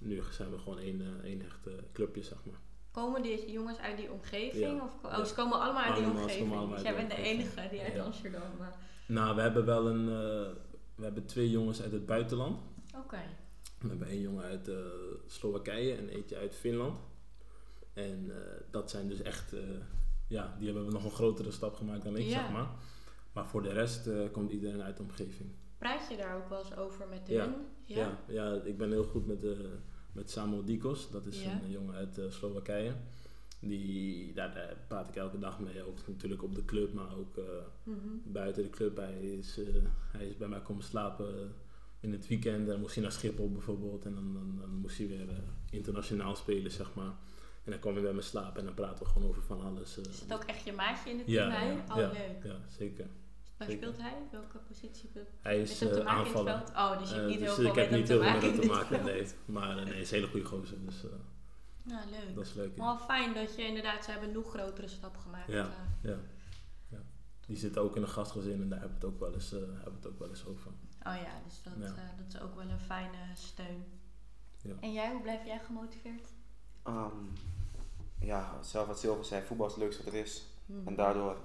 nu 0.06 0.22
zijn 0.32 0.52
we 0.52 0.58
gewoon 0.58 0.78
één, 0.80 1.02
eh, 1.02 1.24
één 1.30 1.42
echt 1.42 1.68
eh, 1.68 1.74
clubje, 1.94 2.24
zeg 2.24 2.38
maar. 2.46 2.60
Komen 2.92 3.22
deze 3.22 3.52
jongens 3.52 3.78
uit 3.80 3.98
die 3.98 4.12
omgeving? 4.12 4.76
Ja. 4.78 4.84
Of, 4.84 4.92
oh, 5.04 5.12
Ja. 5.12 5.24
ze 5.26 5.34
komen 5.34 5.60
allemaal 5.60 5.84
uit 5.84 5.96
die 5.96 6.04
Allemaal, 6.04 6.22
omgeving. 6.24 6.52
allemaal 6.52 6.68
Dus 6.76 6.82
jij 6.82 6.92
die 6.98 7.00
bent 7.08 7.12
de 7.20 7.24
enige 7.28 7.68
die 7.70 7.82
uit 7.82 7.94
Ja. 7.94 8.04
Amsterdam. 8.04 8.42
maar- 8.58 8.76
Nou, 9.08 9.36
we 9.36 9.42
hebben 9.42 9.66
wel 9.66 9.88
een. 9.88 10.08
eh, 10.10 10.52
we 10.96 11.04
hebben 11.04 11.26
twee 11.26 11.50
jongens 11.50 11.82
uit 11.82 11.92
het 11.92 12.06
buitenland. 12.06 12.62
Oké. 12.98 13.20
We 13.80 13.88
hebben 13.90 14.08
één 14.08 14.22
jongen 14.22 14.44
uit 14.44 14.68
eh, 14.68 14.76
Slowakije 15.28 15.96
en 15.96 16.10
eentje 16.10 16.38
uit 16.38 16.56
Finland. 16.56 17.00
En 17.94 18.32
eh, 18.32 18.62
dat 18.72 18.90
zijn 18.90 19.08
dus 19.08 19.22
echt. 19.22 19.54
eh, 19.54 19.60
ja, 20.28 20.56
die 20.60 20.74
hebben 20.74 20.94
nog 20.94 21.04
een 21.04 21.12
grotere 21.12 21.52
stap 21.52 21.76
gemaakt 21.76 22.04
dan 22.04 22.18
ik, 22.18 22.24
Ja. 22.26 22.30
zeg 22.30 22.52
maar. 22.52 22.68
Maar 23.34 23.48
voor 23.48 23.62
de 23.64 23.72
rest 23.74 24.08
eh, 24.08 24.32
komt 24.32 24.52
iedereen 24.52 24.82
uit 24.82 24.98
de 24.98 25.04
omgeving. 25.04 25.50
Praat 25.78 26.08
je 26.10 26.18
daar 26.18 26.36
ook 26.36 26.50
wel 26.50 26.60
eens 26.60 26.76
over 26.76 27.08
met 27.08 27.22
Ja. 27.28 27.44
hun? 27.44 27.54
Ja, 27.84 28.18
ja, 28.28 28.54
ik 28.64 28.78
ben 28.78 28.92
heel 28.92 29.04
goed 29.04 29.28
met, 29.28 29.44
eh 29.44 29.50
met 30.14 30.32
Samuel 30.32 30.64
Dikos. 30.66 31.12
Dat 31.12 31.26
is 31.26 31.44
Ja. 31.44 31.60
een 31.64 31.72
jongen 31.72 31.96
uit 31.96 32.18
eh, 32.18 32.26
Slowakije. 32.30 32.94
Die, 33.60 34.34
daar, 34.34 34.54
daar 34.54 34.76
praat 34.88 35.08
ik 35.10 35.16
elke 35.16 35.40
dag 35.40 35.60
mee. 35.60 35.84
Ook 35.84 35.98
natuurlijk 36.08 36.44
op 36.44 36.56
de 36.56 36.66
club, 36.66 36.94
maar 36.94 37.18
ook 37.18 37.38
eh, 37.38 37.44
Mhm. 37.84 37.98
buiten 38.24 38.64
de 38.64 38.70
club. 38.70 38.98
Hij 38.98 39.20
is, 39.22 39.58
eh, 39.60 39.66
hij 40.12 40.26
is 40.28 40.38
bij 40.38 40.48
mij 40.48 40.62
komen 40.62 40.84
slapen 40.84 41.54
in 42.00 42.12
het 42.12 42.28
weekend. 42.28 42.68
Dan 42.68 42.80
moest 42.80 42.94
hij 42.94 43.04
naar 43.04 43.12
Schiphol 43.12 43.52
bijvoorbeeld. 43.52 44.06
En 44.06 44.14
dan, 44.16 44.34
dan, 44.34 44.56
dan 44.60 44.70
moest 44.70 44.98
hij 44.98 45.08
weer 45.08 45.28
internationaal 45.70 46.36
spelen, 46.36 46.72
zeg 46.72 46.94
maar. 46.94 47.14
En 47.64 47.72
dan 47.72 47.80
kwam 47.80 47.94
hij 47.94 48.04
bij 48.04 48.14
me 48.14 48.22
slapen 48.22 48.60
en 48.60 48.66
dan 48.66 48.74
praten 48.74 49.06
we 49.06 49.12
gewoon 49.12 49.28
over 49.30 49.42
van 49.44 49.62
alles. 49.62 49.98
Is 49.98 50.20
het 50.20 50.34
ook 50.34 50.44
echt 50.44 50.64
je 50.66 50.72
maatje 50.74 51.10
in 51.10 51.18
het 51.18 51.28
Ja, 51.28 51.50
team? 51.60 51.72
ja, 51.78 51.84
oh, 51.90 51.96
ja, 51.98 52.12
leuk. 52.12 52.44
ja, 52.44 52.56
zeker. 52.78 53.08
Waar 53.58 53.68
zeker. 53.68 53.84
speelt 53.88 54.02
hij? 54.02 54.14
Welke 54.32 54.58
positie? 54.58 55.12
Hij 55.42 55.60
Is 55.62 55.72
is 55.72 55.80
het 55.80 55.94
te 55.94 56.00
eh, 56.00 56.06
maken 56.06 56.20
in 56.22 56.26
aanvallen. 56.28 56.58
het 56.60 56.72
veld? 56.72 56.92
Oh, 56.92 57.00
dus 57.00 57.10
je 57.10 57.16
hebt 57.16 57.26
Eh, 57.28 57.32
niet 57.32 57.40
heel 57.40 57.48
dus 57.48 57.56
veel 57.56 57.66
ik 57.70 57.76
heb 57.76 57.90
met 57.90 58.00
niet 58.00 58.08
heel 58.08 58.22
veel 58.22 58.32
met 58.34 58.42
hem 58.42 58.60
te 58.60 58.68
maken, 58.68 59.04
nee. 59.06 59.28
Maar 59.46 59.70
eh, 59.70 59.76
nee, 59.84 59.94
hij 59.94 60.02
is 60.02 60.12
een 60.12 60.16
hele 60.18 60.30
goede 60.30 60.46
gozer, 60.46 60.86
dus 60.86 61.04
eh, 61.04 61.10
Nou, 61.84 62.10
leuk. 62.10 62.36
dat 62.36 62.46
is 62.46 62.54
leuk. 62.54 62.72
Ja. 62.76 62.84
wel 62.84 62.98
fijn 62.98 63.34
dat 63.34 63.56
je 63.56 63.66
inderdaad, 63.66 64.04
ze 64.04 64.12
hebben 64.12 64.30
een 64.30 64.36
nog 64.36 64.50
grotere 64.50 64.88
stap 64.88 65.18
gemaakt. 65.18 65.48
Ja. 65.52 65.70
Ja. 66.02 66.18
ja. 66.90 66.98
Die 67.46 67.58
zit 67.58 67.78
ook 67.78 67.96
in 67.96 68.02
een 68.02 68.08
gastgezin 68.08 68.62
en 68.62 68.70
daar 68.70 68.80
hebben 68.80 69.00
we 69.00 69.06
het 69.06 69.14
ook 69.16 69.20
wel 69.20 69.34
eens, 69.34 69.54
eh, 69.54 69.60
hebben 69.60 69.84
we 69.84 69.90
het 69.96 70.08
ook 70.08 70.20
wel 70.20 70.30
eens 70.30 70.46
over. 70.46 70.72
Oh 71.04 71.16
ja, 71.16 71.42
dus 71.48 71.62
dat, 71.64 71.74
Ja. 71.80 71.86
eh, 71.86 72.18
dat 72.18 72.34
is 72.34 72.40
ook 72.42 72.56
wel 72.56 72.70
een 72.70 72.80
fijne 72.80 73.18
steun. 73.34 73.84
Ja. 74.62 74.74
En 74.80 74.94
jij, 74.94 75.12
hoe 75.12 75.22
blijf 75.22 75.46
jij 75.46 75.60
gemotiveerd? 75.60 76.30
Ehm, 76.84 77.26
ja, 78.20 78.62
zelf 78.64 78.88
wat 78.88 79.00
Silver 79.00 79.26
zei, 79.26 79.44
voetbal 79.46 79.66
is 79.68 79.74
het 79.74 79.82
leukste 79.82 80.04
wat 80.04 80.14
er 80.14 80.20
is. 80.20 80.46
Mhm. 80.66 80.88
En 80.88 80.96
daardoor 80.96 81.38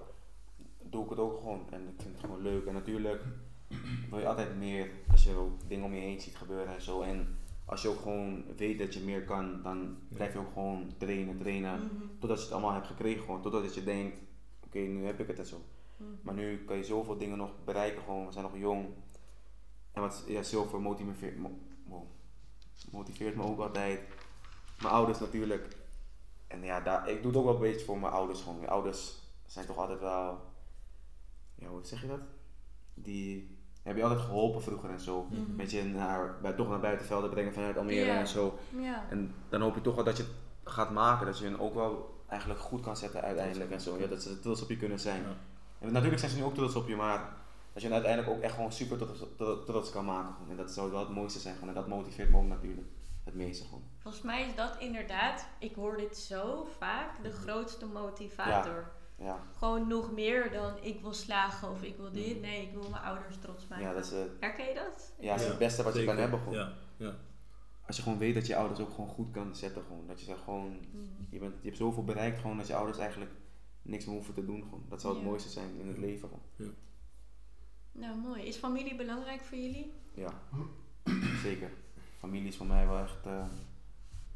doe 0.82 1.04
ik 1.04 1.10
het 1.10 1.18
ook 1.18 1.38
gewoon. 1.38 1.66
En 1.70 1.80
ik 1.80 2.02
vind 2.02 2.16
het 2.16 2.24
gewoon 2.24 2.42
leuk. 2.42 2.66
En 2.66 2.74
natuurlijk 2.74 3.22
wil 4.10 4.18
je 4.18 4.28
altijd 4.28 4.56
meer 4.56 4.90
als 5.10 5.24
je 5.24 5.34
ook 5.34 5.68
dingen 5.68 5.84
om 5.84 5.94
je 5.94 6.00
heen 6.00 6.20
ziet 6.20 6.36
gebeuren 6.36 6.74
en 6.74 6.82
zo. 6.82 7.00
En 7.00 7.38
als 7.64 7.82
je 7.82 7.88
ook 7.88 8.00
gewoon 8.00 8.44
weet 8.56 8.78
dat 8.78 8.94
je 8.94 9.00
meer 9.00 9.24
kan, 9.24 9.62
dan 9.62 9.96
blijf 10.08 10.32
je 10.32 10.38
ook 10.38 10.52
gewoon 10.52 10.92
trainen, 10.98 11.38
trainen. 11.38 11.80
Mhm. 11.80 12.04
Totdat 12.18 12.38
je 12.38 12.44
het 12.44 12.52
allemaal 12.52 12.72
hebt 12.72 12.86
gekregen 12.86 13.20
gewoon. 13.22 13.42
Totdat 13.42 13.74
je 13.74 13.84
denkt, 13.84 14.18
oké, 14.64 14.78
nu 14.78 15.04
heb 15.04 15.20
ik 15.20 15.26
het 15.26 15.38
en 15.38 15.46
zo. 15.46 15.60
Mhm. 15.96 16.10
Maar 16.22 16.34
nu 16.34 16.64
kan 16.64 16.76
je 16.76 16.84
zoveel 16.84 17.18
dingen 17.18 17.38
nog 17.38 17.50
bereiken 17.64 18.02
gewoon. 18.02 18.26
We 18.26 18.32
zijn 18.32 18.44
nog 18.44 18.56
jong. 18.56 18.86
En 19.92 20.00
wat 20.02 20.24
ja, 20.26 20.42
Silver 20.42 20.80
motiveert, 20.80 21.38
mo- 21.38 21.58
mo- 21.84 22.06
motiveert 22.90 23.36
me 23.36 23.42
ook 23.42 23.60
altijd. 23.60 24.00
Mijn 24.80 24.94
ouders 24.94 25.18
natuurlijk. 25.18 25.76
En 26.46 26.62
ja, 26.62 26.80
daar, 26.80 27.08
ik 27.08 27.22
doe 27.22 27.30
het 27.30 27.40
ook 27.40 27.44
wel 27.46 27.54
een 27.54 27.60
beetje 27.60 27.84
voor 27.84 27.98
mijn 27.98 28.12
ouders 28.12 28.40
gewoon. 28.40 28.58
Mijn 28.58 28.70
ouders 28.70 29.18
zijn 29.46 29.66
toch 29.66 29.76
altijd 29.76 30.00
wel, 30.00 30.40
ja 31.58 31.68
hoe 31.68 31.80
zeg 31.82 32.00
je 32.00 32.06
dat? 32.06 32.20
Die 32.94 33.58
hebben 33.82 34.02
je 34.02 34.08
altijd 34.08 34.26
geholpen 34.26 34.62
vroeger 34.62 34.90
en 34.90 35.00
zo. 35.00 35.26
Mhm. 35.30 35.56
Met 35.56 35.70
je 35.70 35.84
naar, 35.84 36.40
bij, 36.40 36.52
toch 36.52 36.68
naar 36.68 36.80
buitenvelden 36.80 37.30
brengen 37.30 37.52
vanuit 37.52 37.76
Almere 37.76 38.10
en 38.10 38.28
zo. 38.28 38.58
En 39.10 39.34
dan 39.48 39.60
hoop 39.60 39.74
je 39.74 39.80
toch 39.80 39.94
wel 39.94 40.04
dat 40.04 40.16
je 40.16 40.22
het 40.22 40.72
gaat 40.72 40.90
maken. 40.90 41.26
Dat 41.26 41.38
je 41.38 41.44
hen 41.44 41.60
ook 41.60 41.74
wel 41.74 42.16
eigenlijk 42.28 42.60
goed 42.60 42.80
kan 42.80 42.96
zetten 42.96 43.22
uiteindelijk 43.22 43.70
en 43.70 43.80
zo. 43.80 43.98
Ja, 43.98 44.06
dat 44.06 44.22
ze 44.22 44.40
trots 44.40 44.62
op 44.62 44.68
je 44.68 44.76
kunnen 44.76 45.00
zijn. 45.00 45.22
Ja. 45.22 45.36
En 45.78 45.92
natuurlijk 45.92 46.18
zijn 46.18 46.30
ze 46.30 46.36
nu 46.36 46.44
ook 46.44 46.54
trots 46.54 46.74
op 46.74 46.88
je, 46.88 46.96
maar 46.96 47.36
dat 47.72 47.82
je 47.82 47.88
hen 47.88 47.96
uiteindelijk 47.96 48.36
ook 48.36 48.42
echt 48.42 48.54
gewoon 48.54 48.72
super 48.72 48.98
trots, 48.98 49.24
trots, 49.36 49.66
trots 49.66 49.90
kan 49.90 50.04
maken. 50.04 50.34
Gewoon. 50.34 50.50
En 50.50 50.56
dat 50.56 50.70
zou 50.70 50.90
wel 50.90 51.00
het 51.00 51.08
mooiste 51.08 51.38
zijn. 51.38 51.54
Gewoon. 51.54 51.68
En 51.68 51.74
dat 51.74 51.88
motiveert 51.88 52.30
me 52.30 52.38
ook 52.38 52.46
natuurlijk. 52.46 52.86
Het 53.24 53.34
meeste 53.34 53.64
gewoon. 53.64 53.82
Volgens 53.98 54.22
mij 54.22 54.46
is 54.46 54.54
dat 54.54 54.76
inderdaad, 54.78 55.46
ik 55.58 55.74
hoor 55.74 55.96
dit 55.96 56.16
zo 56.16 56.68
vaak, 56.78 57.22
de 57.22 57.30
grootste 57.30 57.86
motivator. 57.86 58.74
Ja, 58.74 58.90
Gewoon 59.58 59.88
nog 59.88 60.12
meer 60.12 60.50
dan 60.52 60.72
ik 60.82 61.00
wil 61.00 61.12
slagen 61.12 61.70
of 61.70 61.82
ik 61.82 61.96
wil 61.96 62.12
dit. 62.12 62.32
Mhm. 62.32 62.40
Nee, 62.40 62.62
ik 62.66 62.72
wil 62.72 62.88
mijn 62.90 63.02
ouders 63.02 63.36
trots 63.38 63.66
maken. 63.66 63.86
ja 63.86 63.92
dat 63.92 64.04
is, 64.04 64.12
eh, 64.12 64.18
Herken 64.40 64.66
je 64.68 64.74
dat? 64.74 65.12
ja, 65.18 65.30
dat 65.30 65.38
is 65.40 65.44
Ja, 65.44 65.50
het 65.50 65.58
beste 65.58 65.82
wat 65.82 65.94
je 65.94 66.04
kan 66.04 66.16
hebben. 66.16 66.38
Gewoon. 66.38 66.54
Ja, 66.54 66.72
ja. 66.96 67.14
Als 67.86 67.96
je 67.96 68.02
gewoon 68.02 68.18
weet 68.18 68.34
dat 68.34 68.46
je 68.46 68.56
ouders 68.56 68.80
ook 68.80 68.90
gewoon 68.90 69.08
goed 69.08 69.30
kan 69.30 69.56
zetten. 69.56 69.82
Gewoon. 69.82 70.06
Dat 70.06 70.18
je 70.20 70.24
zegt 70.26 70.40
gewoon, 70.44 70.66
Mhm. 70.92 71.02
je, 71.30 71.38
bent, 71.38 71.54
je 71.60 71.66
hebt 71.66 71.76
zoveel 71.76 72.04
bereikt 72.04 72.40
gewoon 72.40 72.56
dat 72.56 72.66
je 72.66 72.74
ouders 72.74 72.98
eigenlijk 72.98 73.30
niks 73.82 74.04
meer 74.04 74.14
hoeven 74.14 74.34
te 74.34 74.44
doen. 74.44 74.62
Gewoon. 74.62 74.84
Dat 74.88 75.00
zou 75.00 75.12
het 75.14 75.22
Ja. 75.22 75.28
mooiste 75.28 75.48
zijn 75.48 75.80
in 75.80 75.88
het 75.88 75.98
leven. 75.98 76.28
Gewoon. 76.28 76.74
Nou, 77.92 78.16
mooi. 78.18 78.42
Is 78.42 78.56
familie 78.56 78.96
belangrijk 78.96 79.40
voor 79.40 79.58
jullie? 79.58 79.92
Ja, 80.14 80.32
zeker. 81.42 81.70
Familie 82.18 82.48
is 82.48 82.56
voor 82.56 82.66
mij 82.66 82.86
wel 82.86 82.98
echt. 82.98 83.26
eh, 83.26 83.44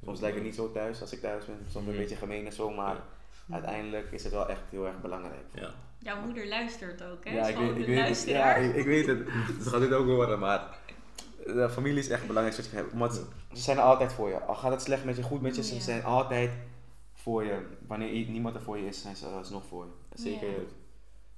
soms 0.05 0.21
lijkt 0.21 0.37
het 0.37 0.45
niet 0.45 0.55
zo 0.55 0.73
thuis 0.73 1.01
als 1.01 1.13
ik 1.13 1.21
thuis 1.21 1.45
ben. 1.47 1.59
Soms 1.69 1.87
een 1.87 1.91
Mhm. 1.93 2.01
beetje 2.01 2.17
gemeen 2.17 2.47
en 2.47 2.53
zo, 2.53 2.71
maar 2.71 2.95
Ja. 2.95 3.05
Uiteindelijk 3.53 4.13
is 4.13 4.25
het 4.25 4.33
wel 4.33 4.49
echt 4.49 4.61
heel 4.71 4.87
erg 4.87 5.01
belangrijk. 5.01 5.45
Ja. 5.55 5.71
Jouw 5.99 6.25
moeder 6.25 6.49
luistert 6.49 7.03
ook, 7.03 7.25
hè? 7.25 7.31
Ja, 7.35 7.47
ik 7.47 7.57
weet, 7.57 7.77
ik, 7.79 7.87
weet 7.87 8.09
het, 8.09 8.23
ja 8.29 8.55
ik, 8.55 8.75
ik 8.75 8.85
weet 8.87 9.07
het. 9.07 9.27
Dus 9.59 9.67
gaat 9.67 9.81
dit 9.81 9.93
ook 9.93 10.07
horen, 10.07 10.39
maar 10.39 10.79
de 11.47 11.69
familie 11.71 11.99
is 11.99 12.09
echt 12.09 12.19
het 12.19 12.29
belangrijkste 12.29 12.63
wat 12.63 12.71
je 12.71 12.77
hebt. 12.77 12.99
Want 12.99 13.13
ze 13.53 13.61
zijn 13.63 13.77
er 13.77 13.83
altijd 13.83 14.13
voor 14.13 14.29
je. 14.29 14.41
Al 14.41 14.55
gaat 14.55 14.71
het 14.73 14.83
slecht 14.83 15.05
met 15.05 15.17
je, 15.17 15.23
goed 15.23 15.41
met 15.41 15.57
je, 15.57 15.63
ze 15.63 15.75
Ja. 15.75 15.81
zijn 15.81 16.05
altijd 16.05 16.51
voor 17.13 17.45
je. 17.45 17.67
Wanneer 17.87 18.29
niemand 18.29 18.55
er 18.55 18.63
voor 18.63 18.79
je 18.79 18.87
is, 18.87 19.03
zijn 19.03 19.17
ze 19.17 19.27
alsnog 19.27 19.65
voor 19.67 19.85
je. 19.85 20.23
Zeker 20.23 20.49
Ja. 20.51 20.57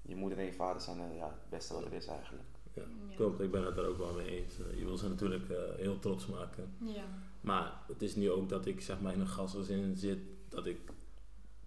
je 0.02 0.16
moeder 0.16 0.38
en 0.38 0.44
je 0.44 0.52
vader 0.52 0.80
zijn 0.82 0.98
eh, 1.00 1.16
ja, 1.16 1.24
het 1.24 1.50
beste 1.50 1.74
wat 1.74 1.84
er 1.84 1.92
is 1.92 2.06
eigenlijk. 2.06 2.44
Ja, 2.74 2.82
Ja. 3.08 3.16
klopt. 3.16 3.40
Ik 3.40 3.50
ben 3.50 3.64
het 3.64 3.76
er 3.76 3.86
ook 3.88 3.98
wel 3.98 4.14
mee 4.14 4.42
eens. 4.42 4.54
Eh, 4.58 4.78
Je 4.78 4.84
wil 4.84 4.96
ze 4.96 5.08
natuurlijk 5.08 5.50
eh, 5.50 5.56
heel 5.76 5.98
trots 5.98 6.26
maken. 6.26 6.74
Ja. 6.78 7.02
Maar 7.40 7.72
het 7.88 8.02
is 8.02 8.14
nu 8.14 8.30
ook 8.30 8.48
dat 8.48 8.66
ik 8.66 8.80
zeg 8.80 9.00
maar 9.00 9.12
in 9.12 9.20
een 9.20 9.26
gastgezin 9.28 9.96
zit, 9.96 10.18
dat 10.48 10.66
ik 10.66 10.78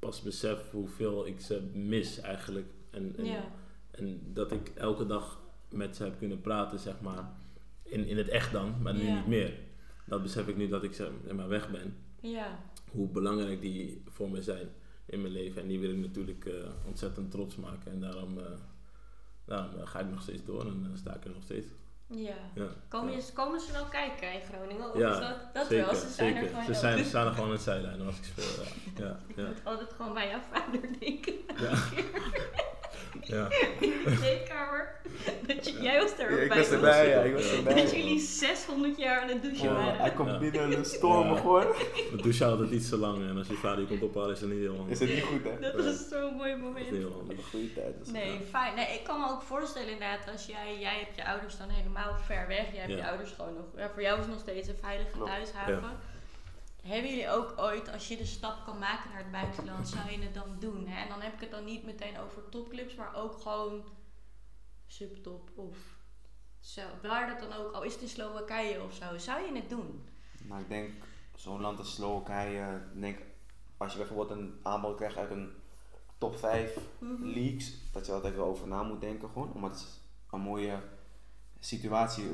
pas 0.08 0.22
besef 0.22 0.72
hoeveel 0.72 1.28
ik 1.28 1.40
ze 1.40 1.62
mis 1.74 2.20
eigenlijk. 2.20 2.68
En, 2.90 3.14
en, 3.18 3.26
Ja. 3.26 3.44
en 3.92 4.22
dat 4.34 4.52
ik 4.52 4.70
elke 4.76 5.06
dag 5.06 5.40
met 5.70 5.96
ze 5.96 6.04
heb 6.04 6.18
kunnen 6.18 6.42
praten, 6.42 6.80
zeg 6.80 7.02
maar. 7.02 7.30
In, 7.84 8.06
in 8.06 8.18
het 8.18 8.28
echt 8.28 8.52
dan, 8.52 8.82
maar 8.82 8.94
nu 8.94 9.04
Ja. 9.04 9.16
niet 9.16 9.28
meer. 9.28 9.54
Dat 10.06 10.22
besef 10.22 10.48
ik 10.48 10.58
nu 10.58 10.68
dat 10.68 10.84
ik 10.84 10.94
zeg 10.94 11.10
maar 11.36 11.48
weg 11.48 11.72
ben. 11.72 11.96
Ja. 12.22 12.60
Hoe 12.92 13.08
belangrijk 13.08 13.62
die 13.62 14.02
voor 14.06 14.30
me 14.30 14.42
zijn 14.42 14.68
in 15.06 15.22
mijn 15.22 15.34
leven. 15.34 15.62
En 15.62 15.68
die 15.68 15.80
wil 15.80 15.90
ik 15.90 15.98
natuurlijk 15.98 16.46
eh, 16.46 16.54
ontzettend 16.86 17.32
trots 17.32 17.56
maken. 17.56 17.92
En 17.92 18.00
daarom, 18.00 18.38
eh, 18.38 18.46
daarom 19.46 19.80
eh, 19.80 19.88
ga 19.88 20.00
ik 20.00 20.10
nog 20.10 20.22
steeds 20.22 20.46
door 20.46 20.66
en 20.66 20.92
sta 20.94 21.16
ik 21.16 21.24
er 21.24 21.32
nog 21.32 21.44
steeds. 21.44 21.68
Ja. 22.10 22.36
Ja. 22.56 22.66
Komen, 22.88 23.12
ja. 23.12 23.18
je, 23.18 23.34
komen 23.34 23.60
ze 23.60 23.72
wel 23.72 23.86
kijken 23.86 24.34
in 24.34 24.42
Groningen? 24.42 24.92
Of 24.92 24.98
Ja, 24.98 25.20
dat, 25.20 25.54
dat 25.54 25.68
zeker, 25.68 25.86
wel? 25.86 25.96
Ze 25.96 26.10
zijn 26.10 26.12
zeker. 26.34 26.44
er 26.44 26.50
gewoon 26.50 26.66
Ze 26.66 26.74
zijn, 26.74 27.06
staan 27.06 27.28
er 27.28 27.34
gewoon 27.34 27.50
aan 27.50 27.56
de 27.56 27.62
zijlijn 27.62 28.02
als 28.02 28.18
ik 28.18 28.24
speel. 28.24 28.66
Ja, 28.96 29.20
ja, 29.44 29.48
Ik 29.48 29.56
altijd 29.64 29.90
gewoon 29.98 30.14
bij 30.14 30.30
jouw 30.30 30.40
vader 30.52 30.82
denken. 31.00 31.34
ja. 31.58 31.74
ja. 33.22 33.48
In 33.80 33.94
de 34.06 34.16
zeekamer. 34.22 34.96
Dat 35.48 35.70
je, 35.70 35.82
jij 35.82 36.02
was 36.02 36.18
er 36.20 36.32
ook 36.32 36.38
ik 36.40 36.48
bij. 36.50 36.58
was 36.58 36.70
erbij, 36.70 37.10
ja, 37.10 37.20
ik 37.20 37.34
was 37.34 37.50
Ja. 37.52 37.58
erbij. 37.58 37.74
Dat 37.76 37.92
jullie 37.96 38.20
600 38.20 38.98
jaar 38.98 39.22
aan 39.22 39.28
het 39.28 39.42
douchen 39.42 39.68
Ja, 39.70 39.74
waren. 39.74 39.98
hij 39.98 40.12
komt 40.12 40.30
Ja. 40.30 40.38
binnen 40.38 40.74
en 40.76 40.86
stormen 40.86 41.34
Ja. 41.36 41.40
gewoon. 41.42 41.66
De 42.12 42.18
douche 42.22 42.46
altijd 42.46 42.72
iets 42.72 42.90
te 42.90 42.98
lang 42.98 43.30
en 43.30 43.38
als 43.38 43.48
je 43.48 43.54
vader 43.54 43.80
je 43.80 43.86
komt 43.88 44.02
ophalen 44.04 44.32
is 44.36 44.42
het 44.42 44.50
niet 44.50 44.60
heel 44.60 44.76
handig. 44.76 44.94
Is 44.94 45.00
het 45.00 45.10
niet 45.10 45.24
goed, 45.24 45.44
hè? 45.44 45.60
Dat 45.60 45.86
was 45.86 46.08
zo'n 46.10 46.34
mooi 46.36 46.52
Dat 46.52 46.60
moment. 46.60 46.86
heel 46.88 47.12
handig. 47.18 47.38
Een 47.38 47.44
goede 47.44 47.74
tijd. 47.74 47.94
Dus 48.00 48.08
Nee, 48.12 48.40
fijn. 48.50 48.76
Nee, 48.76 48.94
ik 48.94 49.04
kan 49.04 49.20
me 49.20 49.30
ook 49.30 49.42
voorstellen 49.42 49.90
inderdaad, 49.92 50.32
als 50.32 50.46
jij, 50.46 50.80
jij 50.80 50.98
hebt 51.00 51.16
je 51.16 51.26
ouders 51.26 51.58
dan 51.58 51.70
helemaal 51.70 52.16
ver 52.26 52.48
weg. 52.48 52.66
Jij 52.72 52.80
hebt 52.82 52.92
Ja. 52.92 52.98
je 52.98 53.08
ouders 53.08 53.32
gewoon 53.38 53.54
nog, 53.54 53.66
ja, 53.76 53.90
voor 53.94 54.02
jou 54.02 54.14
is 54.20 54.24
het 54.26 54.34
nog 54.34 54.42
steeds 54.42 54.68
een 54.68 54.78
veilige 54.82 55.18
thuishaven. 55.26 55.92
Hebben 56.88 57.10
jullie 57.10 57.30
ook 57.30 57.54
ooit, 57.58 57.92
als 57.92 58.08
je 58.08 58.18
de 58.18 58.26
stap 58.26 58.66
kan 58.66 58.80
maken 58.80 59.10
naar 59.10 59.20
het 59.24 59.32
buitenland, 59.32 59.88
zou 59.90 60.12
je 60.12 60.20
het 60.20 60.34
dan 60.34 60.56
doen? 60.60 60.88
Hè? 60.88 61.02
En 61.04 61.10
dan 61.10 61.22
heb 61.22 61.34
ik 61.34 61.40
het 61.40 61.52
dan 61.52 61.64
niet 61.66 61.84
meteen 61.86 62.18
over 62.20 62.50
topclubs, 62.50 62.96
maar 62.96 63.16
ook 63.16 63.42
gewoon 63.42 63.84
subtop 64.88 65.50
of 65.56 65.78
zo. 66.60 66.82
Waar 67.02 67.28
dat 67.28 67.50
dan 67.50 67.60
ook, 67.60 67.72
al 67.72 67.84
is 67.84 67.94
het 67.94 68.02
in 68.02 68.08
Slowakije 68.08 68.84
of 68.84 68.94
zo, 68.94 69.18
zou 69.18 69.42
je 69.42 69.60
het 69.60 69.70
doen? 69.70 70.04
Nou, 70.44 70.62
ik 70.62 70.70
denk, 70.70 70.90
zo'n 71.36 71.62
land 71.62 71.80
als 71.80 71.94
Slowakije, 71.94 72.82
denk, 72.94 73.20
als 73.78 73.92
je 73.92 73.98
bijvoorbeeld 73.98 74.30
een 74.30 74.60
aanbod 74.64 74.96
krijgt 74.96 75.18
uit 75.18 75.32
een 75.32 75.52
top 76.18 76.38
5 76.40 76.78
Mhm. 77.00 77.24
leagues, 77.24 77.74
dat 77.92 78.06
je 78.06 78.12
altijd 78.12 78.36
wel 78.36 78.46
over 78.46 78.68
na 78.68 78.84
moet 78.84 79.02
denken 79.02 79.30
gewoon. 79.30 79.54
Omdat 79.54 79.72
het 79.72 79.80
is 79.80 80.00
een 80.32 80.40
mooie 80.42 80.80
situatie 81.60 82.26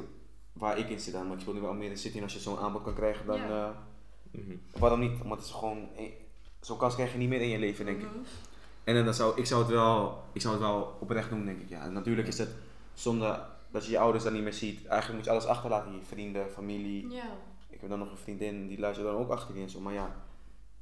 waar 0.54 0.78
ik 0.78 0.90
in 0.90 1.00
zit 1.00 1.14
dan. 1.14 1.28
Want 1.28 1.40
ik 1.40 1.46
wil 1.46 1.56
nu 1.56 1.62
wel 1.62 1.74
meer 1.74 1.90
in 1.90 1.98
City 1.98 2.18
en 2.18 2.24
als 2.24 2.34
je 2.34 2.40
zo'n 2.40 2.58
aanbod 2.60 2.84
kan 2.84 2.94
krijgen, 2.94 3.26
dan 3.26 3.40
Ja. 3.40 3.88
Eh, 4.34 4.40
Mhm. 4.40 4.56
waarom 4.80 5.00
niet? 5.00 5.18
Want 5.18 5.30
het 5.36 5.44
is 5.44 5.52
gewoon, 5.52 5.90
eh, 5.96 6.12
zo'n 6.62 6.78
kans 6.78 6.94
krijg 6.94 7.12
je 7.12 7.18
niet 7.18 7.30
meer 7.30 7.42
in 7.42 7.50
je 7.50 7.60
leven, 7.60 7.86
denk 7.86 8.02
ik. 8.02 8.10
Mhm. 8.10 8.20
En 8.84 9.06
dan 9.06 9.14
zou, 9.14 9.38
ik, 9.38 9.46
zou 9.46 9.62
het 9.62 9.72
wel, 9.72 10.24
ik 10.34 10.42
zou 10.42 10.54
het 10.54 10.64
wel 10.64 10.98
oprecht 11.00 11.30
doen, 11.30 11.46
denk 11.46 11.62
ik. 11.62 11.70
Ja. 11.70 11.82
En 11.84 11.94
natuurlijk 11.94 12.28
is 12.28 12.38
het 12.38 12.50
zonde 12.94 13.46
dat 13.72 13.86
je 13.86 13.92
je 13.92 14.00
ouders 14.00 14.24
dan 14.24 14.34
niet 14.34 14.44
meer 14.44 14.54
ziet. 14.54 14.86
Eigenlijk 14.86 15.14
moet 15.16 15.24
je 15.26 15.32
alles 15.32 15.46
achterlaten, 15.46 15.94
je 15.94 16.02
vrienden, 16.02 16.50
familie. 16.50 17.10
Ja. 17.10 17.30
Ik 17.70 17.82
heb 17.82 17.90
dan 17.90 18.00
nog 18.00 18.12
een 18.12 18.18
vriendin, 18.18 18.68
die 18.68 18.80
luistert 18.80 19.08
dan 19.08 19.16
ook 19.16 19.30
achter 19.30 19.56
je 19.56 19.62
en 19.62 19.70
zo. 19.70 19.80
Maar 19.80 19.94
ja, 19.94 20.16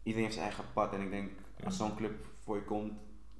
iedereen 0.03 0.23
heeft 0.23 0.33
zijn 0.37 0.47
eigen 0.47 0.65
pad. 0.73 0.93
En 0.93 1.01
ik 1.01 1.09
denk, 1.11 1.31
als 1.63 1.77
zo'n 1.77 1.95
club 1.95 2.25
voor 2.43 2.55
je 2.55 2.63
komt, 2.63 2.93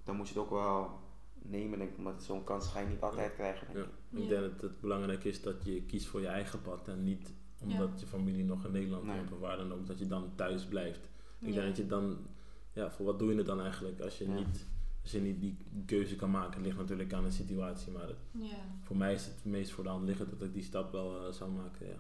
dan 0.04 0.16
moet 0.16 0.28
je 0.28 0.34
het 0.34 0.44
ook 0.44 0.50
wel 0.50 1.00
nemen, 1.34 1.80
denk 1.80 1.92
ik. 1.98 2.04
Want 2.04 2.24
zo'n 2.24 2.44
kans 2.44 2.68
ga 2.68 2.80
je 2.80 2.88
niet 2.88 3.02
altijd 3.02 3.34
krijgen, 3.34 3.68
denk 3.74 3.86
Ja. 3.86 3.92
ik. 4.20 4.24
Ik 4.24 4.30
Ja. 4.30 4.40
denk 4.40 4.42
dat 4.52 4.62
het 4.70 4.82
belangrijk 4.82 5.24
is 5.24 5.42
dat 5.42 5.56
je 5.64 5.82
kiest 5.84 6.08
voor 6.08 6.22
je 6.22 6.28
eigen 6.28 6.62
pad 6.62 6.88
en 6.88 7.04
niet 7.04 7.34
omdat 7.64 8.00
je 8.00 8.06
familie 8.08 8.44
nog 8.46 8.66
in 8.66 8.72
Nederland 8.72 9.04
Nee. 9.04 9.16
woont 9.18 9.32
of 9.32 9.40
waar 9.40 9.58
dan 9.58 9.74
ook, 9.74 9.88
dat 9.88 10.00
je 10.00 10.08
dan 10.08 10.32
thuis 10.36 10.66
blijft. 10.66 11.10
Ik 11.40 11.48
Ja. 11.48 11.54
denk 11.54 11.66
dat 11.68 11.78
je 11.78 11.88
dan, 11.88 12.18
ja, 12.74 12.92
voor 12.92 13.06
wat 13.06 13.20
doe 13.20 13.32
je 13.32 13.38
het 13.38 13.46
dan 13.46 13.62
eigenlijk 13.62 14.00
als 14.02 14.18
je, 14.18 14.28
Ja. 14.30 14.34
niet, 14.34 14.68
als 15.02 15.12
je 15.12 15.20
niet 15.22 15.40
die 15.42 15.58
keuze 15.86 16.16
kan 16.16 16.32
maken? 16.32 16.54
Het 16.54 16.66
ligt 16.66 16.78
natuurlijk 16.78 17.14
aan 17.14 17.24
de 17.24 17.32
situatie, 17.32 17.92
maar 17.92 18.08
het- 18.08 18.18
Ja. 18.32 18.58
voor 18.82 18.96
mij 18.98 19.14
is 19.14 19.26
het 19.26 19.46
meest 19.46 19.72
voor 19.72 19.84
de 19.84 19.90
hand 19.90 20.04
liggend 20.08 20.30
dat 20.30 20.42
ik 20.48 20.54
die 20.54 20.64
stap 20.64 20.92
wel 20.92 21.26
eh, 21.28 21.34
zou 21.34 21.52
maken. 21.52 21.88
Ja. 21.88 21.96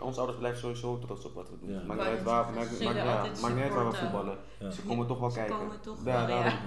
Onze, 0.00 0.16
ouders 0.16 0.38
blijven 0.38 0.60
sowieso 0.60 0.98
trots 0.98 1.24
op 1.24 1.34
wat 1.34 1.50
we 1.50 1.56
doen. 1.60 1.70
Ja. 1.70 1.82
Maakt 1.84 2.00
niet 2.00 2.08
uit 2.08 2.22
waar, 2.22 2.44
zeggen, 2.44 2.54
maakt, 2.54 2.76
ze 2.76 2.82
maakt, 2.84 2.94
zullen 2.96 3.10
ja, 3.12 3.18
altijd 3.18 3.40
maakt 3.40 3.54
niet 3.54 3.64
uit 3.64 3.72
waar 3.74 3.90
we 3.90 3.96
voetballen. 3.96 4.38
Ja. 4.60 4.70
Ze 4.70 4.82
komen 4.82 5.06
toch 5.06 5.18
wel 5.18 5.30
Ze 5.30 5.36
kijken. 5.38 5.56
komen 5.58 5.80
toch 5.80 5.98
Ja, 5.98 6.04
wel, 6.04 6.26
daarom. 6.26 6.58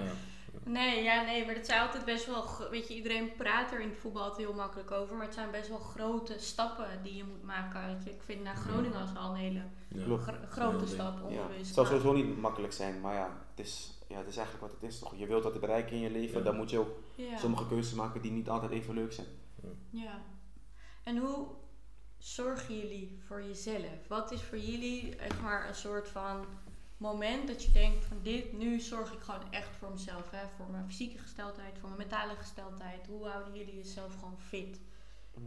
Nee, 0.71 1.03
ja, 1.03 1.21
nee, 1.23 1.45
maar 1.45 1.55
dat 1.55 1.65
zijn 1.65 1.81
altijd 1.81 2.05
best 2.05 2.25
wel, 2.25 2.45
weet 2.69 2.87
je, 2.87 2.95
iedereen 2.95 3.35
praat 3.35 3.71
er 3.71 3.81
in 3.81 3.89
het 3.89 3.97
voetbal 3.97 4.21
altijd 4.23 4.47
heel 4.47 4.55
makkelijk 4.55 4.91
over, 4.91 5.15
maar 5.15 5.25
het 5.25 5.33
zijn 5.33 5.51
best 5.51 5.69
wel 5.69 5.77
grote 5.79 6.35
stappen 6.39 6.87
die 7.03 7.15
je 7.15 7.23
moet 7.23 7.43
maken. 7.43 7.85
Weet 7.93 8.03
je. 8.03 8.09
Ik 8.09 8.21
vind 8.21 8.43
naar 8.43 8.55
Groningen 8.55 8.99
als 9.01 9.15
al 9.15 9.29
een 9.29 9.35
hele 9.35 9.61
Ja. 9.87 10.03
Klopt. 10.03 10.23
gro- 10.23 10.45
grote 10.49 10.85
Ja, 10.85 10.91
stap 10.91 11.29
Ja, 11.31 11.47
het 11.57 11.67
zal 11.67 11.85
sowieso 11.85 12.13
niet 12.13 12.37
makkelijk 12.37 12.73
zijn, 12.73 12.99
maar 13.01 13.13
ja, 13.13 13.37
het 13.55 13.65
is, 13.65 13.97
ja, 14.07 14.17
het 14.17 14.27
is 14.27 14.37
eigenlijk 14.37 14.71
wat 14.71 14.81
het 14.81 14.89
is 14.91 14.99
toch. 14.99 15.15
Je 15.15 15.27
wilt 15.27 15.43
wat 15.43 15.59
bereiken 15.59 15.91
in 15.95 16.01
je 16.01 16.11
leven, 16.11 16.37
Ja. 16.37 16.43
dan 16.43 16.55
moet 16.55 16.69
je 16.69 16.77
ook 16.79 16.91
ja. 17.15 17.37
sommige 17.37 17.67
keuzes 17.67 17.93
maken 17.93 18.21
die 18.21 18.31
niet 18.31 18.49
altijd 18.49 18.71
even 18.71 18.93
leuk 18.93 19.13
zijn. 19.13 19.27
Ja. 19.89 20.21
En 21.03 21.17
hoe 21.17 21.47
zorgen 22.17 22.75
jullie 22.79 23.19
voor 23.27 23.43
jezelf? 23.43 24.07
Wat 24.07 24.31
is 24.31 24.41
voor 24.43 24.57
jullie 24.57 25.15
echt 25.15 25.41
maar 25.41 25.67
een 25.67 25.75
soort 25.75 26.07
van 26.07 26.45
moment 26.99 27.47
dat 27.47 27.63
je 27.63 27.71
denkt 27.71 28.05
van 28.05 28.17
dit, 28.23 28.57
nu 28.57 28.79
zorg 28.79 29.13
ik 29.13 29.19
gewoon 29.19 29.51
echt 29.51 29.69
voor 29.79 29.91
mezelf. 29.91 30.29
Hè? 30.31 30.47
Voor 30.57 30.65
mijn 30.71 30.85
fysieke 30.87 31.17
gesteldheid, 31.17 31.77
voor 31.79 31.89
mijn 31.89 32.01
mentale 32.09 32.35
gesteldheid. 32.35 33.07
Hoe 33.07 33.27
houden 33.27 33.53
jullie 33.57 33.75
jezelf 33.75 34.13
gewoon 34.19 34.37
fit 34.37 34.79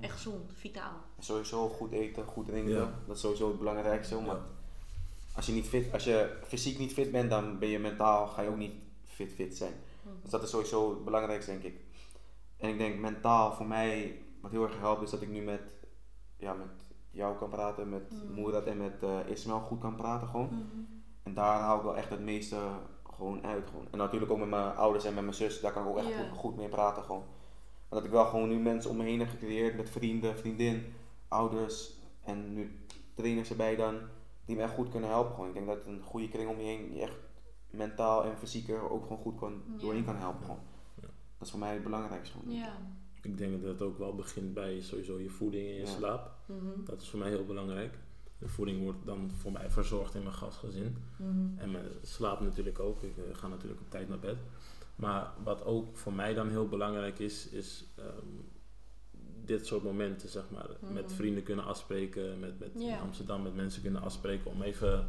en 0.01 0.11
gezond, 0.11 0.53
vitaal? 0.55 1.01
Sowieso 1.19 1.69
goed 1.69 1.93
eten, 1.93 2.25
goed 2.27 2.47
drinken, 2.47 2.75
Ja. 2.75 2.93
dat 3.07 3.17
is 3.17 3.23
sowieso 3.23 3.49
het 3.49 3.59
belangrijkste. 3.59 4.15
Maar 4.15 4.25
Ja. 4.27 4.41
als 5.35 5.47
je, 5.47 5.53
niet 5.53 5.69
fit, 5.69 5.93
als 5.93 6.05
je 6.05 6.39
fysiek 6.47 6.79
niet 6.79 6.93
fit 6.93 7.13
bent, 7.13 7.31
dan 7.31 7.59
ben 7.59 7.69
je 7.69 7.79
mentaal, 7.79 8.27
ga 8.27 8.43
je 8.43 8.49
ook 8.49 8.57
niet 8.57 8.75
fit 9.05 9.33
fit 9.33 9.57
zijn. 9.57 9.75
Dus 10.23 10.31
dat 10.31 10.43
is 10.43 10.51
sowieso 10.51 10.91
het 10.91 11.05
belangrijkste, 11.05 11.51
denk 11.51 11.63
ik. 11.63 11.81
En 12.57 12.69
ik 12.69 12.79
denk 12.79 12.99
mentaal 13.01 13.53
voor 13.53 13.67
mij, 13.67 14.21
wat 14.41 14.51
heel 14.51 14.63
erg 14.63 14.79
helpt, 14.79 15.03
is 15.03 15.11
dat 15.11 15.23
ik 15.23 15.29
nu 15.29 15.41
met, 15.43 15.75
ja, 16.37 16.53
met 16.53 16.69
jou 17.11 17.37
kan 17.39 17.49
praten, 17.51 17.89
met 17.89 18.11
Mm. 18.11 18.35
Moerad 18.35 18.67
en 18.67 18.77
met 18.77 19.03
eh 19.03 19.19
Ismael 19.29 19.61
goed 19.61 19.81
kan 19.81 19.97
praten 19.97 20.29
gewoon. 20.29 20.47
Mhm. 20.47 21.01
En 21.23 21.35
daar 21.35 21.61
haal 21.61 21.77
ik 21.77 21.83
wel 21.83 21.97
echt 21.97 22.11
het 22.11 22.21
meeste 22.21 22.57
gewoon 23.15 23.45
uit. 23.45 23.69
Gewoon. 23.71 23.87
En 23.91 23.99
natuurlijk 23.99 24.33
ook 24.33 24.39
met 24.39 24.49
mijn 24.49 24.75
ouders 24.77 25.05
en 25.05 25.15
met 25.15 25.23
mijn 25.23 25.37
zus, 25.37 25.61
daar 25.61 25.73
kan 25.73 25.83
ik 25.83 25.89
ook 25.89 25.99
echt 25.99 26.17
goed, 26.17 26.39
goed 26.39 26.57
mee 26.57 26.69
praten 26.69 27.03
gewoon. 27.03 27.25
Maar 27.89 28.01
dat 28.01 28.05
ik 28.05 28.11
wel 28.11 28.25
gewoon 28.25 28.49
nu 28.49 28.59
mensen 28.59 28.91
om 28.91 28.97
me 28.97 29.05
heen 29.05 29.19
heb 29.19 29.29
gecreëerd 29.29 29.77
met 29.77 29.91
vrienden, 29.91 30.39
vriendin, 30.39 30.93
ouders 31.29 31.93
en 32.25 32.55
nu 32.55 32.85
trainers 33.15 33.51
erbij 33.51 33.77
dan, 33.77 33.99
die 34.45 34.57
me 34.57 34.63
echt 34.63 34.75
goed 34.75 34.89
kunnen 34.89 35.09
helpen 35.09 35.35
gewoon. 35.35 35.49
Ik 35.49 35.55
denk 35.55 35.67
dat 35.67 35.79
een 35.87 36.03
goede 36.03 36.29
kring 36.29 36.49
om 36.51 36.59
je 36.59 36.65
heen 36.65 36.95
je 36.95 37.01
echt 37.01 37.17
mentaal 37.71 38.25
en 38.25 38.37
fysieker 38.37 38.91
ook 38.91 39.03
gewoon 39.03 39.23
goed 39.23 39.39
kan, 39.39 39.63
doorheen 39.79 40.05
kan 40.05 40.17
helpen 40.17 40.45
gewoon. 40.45 40.61
Ja. 40.95 41.09
Dat 41.39 41.47
is 41.47 41.51
voor 41.51 41.61
mij 41.61 41.73
het 41.73 41.83
belangrijkste 41.83 42.39
gewoon. 42.39 42.55
Ja. 42.55 42.73
Ik 43.23 43.39
denk 43.39 43.63
dat 43.63 43.71
het 43.71 43.83
ook 43.83 43.99
wel 43.99 44.15
begint 44.15 44.55
bij 44.55 44.81
sowieso 44.81 45.19
je 45.21 45.31
voeding 45.31 45.67
en 45.67 45.75
je 45.75 45.81
Ja. 45.81 45.87
slaap. 45.87 46.31
Mhm. 46.47 46.85
Dat 46.85 47.01
is 47.01 47.11
voor 47.11 47.19
mij 47.19 47.29
heel 47.29 47.45
belangrijk. 47.45 47.99
De 48.43 48.49
voeding 48.49 48.83
wordt 48.83 48.99
dan 49.05 49.31
voor 49.37 49.53
mij 49.53 49.71
verzorgd 49.71 50.15
in 50.15 50.23
mijn 50.23 50.35
gastgezin. 50.35 50.97
Mhm. 51.17 51.59
En 51.59 51.71
mijn 51.71 51.85
slaap 52.03 52.41
natuurlijk 52.41 52.79
ook. 52.79 53.03
Ik 53.03 53.17
eh, 53.17 53.23
ga 53.39 53.49
natuurlijk 53.49 53.81
op 53.81 53.91
tijd 53.91 54.09
naar 54.09 54.19
bed. 54.19 54.37
Maar 54.97 55.31
wat 55.45 55.65
ook 55.65 55.97
voor 55.97 56.13
mij 56.13 56.35
dan 56.35 56.49
heel 56.49 56.69
belangrijk 56.69 57.19
is, 57.19 57.49
is 57.49 57.85
ehm, 57.97 58.27
dit 59.45 59.67
soort 59.67 59.83
momenten, 59.83 60.29
zeg 60.29 60.45
maar. 60.51 60.67
Met 60.93 61.07
Mhm. 61.07 61.15
vrienden 61.15 61.43
kunnen 61.43 61.65
afspreken, 61.65 62.41
met, 62.41 62.59
met 62.59 62.71
in 62.75 62.99
Amsterdam 63.01 63.43
met 63.43 63.55
mensen 63.55 63.83
kunnen 63.83 64.03
afspreken 64.03 64.51
om 64.51 64.63
even 64.63 65.09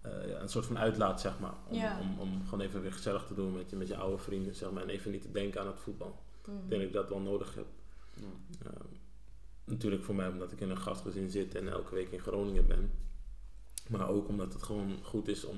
eh, 0.00 0.28
ja, 0.28 0.40
een 0.40 0.48
soort 0.48 0.66
van 0.66 0.78
uitlaat, 0.78 1.20
zeg 1.20 1.38
maar. 1.38 1.54
Om, 1.68 1.76
om, 2.00 2.18
om 2.18 2.44
gewoon 2.44 2.60
even 2.60 2.80
weer 2.82 2.92
gezellig 2.92 3.26
te 3.26 3.34
doen 3.34 3.52
met 3.52 3.70
je, 3.70 3.76
met 3.76 3.88
je 3.88 3.96
oude 3.96 4.18
vrienden, 4.18 4.54
zeg 4.54 4.70
maar. 4.70 4.82
En 4.82 4.88
even 4.88 5.10
niet 5.10 5.22
te 5.22 5.30
denken 5.32 5.60
aan 5.60 5.66
het 5.66 5.80
voetbal. 5.80 6.22
Mhm. 6.46 6.56
Ik 6.56 6.68
denk 6.68 6.80
dat 6.80 6.88
ik 6.90 6.92
dat 6.92 7.08
wel 7.08 7.20
nodig 7.20 7.54
heb. 7.54 7.66
Ja. 8.62 8.72
Natuurlijk 9.68 10.04
voor 10.04 10.14
mij 10.14 10.28
omdat 10.28 10.52
ik 10.52 10.60
in 10.60 10.70
een 10.70 10.76
gastgezin 10.78 11.30
zit 11.30 11.54
en 11.54 11.68
elke 11.68 11.94
week 11.94 12.10
in 12.10 12.20
Groningen 12.20 12.66
ben. 12.66 12.90
Maar 13.88 14.08
ook 14.08 14.28
omdat 14.28 14.52
het 14.52 14.62
gewoon 14.62 14.98
goed 15.02 15.28
is 15.28 15.44
om 15.44 15.56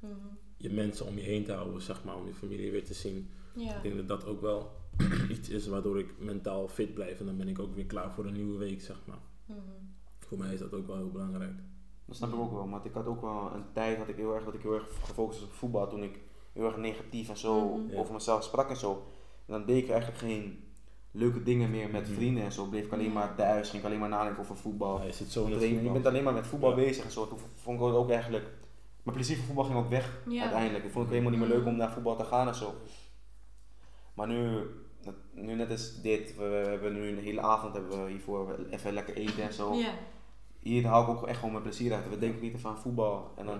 Mhm. 0.00 0.12
je 0.56 0.70
mensen 0.70 1.06
om 1.06 1.14
je 1.16 1.22
heen 1.22 1.44
te 1.44 1.52
houden, 1.52 1.82
zeg 1.82 2.04
maar, 2.04 2.16
om 2.16 2.26
je 2.26 2.34
familie 2.34 2.70
weer 2.70 2.84
te 2.84 2.94
zien. 2.94 3.28
Ja. 3.54 3.76
Ik 3.76 3.82
denk 3.82 3.96
dat 3.96 4.08
dat 4.08 4.26
ook 4.26 4.40
wel 4.40 4.70
iets 5.30 5.48
is 5.48 5.66
waardoor 5.66 5.98
ik 5.98 6.18
mentaal 6.18 6.68
fit 6.68 6.94
blijf 6.94 7.20
en 7.20 7.26
dan 7.26 7.36
ben 7.36 7.48
ik 7.48 7.58
ook 7.58 7.74
weer 7.74 7.86
klaar 7.86 8.12
voor 8.12 8.26
een 8.26 8.32
nieuwe 8.32 8.58
week, 8.58 8.80
zeg 8.82 8.96
maar. 9.04 9.18
Mhm. 9.46 9.58
Voor 10.18 10.38
mij 10.38 10.52
is 10.52 10.58
dat 10.60 10.72
ook 10.74 10.86
wel 10.86 10.96
heel 10.96 11.10
belangrijk. 11.10 11.52
Dat 12.06 12.16
snap 12.16 12.32
ik 12.32 12.38
ook 12.38 12.52
wel, 12.52 12.68
want 12.70 12.84
ik 12.84 12.92
had 12.92 13.06
ook 13.06 13.20
wel 13.20 13.50
een 13.54 13.64
tijd 13.72 13.98
dat 13.98 14.08
ik 14.08 14.16
heel 14.16 14.34
erg, 14.34 14.44
dat 14.44 14.54
ik 14.54 14.62
heel 14.62 14.74
erg 14.74 14.88
gefocust 15.02 15.40
was 15.40 15.48
op 15.48 15.54
voetbal 15.54 15.88
toen 15.88 16.02
ik 16.02 16.20
heel 16.52 16.64
erg 16.64 16.76
negatief 16.76 17.28
en 17.28 17.36
zo 17.36 17.76
Mhm. 17.76 17.96
Over 17.96 18.12
mezelf 18.14 18.44
sprak 18.44 18.68
en 18.70 18.76
zo. 18.76 18.92
En 19.46 19.52
dan 19.52 19.64
deed 19.66 19.82
ik 19.82 19.88
eigenlijk 19.90 20.20
geen 20.20 20.58
leuke 21.16 21.42
dingen 21.42 21.70
meer 21.70 21.90
met 21.90 22.06
Mhm. 22.06 22.14
vrienden 22.14 22.44
en 22.44 22.52
zo. 22.52 22.64
Bleef 22.64 22.84
ik 22.84 22.92
alleen 22.92 23.06
Ja. 23.06 23.12
maar 23.12 23.34
thuis, 23.34 23.68
ging 23.70 23.82
ik 23.82 23.88
alleen 23.88 24.00
maar 24.00 24.08
nadenken 24.08 24.42
over 24.42 24.56
voetbal. 24.56 24.98
Ja, 24.98 25.04
je 25.04 25.12
zit 25.12 25.32
zo 25.32 25.44
in 25.44 25.50
het 25.50 25.58
Trainen. 25.58 25.68
Je 25.70 25.74
voetbal. 25.84 25.92
bent 26.02 26.06
alleen 26.14 26.24
maar 26.24 26.32
met 26.34 26.46
voetbal 26.46 26.70
Ja. 26.70 26.76
bezig 26.76 27.04
en 27.04 27.10
zo. 27.10 27.28
Toen 27.28 27.38
vond 27.54 27.80
ik 27.80 27.86
het 27.86 27.94
ook 27.94 28.10
eigenlijk, 28.10 28.44
mijn 29.02 29.16
plezier 29.16 29.36
voor 29.36 29.44
voetbal 29.46 29.64
ging 29.64 29.78
ook 29.78 29.88
weg 29.90 30.18
Ja. 30.28 30.40
uiteindelijk. 30.42 30.84
Ik 30.84 30.90
vond 30.90 31.04
het 31.04 31.12
helemaal 31.14 31.38
niet 31.38 31.48
meer 31.48 31.56
leuk 31.58 31.66
om 31.66 31.76
naar 31.76 31.92
voetbal 31.92 32.16
te 32.16 32.24
gaan 32.24 32.48
en 32.48 32.54
zo. 32.54 32.74
Maar 34.14 34.26
nu, 34.26 34.60
nu 35.32 35.54
net 35.54 35.70
als 35.70 36.00
dit, 36.02 36.36
we, 36.36 36.42
we 36.48 36.68
hebben 36.70 36.92
nu 36.92 37.08
een 37.08 37.18
hele 37.18 37.40
avond 37.40 37.74
hebben 37.74 38.04
we 38.04 38.10
hiervoor 38.10 38.58
even 38.70 38.92
lekker 38.92 39.14
eten 39.16 39.42
en 39.42 39.52
zo 39.52 39.74
Ja. 39.74 39.92
hier 40.60 40.86
haal 40.86 41.02
ik 41.02 41.08
ook 41.08 41.26
echt 41.26 41.36
gewoon 41.38 41.50
mijn 41.52 41.62
plezier 41.64 41.92
uit. 41.92 42.08
We 42.08 42.18
denken 42.18 42.40
niet 42.42 42.54
even 42.54 42.70
aan 42.70 42.78
voetbal. 42.78 43.32
En 43.36 43.46
dan, 43.46 43.58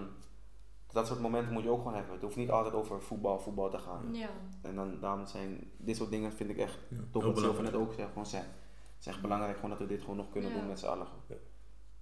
dat 0.95 1.07
soort 1.07 1.20
momenten 1.20 1.53
moet 1.53 1.62
je 1.62 1.68
ook 1.68 1.78
gewoon 1.78 1.95
hebben. 1.95 2.12
Het 2.12 2.22
hoeft 2.22 2.36
niet 2.36 2.51
altijd 2.51 2.74
over 2.74 3.03
voetbal, 3.03 3.38
voetbal 3.38 3.70
te 3.70 3.78
gaan. 3.78 4.14
Ja. 4.14 4.28
En 4.62 4.74
dan, 4.74 5.01
daarom 5.01 5.26
zijn 5.26 5.70
dit 5.76 5.97
soort 5.97 6.11
dingen 6.11 6.32
vind 6.32 6.51
ik 6.51 6.59
echt 6.59 6.78
Ja, 6.88 6.97
toch 7.12 7.24
wat 7.24 7.38
Silver 7.38 7.62
net 7.62 7.74
ook 7.74 7.92
zegt. 7.92 8.09
Gewoon 8.09 8.26
zijn. 8.26 8.42
Het 8.45 9.01
is 9.01 9.07
echt 9.07 9.20
belangrijk 9.20 9.55
gewoon 9.55 9.70
dat 9.70 9.78
we 9.78 9.86
dit 9.86 10.01
gewoon 10.01 10.16
nog 10.16 10.30
kunnen 10.30 10.51
Ja. 10.51 10.57
doen 10.57 10.66
met 10.68 10.78
z'n 10.78 10.86
allen. 10.86 11.07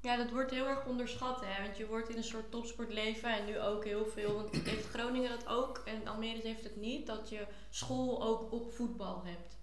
Ja, 0.00 0.16
dat 0.16 0.30
wordt 0.30 0.50
heel 0.50 0.66
erg 0.66 0.86
onderschat, 0.86 1.40
hè. 1.44 1.62
Want 1.64 1.76
je 1.76 1.86
wordt 1.86 2.08
in 2.08 2.16
een 2.16 2.24
soort 2.24 2.50
topsportleven 2.50 3.38
en 3.38 3.44
nu 3.46 3.60
ook 3.60 3.84
heel 3.84 4.06
veel. 4.06 4.34
Want 4.34 4.50
heeft 4.50 4.88
Groningen 4.88 5.30
dat 5.30 5.46
ook 5.48 5.82
en 5.84 6.06
Almere 6.06 6.40
heeft 6.42 6.64
het 6.64 6.76
niet, 6.76 7.06
dat 7.06 7.28
je 7.28 7.46
school 7.70 8.22
ook 8.22 8.52
op 8.52 8.72
voetbal 8.72 9.22
hebt. 9.24 9.56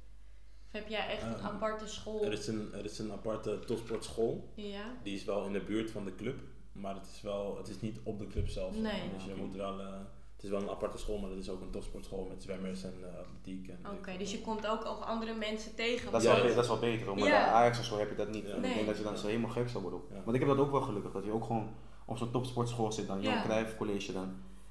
Of 0.66 0.72
heb 0.72 0.88
jij 0.88 1.08
echt 1.08 1.22
een 1.24 1.34
Ehm, 1.36 1.46
aparte 1.46 1.88
school? 1.88 2.24
Er 2.26 2.32
is, 2.32 2.48
een, 2.48 2.74
er 2.74 2.86
is 2.86 3.00
een 3.00 3.12
aparte 3.12 3.60
topsportschool. 3.60 4.52
Ja. 4.56 4.84
Die 5.04 5.16
is 5.16 5.24
wel 5.26 5.46
in 5.46 5.54
de 5.54 5.62
buurt 5.64 5.92
van 5.92 6.06
de 6.06 6.16
club, 6.16 6.40
maar 6.80 6.96
het 6.96 7.10
is, 7.16 7.22
wel, 7.22 7.58
het 7.58 7.68
is 7.68 7.82
niet 7.82 8.00
op 8.04 8.20
de 8.20 8.28
club 8.28 8.48
zelf. 8.50 8.74
zeg 8.74 8.82
Nee. 8.84 8.92
maar. 8.92 9.14
Dus 9.18 9.24
je 9.26 9.36
moet 9.42 9.56
wel, 9.56 9.80
eh, 9.80 9.86
het 10.36 10.44
is 10.44 10.50
wel 10.50 10.62
een 10.62 10.70
aparte 10.70 10.98
school, 10.98 11.18
maar 11.20 11.30
het 11.30 11.40
is 11.40 11.50
ook 11.50 11.62
een 11.62 11.70
topsportschool 11.70 12.26
met 12.30 12.44
zwemmers 12.44 12.84
en 12.84 12.94
eh, 13.02 13.20
atletiek. 13.20 13.68
En 13.68 13.80
Oké, 13.98 14.18
dus 14.18 14.32
je 14.32 14.42
komt 14.42 14.68
ook 14.68 14.84
al 14.84 15.04
andere 15.06 15.34
mensen 15.34 15.76
tegen. 15.76 16.12
Dat 16.12 16.22
is, 16.22 16.28
Ja, 16.28 16.36
wel, 16.44 16.56
dat 16.56 16.64
is 16.64 16.70
wel 16.70 16.80
beter. 16.80 17.08
Maar 17.08 17.18
Ja. 17.18 17.24
bij 17.24 17.54
Ajax 17.54 17.78
en 17.78 17.84
zo 17.84 17.98
heb 17.98 18.10
je 18.10 18.16
dat 18.16 18.30
niet. 18.30 18.48
Ja. 18.48 18.56
Ik 18.56 18.62
denk 18.62 18.86
dat 18.86 18.98
je 18.98 19.04
dan 19.04 19.18
zo 19.18 19.28
helemaal 19.28 19.50
gek 19.50 19.70
zou 19.70 19.84
worden. 19.84 20.02
Ja. 20.10 20.22
Want 20.24 20.34
ik 20.38 20.40
heb 20.42 20.50
dat 20.50 20.60
ook 20.66 20.72
wel 20.72 20.82
gelukkig. 20.82 21.12
Dat 21.12 21.24
je 21.26 21.32
ook 21.32 21.44
gewoon 21.46 21.70
op 22.06 22.18
zo'n 22.18 22.32
topsportschool 22.32 22.92
zit 22.92 23.08
dan. 23.08 23.22
Johan 23.22 23.38
Ja. 23.38 23.44
Cruijff 23.44 23.78
College 23.78 24.12
dan. 24.14 24.24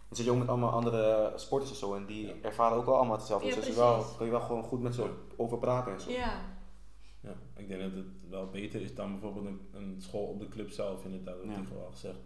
Dan 0.09 0.16
zit 0.16 0.24
je 0.26 0.30
ook 0.32 0.38
met 0.38 0.48
allemaal 0.48 0.70
andere 0.70 1.32
sporters 1.36 1.70
en 1.70 1.76
zo. 1.76 1.94
En 1.94 2.06
die 2.06 2.26
Ja. 2.26 2.32
ervaren 2.42 2.76
ook 2.76 2.84
wel 2.86 2.96
allemaal 2.96 3.16
hetzelfde. 3.16 3.48
Ja, 3.48 3.54
dus 3.54 3.66
je 3.66 3.72
precies. 3.72 3.88
wel, 3.90 4.04
kun 4.16 4.26
je 4.26 4.32
wel 4.32 4.40
gewoon 4.40 4.62
goed 4.62 4.80
met 4.80 4.94
ze 4.94 5.11
over 5.36 5.59
praten 5.59 5.92
en 5.92 6.00
zo. 6.00 6.11
Ja. 6.11 6.40
Ja, 7.21 7.37
ik 7.57 7.69
denk 7.69 7.81
dat 7.81 7.93
het 7.93 8.07
wel 8.31 8.51
beter 8.51 8.81
is 8.81 8.95
dan 8.95 9.11
bijvoorbeeld 9.11 9.47
een, 9.47 9.61
een 9.73 10.01
school 10.01 10.27
op 10.27 10.41
de 10.41 10.49
club 10.49 10.71
zelf, 10.71 11.05
inderdaad, 11.05 11.37
dat 11.37 11.45
Ja. 11.45 11.51
heb 11.53 11.66
ik 11.71 11.77
al 11.77 11.91
gezegd. 11.91 12.19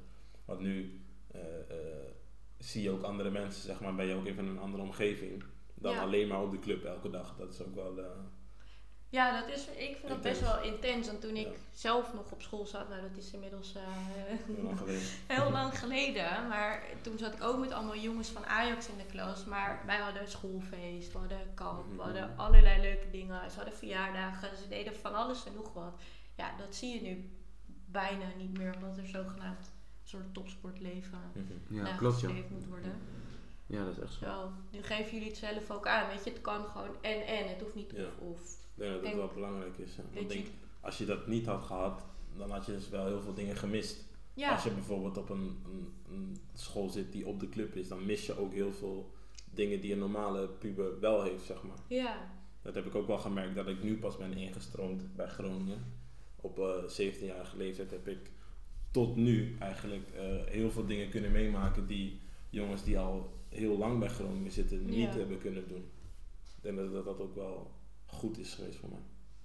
Want 0.45 0.61
nu 0.61 1.01
eh, 1.27 1.59
eh, 1.71 2.11
zie 2.59 2.83
je 2.83 2.91
ook 2.91 3.03
andere 3.03 3.31
mensen, 3.31 3.63
zeg 3.63 3.81
maar, 3.81 3.95
ben 3.95 4.07
je 4.07 4.15
ook 4.15 4.27
even 4.27 4.45
in 4.45 4.51
een 4.51 4.59
andere 4.59 4.83
omgeving 4.83 5.43
dan 5.75 5.93
Ja. 5.93 6.01
alleen 6.03 6.29
maar 6.29 6.43
op 6.43 6.51
de 6.51 6.59
club 6.59 6.85
elke 6.85 7.11
dag. 7.11 7.37
Dat 7.37 7.53
is 7.53 7.63
ook 7.63 7.75
wel, 7.75 7.99
eh, 7.99 8.07
Ja, 9.13 9.41
dat 9.41 9.49
is, 9.57 9.67
ik 9.67 9.97
vind 9.97 10.09
dat 10.09 10.21
best 10.21 10.41
wel 10.41 10.63
intens. 10.63 11.09
En 11.09 11.19
toen 11.21 11.37
ik 11.37 11.47
Ja. 11.47 11.53
zelf 11.73 12.15
nog 12.15 12.31
op 12.33 12.43
school 12.43 12.67
zat, 12.67 12.89
nou 12.89 13.01
dat 13.01 13.17
is 13.17 13.31
inmiddels 13.33 13.75
eh, 13.75 13.83
heel 14.47 14.63
lang 14.65 14.79
geleden. 14.79 15.03
heel 15.37 15.51
lang 15.51 15.79
geleden. 15.79 16.49
Maar 16.49 16.83
toen 17.03 17.19
zat 17.19 17.33
ik 17.35 17.43
ook 17.43 17.59
met 17.59 17.73
allemaal 17.73 17.97
jongens 17.97 18.29
van 18.29 18.47
Ajax 18.47 18.89
in 18.89 18.97
de 18.97 19.07
klas. 19.11 19.45
Maar 19.45 19.83
wij 19.87 19.97
hadden 19.99 20.29
schoolfeest, 20.29 21.13
we 21.13 21.19
hadden 21.19 21.55
kamp, 21.55 21.87
we 21.89 21.93
Mhm. 21.95 22.03
hadden 22.03 22.37
allerlei 22.37 22.81
leuke 22.81 23.11
dingen. 23.11 23.51
Ze 23.51 23.57
hadden 23.57 23.75
verjaardagen, 23.75 24.57
ze 24.57 24.69
deden 24.69 24.97
van 24.97 25.15
alles 25.15 25.45
en 25.47 25.55
nog 25.55 25.73
wat. 25.73 26.01
Ja, 26.37 26.57
dat 26.59 26.75
zie 26.75 26.95
je 26.95 27.01
nu 27.09 27.31
bijna 27.87 28.25
niet 28.37 28.59
meer, 28.59 28.75
omdat 28.75 28.97
er 28.97 29.07
zogenaamd 29.07 29.67
een 29.67 30.09
soort 30.09 30.35
topsportleven 30.35 31.19
Mhm. 31.35 31.75
Ja, 31.75 31.83
nagestreefd 31.83 32.51
moet 32.51 32.67
worden. 32.67 32.93
Ja, 33.73 33.85
dat 33.85 33.97
is 33.97 34.03
echt 34.03 34.13
zo. 34.13 34.25
Zo, 34.25 34.51
nu 34.73 34.83
geven 34.83 35.13
jullie 35.13 35.29
het 35.29 35.37
zelf 35.37 35.71
ook 35.71 35.87
aan. 35.87 36.09
Weet 36.09 36.25
je, 36.25 36.31
het 36.31 36.41
kan 36.41 36.65
gewoon 36.65 36.97
en 37.01 37.27
en. 37.27 37.49
Het 37.49 37.61
hoeft 37.61 37.75
niet 37.75 37.93
Ja. 37.97 38.05
of 38.05 38.19
of. 38.19 38.41
Ik 38.41 38.79
denk 38.79 38.91
dat 38.93 38.93
het 38.93 39.03
Denk- 39.03 39.17
wel 39.17 39.31
belangrijk 39.35 39.79
is. 39.79 39.97
hè. 39.97 40.03
Want 40.15 40.29
denk, 40.29 40.47
als 40.81 40.99
je 40.99 41.05
dat 41.05 41.27
niet 41.27 41.47
had 41.47 41.63
gehad, 41.63 42.05
dan 42.37 42.51
had 42.51 42.67
je 42.67 42.73
dus 42.73 42.89
wel 42.89 43.07
heel 43.07 43.21
veel 43.23 43.35
dingen 43.35 43.57
gemist. 43.57 44.05
ja, 44.35 44.53
Als 44.53 44.63
je 44.65 44.71
bijvoorbeeld 44.71 45.17
op 45.19 45.29
een, 45.31 45.63
een, 45.65 45.93
een 46.09 46.37
school 46.55 46.89
zit 46.89 47.13
die 47.13 47.27
op 47.27 47.41
de 47.41 47.49
club 47.49 47.75
is, 47.77 47.89
dan 47.89 48.07
mis 48.07 48.27
je 48.27 48.39
ook 48.39 48.53
heel 48.53 48.73
veel 48.73 49.13
dingen 49.51 49.81
die 49.81 49.93
een 49.93 49.99
normale 49.99 50.49
puber 50.49 51.01
wel 51.01 51.23
heeft, 51.23 51.45
zeg 51.45 51.63
maar. 51.63 51.77
ja, 51.89 52.31
Dat 52.63 52.75
heb 52.75 52.87
ik 52.87 52.95
ook 52.95 53.07
wel 53.07 53.19
gemerkt 53.19 53.55
dat 53.55 53.67
ik 53.69 53.83
nu 53.83 53.99
pas 53.99 54.17
ben 54.17 54.33
ingestroomd 54.33 55.17
bij 55.17 55.27
Groningen. 55.29 55.85
Op 56.37 56.59
eh 56.59 56.83
17-jarige 56.89 57.57
leeftijd 57.57 57.91
heb 57.91 58.09
ik 58.09 58.31
tot 58.91 59.17
nu 59.17 59.57
eigenlijk 59.59 60.09
eh, 60.15 60.23
heel 60.45 60.71
veel 60.71 60.87
dingen 60.87 61.09
kunnen 61.11 61.33
meemaken 61.33 61.87
die 61.87 62.21
jongens 62.51 62.83
die 62.85 62.99
al 62.99 63.41
heel 63.53 63.79
lang 63.79 63.99
bij 63.99 64.09
Groningen 64.09 64.51
zitten 64.53 64.85
niet 64.85 65.13
Ja. 65.13 65.19
hebben 65.19 65.39
kunnen 65.39 65.69
doen. 65.69 65.91
Ik 66.57 66.63
denk 66.63 66.77
dat 66.77 66.93
dat, 66.93 67.05
dat 67.05 67.21
ook 67.21 67.35
wel 67.35 67.71
goed 68.07 68.39
is 68.39 68.55
geweest 68.55 68.79
voor 68.79 68.89
mij. 68.89 69.03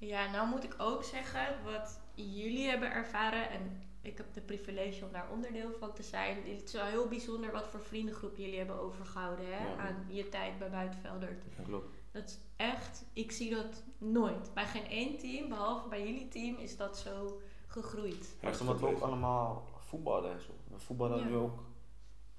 Ja, 0.08 0.32
nou 0.32 0.48
moet 0.50 0.64
ik 0.64 0.76
ook 0.78 1.04
zeggen, 1.04 1.64
wat 1.64 2.00
jullie 2.16 2.68
hebben 2.68 2.92
ervaren. 2.92 3.50
En 3.50 3.82
ik 4.02 4.18
heb 4.18 4.34
de 4.34 4.42
privilege 4.42 5.06
om 5.06 5.12
daar 5.12 5.30
onderdeel 5.32 5.72
van 5.80 5.94
te 5.94 6.04
zijn. 6.04 6.38
Het 6.46 6.64
is 6.64 6.72
wel 6.74 6.86
heel 6.86 7.08
bijzonder 7.08 7.52
wat 7.52 7.68
voor 7.68 7.82
vriendengroep 7.82 8.38
jullie 8.38 8.58
hebben 8.58 8.80
overgehouden 8.80 9.46
hè, 9.46 9.68
Ja. 9.68 9.78
aan 9.78 10.06
je 10.08 10.30
tijd 10.30 10.60
bij 10.60 10.70
Buitenveldert. 10.70 11.44
Klopt. 11.64 11.96
Dat 12.12 12.24
is 12.30 12.38
echt, 12.56 13.06
ik 13.14 13.32
zie 13.32 13.50
dat 13.56 13.84
nooit. 13.98 14.52
Bij 14.54 14.66
geen 14.66 14.86
één 14.88 15.18
team, 15.18 15.50
behalve 15.50 15.88
bij 15.90 16.06
jullie 16.08 16.28
team, 16.28 16.56
is 16.58 16.78
dat 16.78 16.98
zo 16.98 17.42
gegroeid. 17.68 18.36
Ja, 18.42 18.50
is 18.50 18.60
omdat 18.62 18.80
we 18.80 18.88
ook 18.88 19.00
allemaal 19.00 19.68
voetballen 19.80 20.32
en 20.32 20.42
zo. 20.42 20.52
We 20.68 20.80
voetballen 20.80 21.20
Ja. 21.20 21.26
nu 21.26 21.36
ook. 21.36 21.64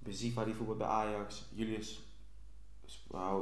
Beziva 0.09 0.45
die 0.45 0.55
voetbalt 0.55 0.79
bij 0.79 0.87
Ajax. 0.87 1.45
Julius 1.51 2.03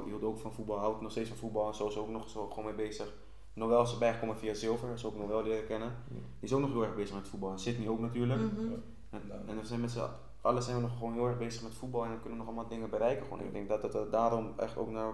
hield 0.04 0.22
ook 0.22 0.38
van 0.38 0.52
voetbal, 0.52 0.78
houdt 0.78 1.00
nog 1.00 1.10
steeds 1.10 1.28
van 1.28 1.38
voetbal 1.38 1.68
en 1.68 1.74
zo 1.74 1.88
is 1.88 1.96
ook 1.96 2.08
nog 2.08 2.28
zo 2.28 2.48
gewoon 2.48 2.64
mee 2.64 2.74
bezig. 2.74 3.12
Noël 3.52 3.82
is 3.82 3.92
erbij 3.92 4.12
gekomen 4.12 4.38
via 4.38 4.54
Zilver, 4.54 4.92
is 4.92 5.04
ook 5.04 5.16
Noël 5.16 5.42
leren 5.42 5.66
kennen. 5.66 5.96
Die 6.08 6.22
is 6.40 6.52
ook 6.52 6.60
nog 6.60 6.70
heel 6.72 6.84
erg 6.84 6.94
bezig 6.94 7.14
met 7.14 7.28
voetbal. 7.28 7.50
En 7.50 7.58
Sydney 7.58 7.88
ook 7.88 8.00
natuurlijk. 8.00 8.40
Mhm. 8.40 8.72
En, 9.10 9.30
en 9.46 9.58
we 9.60 9.66
zijn 9.66 9.80
met 9.80 9.90
z'n 9.90 10.00
allen 10.40 10.62
zijn 10.62 10.76
we 10.76 10.82
nog 10.82 10.92
gewoon 10.98 11.12
heel 11.12 11.26
erg 11.26 11.38
bezig 11.38 11.62
met 11.62 11.74
voetbal 11.74 12.02
en 12.04 12.10
dan 12.10 12.20
kunnen 12.20 12.38
we 12.38 12.44
nog 12.44 12.54
allemaal 12.54 12.70
dingen 12.70 12.90
bereiken. 12.90 13.24
Gewoon. 13.26 13.40
Ik 13.40 13.52
denk 13.52 13.68
dat 13.68 13.82
het 13.82 13.94
er 13.94 14.10
daarom 14.10 14.52
echt 14.56 14.76
ook 14.76 14.90
naar 14.90 15.12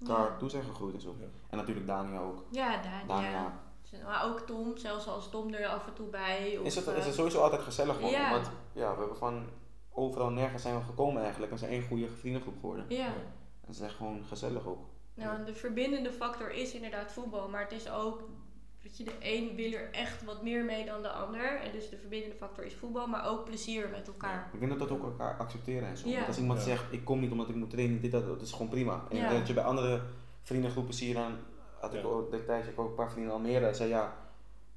elkaar 0.00 0.30
Ja. 0.30 0.36
toe 0.36 0.48
zijn 0.50 0.62
gegroeid 0.64 0.94
en 0.94 1.00
zo. 1.00 1.14
Ja. 1.18 1.26
En 1.50 1.58
natuurlijk 1.58 1.86
Dania 1.86 2.20
ook. 2.20 2.44
Ja, 2.50 2.82
Dania. 3.06 3.30
ja. 3.30 3.60
Maar 4.04 4.24
ook 4.24 4.40
Tom, 4.40 4.76
zelfs 4.76 5.08
als 5.08 5.30
Tom 5.30 5.54
er 5.54 5.68
af 5.68 5.86
en 5.86 5.94
toe 5.94 6.08
bij. 6.08 6.58
Of, 6.58 6.66
Is 6.66 6.74
het, 6.74 6.86
eh, 6.86 6.96
is 6.96 7.06
het 7.06 7.14
sowieso 7.14 7.40
altijd 7.40 7.62
gezellig 7.62 7.96
gewoon. 7.96 8.10
Ja. 8.10 8.30
Want 8.30 8.50
ja, 8.72 8.92
we 8.92 8.98
hebben 8.98 9.16
van 9.16 9.42
overal 9.98 10.30
nergens 10.30 10.62
zijn 10.62 10.74
we 10.74 10.82
gekomen 10.84 11.22
eigenlijk. 11.22 11.52
We 11.52 11.58
zijn 11.58 11.70
één 11.70 11.82
goede 11.88 12.08
vriendengroep 12.08 12.54
geworden. 12.60 12.84
Ja. 12.88 13.06
En 13.06 13.12
het 13.66 13.74
is 13.76 13.80
echt 13.80 13.94
gewoon 13.94 14.24
gezellig 14.24 14.66
ook. 14.66 14.84
Nou, 15.14 15.44
de 15.44 15.54
verbindende 15.54 16.12
factor 16.12 16.50
is 16.52 16.74
inderdaad 16.74 17.12
voetbal, 17.12 17.48
maar 17.48 17.60
het 17.62 17.72
is 17.72 17.90
ook, 17.90 18.22
weet 18.82 18.96
je, 18.96 19.04
de 19.04 19.12
een 19.20 19.54
wil 19.56 19.72
er 19.72 19.90
echt 19.92 20.24
wat 20.24 20.42
meer 20.42 20.64
mee 20.64 20.84
dan 20.84 21.02
de 21.02 21.08
ander. 21.10 21.60
En 21.60 21.72
dus 21.72 21.88
de 21.90 21.96
verbindende 21.96 22.36
factor 22.36 22.64
is 22.64 22.74
voetbal, 22.74 23.06
maar 23.06 23.28
ook 23.28 23.44
plezier 23.44 23.88
met 23.90 24.06
elkaar. 24.06 24.50
Ik 24.52 24.58
denk 24.58 24.70
dat 24.78 24.88
dat 24.88 24.98
ook 24.98 25.02
elkaar 25.04 25.36
accepteren 25.38 25.88
en 25.88 25.96
zo. 25.96 26.08
Ja. 26.08 26.14
Want 26.14 26.26
als 26.26 26.38
iemand 26.38 26.58
Ja. 26.58 26.64
zegt, 26.64 26.84
ik 26.92 27.04
kom 27.04 27.20
niet 27.20 27.30
omdat 27.30 27.48
ik 27.48 27.54
moet 27.54 27.70
trainen, 27.70 28.00
dit, 28.00 28.12
dat, 28.12 28.26
dat 28.26 28.40
is 28.42 28.52
gewoon 28.52 28.68
prima. 28.68 29.04
En 29.10 29.16
Ja. 29.16 29.32
dat 29.32 29.46
je 29.46 29.54
bij 29.54 29.64
andere 29.64 30.00
vriendengroepen 30.42 30.94
zie 30.94 31.08
je 31.08 31.14
dan, 31.14 31.36
had 31.80 31.94
ik 31.94 32.02
Ja. 32.02 32.06
ook 32.08 32.30
destijds 32.30 32.64
heb 32.64 32.74
ik 32.74 32.80
ook 32.80 32.88
een 32.88 32.94
paar 32.94 33.10
vrienden 33.10 33.32
in 33.32 33.38
Almere, 33.38 33.74
zei 33.74 33.88
ja, 33.88 34.16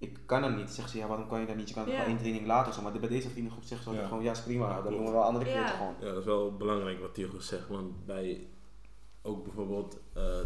ik 0.01 0.19
kan 0.25 0.41
dat 0.41 0.55
niet. 0.55 0.69
Zegt 0.69 0.89
ze, 0.89 0.97
ja 0.97 1.07
waarom 1.07 1.27
kan 1.27 1.39
je 1.39 1.45
dat 1.45 1.55
niet? 1.55 1.67
Je 1.67 1.73
kan 1.73 1.83
het 1.83 1.91
Ja. 1.91 1.97
gewoon 1.97 2.13
één 2.13 2.21
training 2.23 2.47
later 2.47 2.73
zo. 2.73 2.81
Maar 2.81 2.91
bij 2.99 3.09
deze 3.09 3.29
vriendengroep 3.29 3.63
zeggen 3.63 3.83
ze 3.83 3.87
altijd 3.89 4.03
Ja. 4.03 4.09
gewoon, 4.11 4.23
ja 4.23 4.31
is 4.31 4.43
prima, 4.43 4.67
dat 4.73 4.81
klopt. 4.81 4.95
doen 4.97 5.05
we 5.05 5.11
wel 5.11 5.23
andere 5.23 5.45
keer 5.45 5.53
Ja. 5.53 5.67
gewoon. 5.67 5.93
Ja, 5.99 6.05
dat 6.07 6.17
is 6.17 6.25
wel 6.25 6.55
belangrijk 6.57 6.99
wat 6.99 7.13
Tigo 7.13 7.39
zegt. 7.39 7.67
Want 7.67 8.05
bij 8.05 8.47
ook 9.21 9.43
bijvoorbeeld 9.43 9.99
eh, 10.13 10.39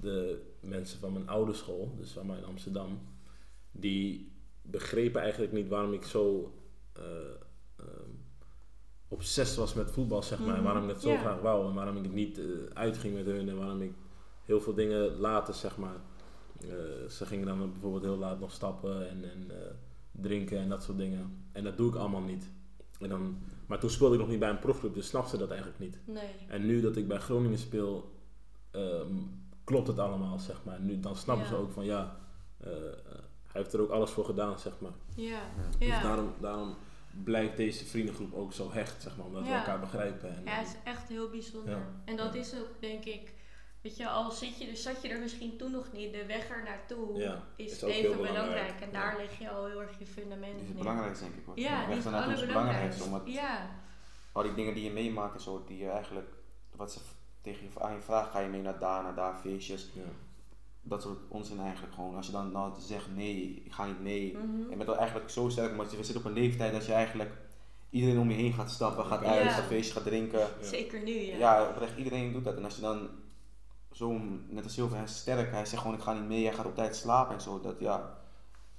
de 0.00 0.42
mensen 0.60 0.98
van 1.00 1.12
mijn 1.12 1.28
oude 1.28 1.52
school, 1.52 1.94
dus 1.96 2.12
van 2.12 2.26
mij 2.26 2.38
in 2.38 2.44
Amsterdam, 2.44 2.98
die 3.70 4.32
begrepen 4.62 5.20
eigenlijk 5.20 5.52
niet 5.52 5.68
waarom 5.68 5.92
ik 5.92 6.04
zo 6.04 6.52
eh 6.92 7.02
ehm, 7.76 8.10
obsessief 9.08 9.56
was 9.56 9.74
met 9.74 9.90
voetbal, 9.90 10.22
zeg 10.22 10.38
maar. 10.38 10.48
En 10.48 10.54
Mhm. 10.54 10.62
waarom 10.62 10.82
ik 10.82 10.88
het 10.88 11.02
zo 11.02 11.16
graag 11.16 11.40
wou 11.40 11.68
en 11.68 11.74
waarom 11.74 11.96
ik 11.96 12.02
het 12.02 12.12
niet 12.12 12.38
eh, 12.38 12.44
uitging 12.74 13.14
met 13.14 13.26
hun 13.26 13.48
en 13.48 13.58
waarom 13.58 13.82
ik 13.82 13.92
heel 14.44 14.60
veel 14.60 14.74
dingen 14.74 15.16
later, 15.16 15.54
zeg 15.54 15.76
maar. 15.76 15.96
Eh, 16.62 17.08
ze 17.10 17.26
gingen 17.26 17.46
dan 17.46 17.72
bijvoorbeeld 17.72 18.02
heel 18.02 18.16
laat 18.16 18.40
nog 18.40 18.52
stappen 18.52 19.08
en, 19.08 19.24
en 19.30 19.50
eh, 19.50 19.70
drinken 20.10 20.58
en 20.58 20.68
dat 20.68 20.82
soort 20.82 20.98
dingen. 20.98 21.44
En 21.52 21.64
dat 21.64 21.76
doe 21.76 21.88
ik 21.88 21.94
allemaal 21.96 22.20
niet. 22.20 22.50
En 23.00 23.08
dan, 23.08 23.38
maar 23.66 23.78
toen 23.80 23.90
speelde 23.90 24.14
ik 24.14 24.20
nog 24.20 24.28
niet 24.30 24.38
bij 24.38 24.50
een 24.50 24.58
profclub, 24.58 24.94
dus 24.94 25.06
snapte 25.06 25.30
ze 25.30 25.36
dat 25.36 25.48
eigenlijk 25.50 25.80
niet. 25.80 25.98
Nee. 26.06 26.34
En 26.48 26.66
nu 26.66 26.80
dat 26.80 26.96
ik 26.96 27.08
bij 27.08 27.18
Groningen 27.18 27.58
speel, 27.58 28.12
ehm, 28.70 29.14
klopt 29.64 29.86
het 29.86 29.98
allemaal, 29.98 30.38
zeg 30.38 30.64
maar. 30.64 30.80
Nu, 30.80 31.00
dan 31.00 31.16
snappen 31.16 31.44
Ja. 31.44 31.50
ze 31.50 31.56
ook 31.56 31.70
van 31.72 31.84
ja, 31.84 32.16
eh, 32.58 32.70
hij 33.46 33.60
heeft 33.62 33.72
er 33.72 33.80
ook 33.80 33.90
alles 33.90 34.10
voor 34.10 34.24
gedaan, 34.24 34.58
zeg 34.58 34.72
maar. 34.80 34.92
Ja. 35.16 35.40
Dus 35.78 35.88
Ja. 35.88 36.02
daarom, 36.02 36.32
daarom 36.40 36.74
blijft 37.24 37.56
deze 37.56 37.84
vriendengroep 37.84 38.34
ook 38.34 38.52
zo 38.52 38.72
hecht, 38.72 39.02
zeg 39.02 39.16
maar. 39.16 39.26
Omdat 39.26 39.42
we 39.42 39.48
elkaar 39.52 39.80
begrijpen. 39.80 40.36
En, 40.36 40.42
Ja, 40.44 40.50
het 40.50 40.66
is 40.66 40.74
echt 40.84 41.08
heel 41.08 41.30
bijzonder. 41.30 41.76
Ja. 41.76 41.86
En 42.04 42.16
dat 42.16 42.34
Ja. 42.34 42.40
is 42.40 42.54
ook, 42.54 42.68
denk 42.80 43.04
ik, 43.04 43.34
weet 43.80 43.96
je, 43.96 44.08
al 44.08 44.30
zit 44.30 44.58
je, 44.58 44.66
er- 44.68 44.76
zat 44.76 45.02
je 45.02 45.08
er 45.08 45.20
misschien 45.20 45.56
toen 45.56 45.70
nog 45.70 45.92
niet, 45.92 46.12
de 46.12 46.26
weg 46.26 46.50
er 46.50 46.62
naartoe 46.64 47.18
Ja, 47.18 47.42
is, 47.56 47.82
even 47.82 48.10
belangrijk. 48.16 48.32
belangrijk. 48.32 48.80
En 48.80 48.92
daar 48.92 49.12
Ja. 49.12 49.16
leg 49.18 49.38
je 49.38 49.50
al 49.50 49.66
heel 49.66 49.80
erg 49.80 49.98
je 49.98 50.06
fundament 50.06 50.52
Die 50.52 50.62
is 50.62 50.68
het 50.68 50.78
belangrijkste 50.78 51.24
denk 51.24 51.36
ik 51.36 51.42
hoor. 51.46 51.58
Ja, 51.58 51.80
De 51.80 51.86
weg 51.86 51.96
is 51.96 52.04
het 52.04 52.12
ernaartoe 52.12 52.32
is 52.32 52.40
het 52.40 52.48
belangrijkste. 52.48 53.04
Omdat 53.04 53.22
Ja, 53.24 53.70
al 54.32 54.42
die 54.42 54.54
dingen 54.54 54.74
die 54.74 54.84
je 54.84 54.90
meemaakt 54.90 55.34
en 55.34 55.40
zo, 55.40 55.64
die 55.66 55.78
je 55.78 55.88
eigenlijk, 55.88 56.28
wat 56.76 56.92
ze 56.92 56.98
tegen 57.40 57.62
je 57.74 57.80
aan 57.80 57.94
je 57.94 58.00
vragen, 58.00 58.30
ga 58.30 58.38
je 58.40 58.48
mee 58.48 58.62
naar 58.62 58.78
daar, 58.78 59.02
naar 59.02 59.14
daar, 59.14 59.34
feestjes. 59.42 59.88
ja. 59.92 60.02
Dat 60.82 61.02
soort 61.02 61.18
onzin 61.28 61.60
eigenlijk 61.60 61.94
gewoon. 61.94 62.16
Als 62.16 62.26
je 62.26 62.32
dan, 62.32 62.52
dan 62.52 62.74
zegt 62.80 63.14
nee, 63.14 63.62
ik 63.64 63.72
ga 63.72 63.86
niet 63.86 64.00
mee. 64.00 64.36
Mhm. 64.36 64.70
Je 64.70 64.76
bent 64.76 64.86
wel 64.88 64.96
eigenlijk 64.98 65.30
zo 65.30 65.48
sterk, 65.48 65.76
maar 65.76 65.86
je 65.96 66.04
zit 66.04 66.16
op 66.16 66.24
een 66.24 66.32
leeftijd 66.32 66.72
dat 66.72 66.86
je 66.86 66.92
eigenlijk 66.92 67.30
iedereen 67.90 68.18
om 68.18 68.30
je 68.30 68.36
heen 68.36 68.52
gaat 68.52 68.70
stappen, 68.70 69.04
gaat 69.04 69.20
Ja. 69.20 69.26
uit, 69.30 69.50
gaat 69.52 69.64
feestjes, 69.64 69.94
gaat 69.94 70.04
drinken. 70.04 70.38
Ja. 70.38 70.46
zeker 70.60 71.02
nu, 71.02 71.10
ja. 71.12 71.36
Ja, 71.36 71.68
oprecht, 71.68 71.96
iedereen 71.96 72.32
doet 72.32 72.44
dat. 72.44 72.56
En 72.56 72.64
als 72.64 72.74
je 72.74 72.80
dan 72.80 73.08
zo, 73.92 74.18
net 74.48 74.64
als 74.64 74.72
Silver, 74.74 74.96
hij 74.96 75.04
is 75.04 75.16
sterk, 75.16 75.50
hij 75.50 75.66
zegt 75.66 75.82
gewoon 75.82 75.96
ik 75.96 76.02
ga 76.02 76.12
niet 76.12 76.28
mee, 76.28 76.44
hij 76.44 76.54
gaat 76.54 76.66
op 76.66 76.74
tijd 76.74 76.96
slapen 76.96 77.34
en 77.34 77.40
zo. 77.40 77.60
Dat 77.60 77.78
ja, 77.80 78.20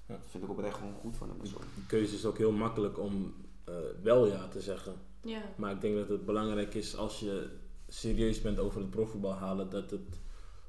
Ja. 0.07 0.16
dat 0.16 0.20
vind 0.30 0.43
ik 0.43 0.49
oprecht 0.49 0.76
gewoon 0.78 0.93
goed 0.93 1.18
van 1.18 1.30
hem. 1.30 1.45
Zo. 1.45 1.57
De 1.57 1.86
keuze 1.88 2.16
is 2.16 2.26
ook 2.26 2.38
heel 2.38 2.51
makkelijk 2.51 2.99
om 2.99 3.34
eh, 3.64 3.74
wel 4.03 4.26
ja 4.28 4.47
te 4.47 4.62
zeggen. 4.62 4.93
Ja. 5.22 5.41
Maar 5.57 5.72
ik 5.72 5.82
denk 5.82 5.95
dat 5.95 6.10
het 6.10 6.26
belangrijk 6.26 6.74
is 6.74 6.95
als 6.97 7.20
je 7.20 7.49
serieus 7.88 8.41
bent 8.41 8.60
over 8.60 8.82
het 8.82 8.89
profvoetbal 8.89 9.34
halen, 9.34 9.70
dat 9.70 9.91
het 9.91 10.20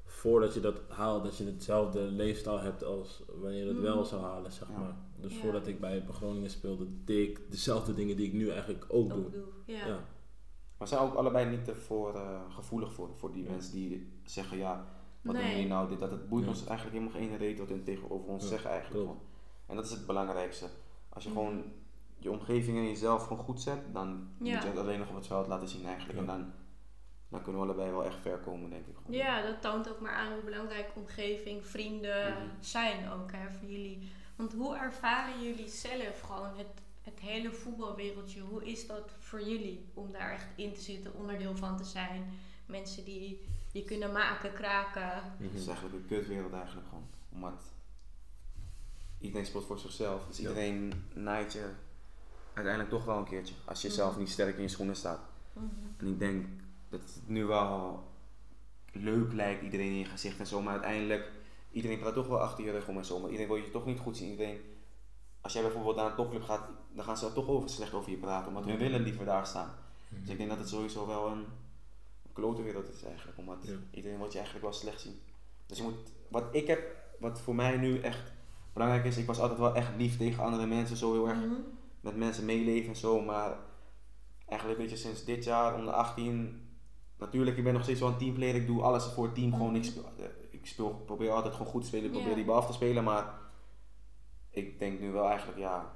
voordat 0.05 0.53
je 0.53 0.59
dat 0.59 0.81
haalt, 0.87 1.23
dat 1.23 1.37
je 1.37 1.45
hetzelfde 1.45 1.99
leefstijl 2.01 2.59
hebt 2.59 2.83
als 2.83 3.21
wanneer 3.41 3.59
je 3.59 3.65
het 3.67 3.73
Mhm. 3.75 3.83
wel 3.85 4.05
zou 4.05 4.21
halen, 4.21 4.51
zeg 4.51 4.67
Ja. 4.69 4.77
maar. 4.79 4.95
Dus 5.19 5.33
Ja. 5.33 5.39
voordat 5.39 5.67
ik 5.67 5.79
bij 5.79 6.03
Groningen 6.11 6.49
speelde, 6.49 6.85
deed 7.05 7.29
ik 7.29 7.51
dezelfde 7.51 7.93
dingen 7.93 8.15
die 8.17 8.27
ik 8.27 8.33
nu 8.33 8.49
eigenlijk 8.49 8.85
ook 8.87 9.09
doe. 9.09 9.25
Ook 9.25 9.31
doe. 9.33 9.43
Ja. 9.65 9.87
Ja. 9.87 9.99
Maar 10.81 10.89
zijn 10.89 11.01
ook 11.01 11.13
allebei 11.13 11.45
niet 11.49 11.65
te 11.65 11.75
voor, 11.75 12.15
eh, 12.15 12.39
gevoelig 12.49 12.93
voor, 12.93 13.09
voor 13.17 13.31
die 13.31 13.43
Ja. 13.43 13.49
mensen 13.49 13.73
die 13.73 14.11
zeggen 14.23 14.57
ja, 14.57 14.85
wat 15.21 15.33
Nee. 15.33 15.43
doen 15.43 15.51
jullie 15.51 15.67
nou, 15.67 15.89
dit, 15.89 15.99
dat. 15.99 16.11
Het 16.11 16.29
boeit 16.29 16.43
Ja. 16.43 16.49
ons 16.49 16.65
eigenlijk 16.65 16.97
helemaal 16.97 17.19
geen 17.21 17.37
reet 17.37 17.59
wat 17.59 17.69
hun 17.69 17.83
tegenover 17.83 18.27
ons 18.29 18.43
Ja, 18.43 18.49
zeggen 18.49 18.69
eigenlijk. 18.69 19.09
En 19.65 19.75
dat 19.75 19.85
is 19.85 19.91
het 19.91 20.05
belangrijkste. 20.05 20.67
Als 21.09 21.23
je 21.23 21.29
gewoon 21.29 21.63
je 22.17 22.31
omgeving 22.31 22.77
en 22.77 22.83
jezelf 22.87 23.23
gewoon 23.27 23.43
goed 23.43 23.61
zet, 23.61 23.93
dan 23.93 24.07
Ja. 24.39 24.53
moet 24.53 24.63
je 24.63 24.69
het 24.69 24.77
alleen 24.77 24.99
nog 24.99 25.09
op 25.09 25.15
het 25.15 25.27
veld 25.27 25.47
laten 25.47 25.67
zien 25.67 25.85
eigenlijk. 25.85 26.13
Ja. 26.13 26.19
En 26.19 26.25
dan, 26.39 26.51
dan 27.29 27.41
kunnen 27.41 27.61
we 27.61 27.67
allebei 27.67 27.91
wel 27.91 28.05
echt 28.05 28.19
ver 28.21 28.37
komen, 28.37 28.69
denk 28.69 28.87
ik. 28.87 28.95
gewoon. 28.95 29.17
Ja, 29.17 29.41
dat 29.41 29.61
toont 29.61 29.89
ook 29.89 29.99
maar 29.99 30.13
aan 30.15 30.33
hoe 30.33 30.43
belangrijk 30.43 30.91
omgeving, 30.95 31.65
vrienden 31.65 32.33
Mhm. 32.33 32.45
zijn 32.59 33.09
ook 33.11 33.31
hè, 33.31 33.51
voor 33.59 33.69
jullie. 33.69 34.11
Want 34.35 34.53
hoe 34.53 34.75
ervaren 34.75 35.43
jullie 35.43 35.67
zelf 35.69 36.19
gewoon 36.21 36.57
het, 36.57 36.81
het 37.15 37.19
hele 37.19 37.51
voetbalwereldje? 37.51 38.41
Hoe 38.41 38.65
is 38.65 38.87
dat 38.87 39.11
voor 39.19 39.41
jullie 39.41 39.85
om 39.93 40.11
daar 40.11 40.31
echt 40.31 40.47
in 40.55 40.73
te 40.73 40.81
zitten, 40.81 41.13
onderdeel 41.15 41.55
van 41.55 41.77
te 41.77 41.83
zijn? 41.83 42.33
Mensen 42.65 43.03
die 43.05 43.41
je 43.71 43.83
kunnen 43.83 44.11
maken, 44.11 44.53
kraken. 44.53 45.23
Het 45.37 45.53
is 45.53 45.59
Mhm. 45.61 45.69
eigenlijk 45.69 45.95
een 45.95 46.07
kutwereld 46.17 46.53
eigenlijk 46.53 46.87
gewoon. 46.87 47.07
Omdat 47.33 47.61
iedereen 49.19 49.45
speelt 49.45 49.65
voor 49.65 49.79
zichzelf. 49.79 50.25
Dus 50.27 50.37
Ja. 50.37 50.41
iedereen 50.49 51.03
naait 51.13 51.53
je 51.53 51.69
uiteindelijk 52.53 52.93
toch 52.95 53.05
wel 53.05 53.17
een 53.17 53.23
keertje. 53.27 53.53
Als 53.65 53.81
je 53.81 53.89
zelf 53.91 54.11
Mhm. 54.11 54.19
niet 54.19 54.29
sterk 54.29 54.55
in 54.55 54.61
je 54.61 54.67
schoenen 54.67 54.95
staat. 54.95 55.19
Mhm. 55.53 55.65
En 55.97 56.07
ik 56.07 56.19
denk 56.19 56.45
dat 56.89 56.99
het 57.01 57.21
nu 57.25 57.45
wel 57.45 58.03
leuk 58.91 59.33
lijkt, 59.33 59.63
iedereen 59.63 59.87
in 59.91 59.97
je 59.97 60.05
gezicht 60.05 60.39
en 60.39 60.47
zo. 60.47 60.61
Maar 60.61 60.73
uiteindelijk, 60.73 61.31
iedereen 61.71 61.99
praat 61.99 62.13
toch 62.13 62.27
wel 62.27 62.39
achter 62.39 62.63
je 62.65 62.71
rug 62.71 62.87
om 62.87 62.97
en 62.97 63.05
zo. 63.05 63.19
Maar 63.19 63.29
iedereen 63.29 63.47
wil 63.53 63.63
je 63.63 63.71
toch 63.71 63.85
niet 63.85 63.99
goed 63.99 64.17
zien. 64.17 64.29
Iedereen, 64.29 64.59
als 65.41 65.53
jij 65.53 65.61
bijvoorbeeld 65.61 65.95
naar 65.95 66.05
een 66.09 66.15
topclub 66.15 66.43
gaat, 66.43 66.67
dan 66.95 67.05
gaan 67.05 67.17
ze 67.17 67.33
toch 67.33 67.47
over 67.47 67.69
slecht 67.69 67.93
over 67.93 68.11
je 68.11 68.17
praten. 68.17 68.47
Omdat 68.47 68.65
hun 68.65 68.77
willen 68.77 69.01
liever 69.01 69.25
daar 69.25 69.45
staan. 69.45 69.73
Dus 70.21 70.29
ik 70.29 70.37
denk 70.37 70.49
dat 70.49 70.59
het 70.59 70.69
sowieso 70.69 71.07
wel 71.07 71.27
een, 71.27 71.37
een 72.23 72.33
klote 72.33 72.61
wereld 72.61 72.89
is 72.93 73.03
eigenlijk. 73.03 73.37
Omdat 73.37 73.57
Ja. 73.61 73.73
iedereen 73.91 74.17
wil 74.17 74.27
je 74.27 74.33
eigenlijk 74.33 74.63
wel 74.65 74.73
slecht 74.73 75.01
zien. 75.01 75.19
Dus 75.65 75.77
je 75.77 75.83
moet, 75.83 75.93
wat 76.29 76.43
ik 76.51 76.67
heb, 76.67 76.95
wat 77.19 77.39
voor 77.41 77.55
mij 77.55 77.77
nu 77.77 77.99
echt 77.99 78.31
belangrijk 78.73 79.05
is, 79.05 79.17
ik 79.17 79.25
was 79.25 79.39
altijd 79.39 79.59
wel 79.59 79.75
echt 79.75 79.89
lief 79.97 80.17
tegen 80.17 80.43
andere 80.43 80.65
mensen. 80.65 80.97
Zo 80.97 81.11
heel 81.13 81.27
erg 81.29 81.37
Mhm. 81.39 81.53
met 82.01 82.15
mensen 82.15 82.45
meeleven 82.45 82.89
en 82.89 82.95
zo. 82.95 83.21
Maar 83.21 83.57
eigenlijk 84.45 84.79
een 84.79 84.85
beetje 84.85 85.01
sinds 85.01 85.23
dit 85.25 85.43
jaar, 85.43 85.75
onder 85.75 85.93
18. 85.93 86.65
Natuurlijk, 87.17 87.57
ik 87.57 87.63
ben 87.63 87.73
nog 87.73 87.83
steeds 87.83 87.99
wel 87.99 88.09
een 88.09 88.17
teamplayer. 88.17 88.55
Ik 88.55 88.67
doe 88.67 88.81
alles 88.81 89.03
voor 89.05 89.23
het 89.25 89.35
team. 89.35 89.51
Gewoon, 89.53 89.75
ik, 89.75 89.83
speel, 89.83 90.03
eh, 90.17 90.25
ik 90.51 90.65
speel, 90.67 91.03
probeer 91.05 91.31
altijd 91.31 91.53
gewoon 91.53 91.71
goed 91.71 91.81
te 91.81 91.87
spelen. 91.87 92.05
Ik 92.05 92.11
probeer 92.11 92.35
die 92.35 92.45
bal 92.45 92.55
af 92.55 92.65
te 92.67 92.73
spelen. 92.73 93.03
Maar 93.03 93.33
ik 94.51 94.79
denk 94.79 94.99
nu 94.99 95.11
wel 95.11 95.27
eigenlijk, 95.27 95.57
ja, 95.59 95.95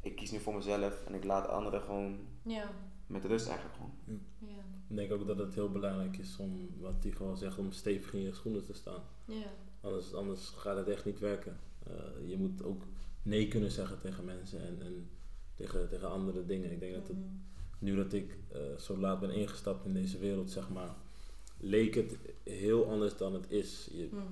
ik 0.00 0.16
kies 0.16 0.30
nu 0.30 0.38
voor 0.38 0.54
mezelf. 0.54 1.04
En 1.06 1.14
ik 1.14 1.24
laat 1.24 1.48
anderen 1.48 1.80
gewoon 1.80 2.18
Ja, 2.42 2.70
met 3.06 3.24
rust 3.24 3.48
eigenlijk 3.48 3.76
gewoon. 3.78 4.20
ja, 4.38 4.62
Ik 4.88 4.96
denk 4.96 5.12
ook 5.12 5.26
dat 5.26 5.38
het 5.38 5.54
heel 5.54 5.70
belangrijk 5.70 6.16
is 6.18 6.36
om, 6.36 6.68
wat 6.80 6.94
hij 7.02 7.12
gewoon 7.12 7.36
zegt, 7.36 7.58
om 7.58 7.72
stevig 7.72 8.12
in 8.14 8.20
je 8.22 8.32
schoenen 8.32 8.64
te 8.64 8.72
staan. 8.74 9.02
ja. 9.24 9.46
Anders, 9.80 10.14
anders 10.14 10.48
gaat 10.48 10.76
het 10.76 10.88
echt 10.88 11.04
niet 11.04 11.18
werken. 11.18 11.58
Eh, 11.86 12.28
je 12.28 12.36
moet 12.36 12.62
ook 12.64 12.82
nee 13.22 13.48
kunnen 13.48 13.70
zeggen 13.70 13.98
tegen 14.00 14.24
mensen 14.24 14.60
en, 14.66 14.82
en 14.82 15.10
tegen, 15.54 15.88
tegen 15.88 16.10
andere 16.10 16.46
dingen. 16.46 16.72
Ik 16.72 16.80
denk 16.80 16.94
dat 16.94 17.08
het, 17.08 17.16
Mhm. 17.16 17.26
nu 17.78 17.96
dat 17.96 18.12
ik 18.12 18.38
eh, 18.52 18.60
zo 18.78 18.96
laat 18.98 19.20
ben 19.20 19.30
ingestapt 19.30 19.84
in 19.84 19.92
deze 19.92 20.18
wereld, 20.18 20.50
zeg 20.50 20.68
maar, 20.68 20.94
leek 21.58 21.94
het 21.94 22.18
heel 22.42 22.90
anders 22.90 23.16
dan 23.16 23.34
het 23.34 23.50
is. 23.50 23.88
Je, 23.92 24.08
Mhm. 24.12 24.22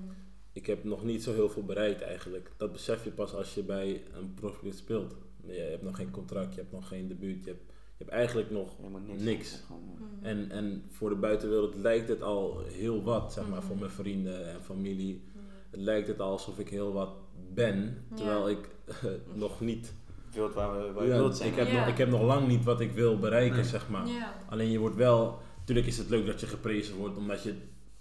Ik 0.57 0.65
heb 0.65 0.83
nog 0.83 1.03
niet 1.03 1.23
zo 1.23 1.33
heel 1.33 1.49
veel 1.49 1.63
bereikt 1.63 2.01
eigenlijk. 2.01 2.51
Dat 2.57 2.71
besef 2.71 3.03
je 3.03 3.09
pas 3.11 3.33
als 3.33 3.53
je 3.53 3.63
bij 3.63 4.03
een 4.13 4.33
profclub 4.33 4.73
speelt. 4.73 5.15
Je 5.47 5.53
hebt 5.59 5.83
nog 5.83 5.95
geen 5.95 6.11
contract, 6.11 6.53
je 6.53 6.59
hebt 6.59 6.71
nog 6.71 6.87
geen 6.87 7.07
debuut, 7.07 7.43
je 7.43 7.49
hebt, 7.49 7.63
je 7.67 8.03
hebt 8.03 8.09
eigenlijk 8.09 8.51
nog 8.51 8.69
niks. 9.17 9.63
Mhm. 9.69 10.25
En, 10.25 10.51
en 10.51 10.83
voor 10.91 11.09
de 11.09 11.15
buitenwereld 11.15 11.75
lijkt 11.75 12.09
het 12.09 12.21
al 12.21 12.61
heel 12.65 13.03
wat, 13.03 13.33
zeg 13.33 13.47
maar, 13.47 13.61
voor 13.63 13.77
mijn 13.77 13.91
vrienden 13.91 14.49
en 14.53 14.61
familie. 14.63 15.23
Het 15.69 15.79
lijkt 15.79 16.07
het 16.07 16.19
al 16.19 16.31
alsof 16.31 16.59
ik 16.59 16.69
heel 16.69 16.93
wat 16.93 17.09
ben, 17.53 18.03
terwijl 18.13 18.49
ik 18.49 18.69
nog 19.33 19.59
niet... 19.61 19.93
wilt 20.33 20.53
waar 20.53 20.81
we 20.81 20.91
waar 20.93 21.03
je 21.03 21.09
Ja, 21.11 21.17
wilt 21.17 21.37
zijn. 21.37 21.49
ik, 21.49 21.55
heb 21.55 21.71
nog, 21.71 21.87
ik 21.87 21.97
heb 21.97 22.09
nog 22.09 22.21
lang 22.21 22.47
niet 22.47 22.63
wat 22.63 22.79
ik 22.81 22.91
wil 22.91 23.19
bereiken, 23.19 23.55
Nee. 23.57 23.65
zeg 23.65 23.89
maar. 23.89 24.07
Alleen 24.49 24.71
je 24.71 24.79
wordt 24.79 24.95
wel... 24.95 25.39
Natuurlijk 25.59 25.87
is 25.87 25.97
het 25.97 26.09
leuk 26.09 26.25
dat 26.25 26.39
je 26.39 26.47
geprezen 26.47 26.95
wordt, 26.95 27.17
omdat 27.17 27.43
je 27.43 27.53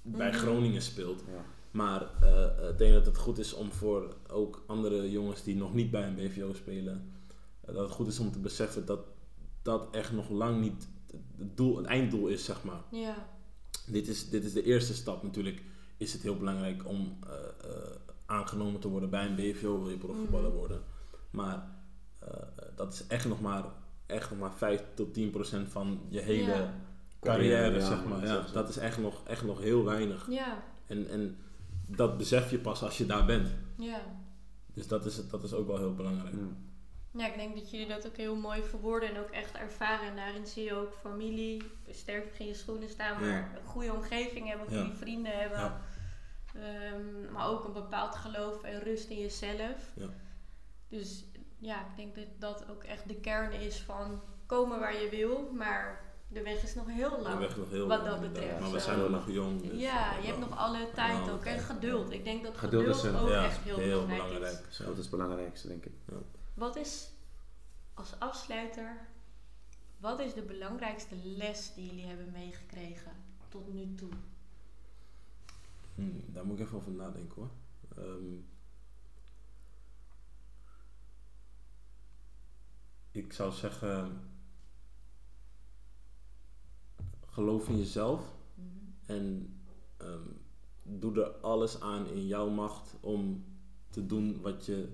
bij 0.03 0.29
Mhm. 0.29 0.39
Groningen 0.39 0.83
speelt. 0.83 1.25
Ja. 1.33 1.45
Maar 1.77 2.07
eh, 2.21 2.45
eh, 2.45 2.69
ik 2.69 2.79
denk 2.79 2.93
dat 2.93 3.07
het 3.07 3.17
goed 3.19 3.39
is 3.39 3.53
om 3.55 3.73
voor 3.73 4.15
ook 4.29 4.65
andere 4.67 5.11
jongens 5.11 5.43
die 5.43 5.57
nog 5.57 5.75
niet 5.75 5.91
bij 5.91 6.07
een 6.07 6.15
BVO 6.15 6.53
spelen, 6.55 7.13
eh, 7.61 7.75
dat 7.75 7.83
het 7.83 7.91
goed 7.97 8.07
is 8.07 8.19
om 8.19 8.33
te 8.33 8.39
beseffen 8.39 8.87
dat 8.87 9.01
dat 9.63 9.89
echt 9.91 10.13
nog 10.13 10.29
lang 10.29 10.61
niet 10.61 10.89
het, 11.37 11.57
doel, 11.57 11.77
het 11.77 11.87
einddoel 11.87 12.27
is, 12.27 12.45
zeg 12.45 12.65
maar. 12.65 12.81
Ja. 12.91 13.15
Dit 13.87 14.09
is, 14.09 14.29
dit 14.31 14.45
is 14.45 14.53
de 14.53 14.63
eerste 14.63 14.95
stap 14.95 15.23
natuurlijk. 15.23 15.63
Is 15.97 16.13
het 16.13 16.23
heel 16.23 16.37
belangrijk 16.37 16.89
om 16.89 17.19
eh, 17.27 17.71
eh, 17.71 17.77
aangenomen 18.27 18.81
te 18.81 18.89
worden 18.89 19.11
bij 19.11 19.27
een 19.27 19.35
BVO, 19.35 19.79
wil 19.81 19.91
je 19.91 19.97
profvoetballer 19.99 20.49
Mhm. 20.49 20.59
worden. 20.59 20.81
Maar 21.31 21.69
eh, 22.19 22.29
dat 22.77 22.93
is 22.93 23.07
echt 23.07 23.25
nog 23.29 23.41
maar, 23.41 23.65
echt 24.07 24.31
nog 24.31 24.39
maar 24.39 24.55
5 24.55 24.83
tot 24.95 25.15
10 25.15 25.31
procent 25.31 25.69
van 25.69 26.01
je 26.09 26.21
hele 26.21 26.51
Ja. 26.53 26.75
carrière, 27.21 27.75
ja, 27.79 27.87
zeg 27.87 28.05
maar. 28.05 28.21
dat 28.21 28.29
Ja, 28.29 28.45
is 28.45 28.53
dat 28.53 28.69
is 28.69 28.77
echt 28.77 28.99
nog, 28.99 29.23
echt 29.27 29.45
nog 29.45 29.61
heel 29.61 29.85
weinig. 29.85 30.27
Ja. 30.31 30.63
En, 30.87 31.09
en 31.09 31.37
dat 31.87 32.17
besef 32.19 32.51
je 32.51 32.59
pas 32.59 32.83
als 32.83 32.99
je 32.99 33.07
daar 33.07 33.25
bent. 33.25 33.49
Ja. 33.79 34.01
Dus 34.75 34.87
dat 34.89 35.05
is, 35.07 35.17
het- 35.17 35.31
dat 35.31 35.43
is 35.45 35.53
ook 35.53 35.67
wel 35.67 35.79
heel 35.79 35.95
belangrijk. 35.95 36.35
Mm. 36.35 36.65
Ja, 37.11 37.27
ik 37.27 37.35
denk 37.35 37.55
dat 37.57 37.71
jullie 37.71 37.87
dat 37.87 38.07
ook 38.07 38.17
heel 38.17 38.37
mooi 38.37 38.63
verwoorden 38.63 39.09
en 39.15 39.19
ook 39.21 39.31
echt 39.31 39.55
ervaren. 39.55 40.09
En 40.09 40.17
daarin 40.17 40.47
zie 40.47 40.65
je 40.65 40.75
ook 40.75 40.93
familie, 41.01 41.63
sterk 41.91 42.39
in 42.39 42.47
je 42.47 42.55
schoenen 42.55 42.89
staan, 42.89 43.21
maar 43.21 43.29
Ja. 43.29 43.51
een 43.61 43.67
goede 43.67 43.93
omgeving 43.93 44.49
hebben, 44.49 44.67
Ja. 44.73 44.81
goede 44.81 44.97
vrienden 44.97 45.33
hebben. 45.39 45.59
Ja. 45.59 45.81
Ehm, 46.55 47.33
maar 47.33 47.49
ook 47.49 47.65
een 47.65 47.73
bepaald 47.73 48.15
geloof 48.15 48.63
en 48.63 48.81
rust 48.81 49.09
in 49.09 49.19
jezelf. 49.19 49.93
Ja. 49.95 50.09
Dus 50.89 51.25
ja, 51.59 51.81
ik 51.81 51.97
denk 51.97 52.15
dat 52.15 52.41
dat 52.61 52.71
ook 52.71 52.85
echt 52.85 53.09
de 53.09 53.21
kern 53.21 53.53
is 53.53 53.81
van 53.81 54.21
komen 54.47 54.79
waar 54.81 55.03
je 55.03 55.09
wil, 55.11 55.51
maar 55.53 56.06
de 56.29 56.43
weg 56.43 56.63
is 56.63 56.75
nog 56.75 56.87
heel 56.87 57.17
De 57.17 57.23
lang. 57.23 57.39
weg 57.39 57.57
nog 57.57 57.71
heel 57.71 57.87
Wat 57.87 57.99
lang, 58.03 58.11
dat 58.11 58.21
betreft, 58.33 58.61
Maar 58.61 58.71
we 58.73 58.81
zijn 58.81 59.11
nog 59.11 59.31
jong. 59.31 59.63
dus 59.71 59.81
ja, 59.81 60.17
je 60.19 60.27
hebt 60.27 60.39
nog 60.39 60.59
alle 60.59 60.91
tijd 60.95 61.31
ook 61.31 61.45
en 61.45 61.59
geduld. 61.61 62.11
Ik 62.13 62.25
denk 62.25 62.43
dat 62.43 62.57
Geduld 62.57 62.83
geduld, 62.83 62.97
is 63.05 63.11
een- 63.11 63.17
ook 63.17 63.29
ja, 63.29 63.45
echt 63.45 63.59
heel, 63.59 63.77
heel 63.77 64.01
belangrijk, 64.07 64.23
belangrijk. 64.33 64.67
is. 64.71 64.77
Dat 64.77 64.93
is 64.93 64.99
het 64.99 65.11
belangrijkste, 65.11 65.69
denk 65.69 65.85
ik. 65.85 65.93
Wat 66.55 66.77
is 66.77 67.11
als 67.95 68.19
afsluiter, 68.19 68.97
wat 69.99 70.21
is 70.21 70.35
de 70.35 70.43
belangrijkste 70.43 71.15
les 71.23 71.73
die 71.75 71.87
jullie 71.87 72.07
hebben 72.07 72.31
meegekregen 72.33 73.13
tot 73.49 73.73
nu 73.75 73.95
toe? 73.95 74.11
Hmm, 75.95 76.23
daar 76.27 76.45
moet 76.47 76.59
ik 76.59 76.65
even 76.67 76.77
over 76.79 76.91
nadenken 76.93 77.35
hoor. 77.35 77.51
Ehm, 78.05 78.35
ik 83.11 83.33
zou 83.33 83.53
zeggen, 83.53 84.21
geloof 87.37 87.69
in 87.69 87.79
jezelf 87.79 88.35
en 89.07 89.55
ehm, 89.97 90.29
doe 90.83 91.23
er 91.23 91.29
alles 91.29 91.81
aan 91.81 92.07
in 92.07 92.27
jouw 92.27 92.49
macht 92.49 92.95
om 93.01 93.45
te 93.91 94.07
doen 94.07 94.41
wat 94.41 94.67
je, 94.67 94.89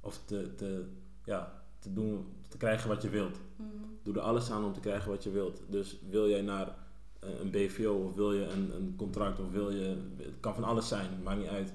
of 0.00 0.20
te, 0.24 0.54
te, 0.54 0.84
ja, 1.24 1.62
te 1.78 1.92
doen, 1.92 2.26
te 2.48 2.56
krijgen 2.56 2.88
wat 2.88 3.02
je 3.02 3.08
wilt. 3.08 3.38
Mhm. 3.56 3.68
Doe 4.02 4.14
er 4.14 4.20
alles 4.20 4.50
aan 4.50 4.64
om 4.64 4.72
te 4.72 4.80
krijgen 4.80 5.10
wat 5.10 5.22
je 5.22 5.30
wilt. 5.30 5.60
Dus 5.68 5.98
wil 6.10 6.28
jij 6.28 6.42
naar 6.42 6.76
eh, 7.20 7.40
een 7.40 7.50
BVO 7.50 7.92
of 7.92 8.14
wil 8.14 8.32
je 8.32 8.46
een, 8.46 8.74
een 8.74 8.94
contract 8.96 9.40
of 9.40 9.50
wil 9.50 9.70
je... 9.70 9.96
Het 10.16 10.40
kan 10.40 10.54
van 10.54 10.64
alles 10.64 10.88
zijn, 10.88 11.22
maakt 11.22 11.38
niet 11.38 11.48
uit. 11.48 11.72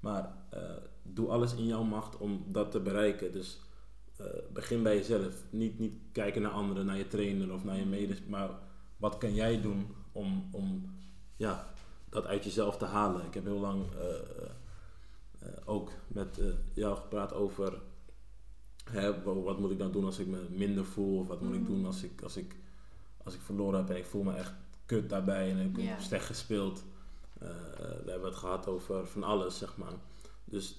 Maar 0.00 0.32
eh, 0.50 0.60
doe 1.02 1.28
alles 1.28 1.54
in 1.54 1.66
jouw 1.66 1.82
macht 1.82 2.16
om 2.16 2.44
dat 2.46 2.70
te 2.70 2.80
bereiken. 2.80 3.32
Dus 3.32 3.60
eh, 4.16 4.26
begin 4.52 4.82
bij 4.82 4.96
jezelf. 4.96 5.44
Niet, 5.50 5.78
niet 5.78 5.94
kijken 6.12 6.42
naar 6.42 6.50
anderen, 6.50 6.86
naar 6.86 6.96
je 6.96 7.08
trainer 7.08 7.52
of 7.52 7.64
naar 7.64 7.78
je 7.78 7.86
medes. 7.86 8.22
Maar 8.26 8.50
wat 8.98 9.18
kan 9.18 9.34
jij 9.34 9.60
doen 9.60 9.94
om, 10.12 10.48
om 10.52 10.94
ja, 11.36 11.66
dat 12.08 12.26
uit 12.26 12.44
jezelf 12.44 12.76
te 12.76 12.84
halen? 12.84 13.24
Ik 13.26 13.34
heb 13.34 13.44
heel 13.44 13.58
lang 13.60 13.84
eh, 13.92 14.14
eh, 15.38 15.52
ook 15.64 15.90
met 16.08 16.38
eh, 16.38 16.46
jou 16.74 16.96
gepraat 16.96 17.32
over... 17.32 17.80
Hè, 18.90 19.22
wa- 19.22 19.32
wat 19.34 19.58
moet 19.58 19.70
ik 19.70 19.78
dan 19.78 19.92
doen 19.92 20.04
als 20.04 20.18
ik 20.18 20.26
me 20.26 20.46
minder 20.50 20.84
voel? 20.84 21.18
Of 21.18 21.26
wat 21.26 21.40
moet 21.40 21.54
ik 21.54 21.60
Mhm. 21.60 21.70
doen 21.70 21.86
als 21.86 22.02
ik, 22.02 22.22
als, 22.22 22.36
ik, 22.36 22.56
als 23.24 23.34
ik 23.34 23.40
verloren 23.40 23.78
heb 23.78 23.90
en 23.90 23.96
ik 23.96 24.06
voel 24.06 24.22
me 24.22 24.34
echt 24.34 24.52
kut 24.86 25.08
daarbij 25.08 25.50
en 25.50 25.58
ik 25.58 25.76
heb 25.76 25.84
Ja. 25.84 26.00
slecht 26.00 26.26
gespeeld? 26.26 26.84
Daar 27.38 27.50
hebben 27.96 28.20
we 28.20 28.26
het 28.26 28.36
gehad 28.36 28.66
over 28.68 29.06
van 29.06 29.22
alles, 29.22 29.58
zeg 29.58 29.76
maar. 29.76 29.92
Dus 30.44 30.76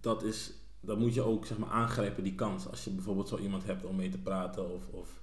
dat 0.00 0.22
is, 0.22 0.52
dat 0.80 0.98
moet 0.98 1.14
je 1.14 1.22
ook 1.22 1.46
zeg 1.46 1.58
maar, 1.58 1.68
aangrijpen, 1.70 2.22
die 2.22 2.34
kans. 2.34 2.68
Als 2.68 2.84
je 2.84 2.90
bijvoorbeeld 2.90 3.28
zo 3.28 3.38
iemand 3.38 3.64
hebt 3.64 3.84
om 3.84 3.96
mee 3.96 4.08
te 4.08 4.18
praten 4.18 4.70
of, 4.74 4.88
of 4.88 5.21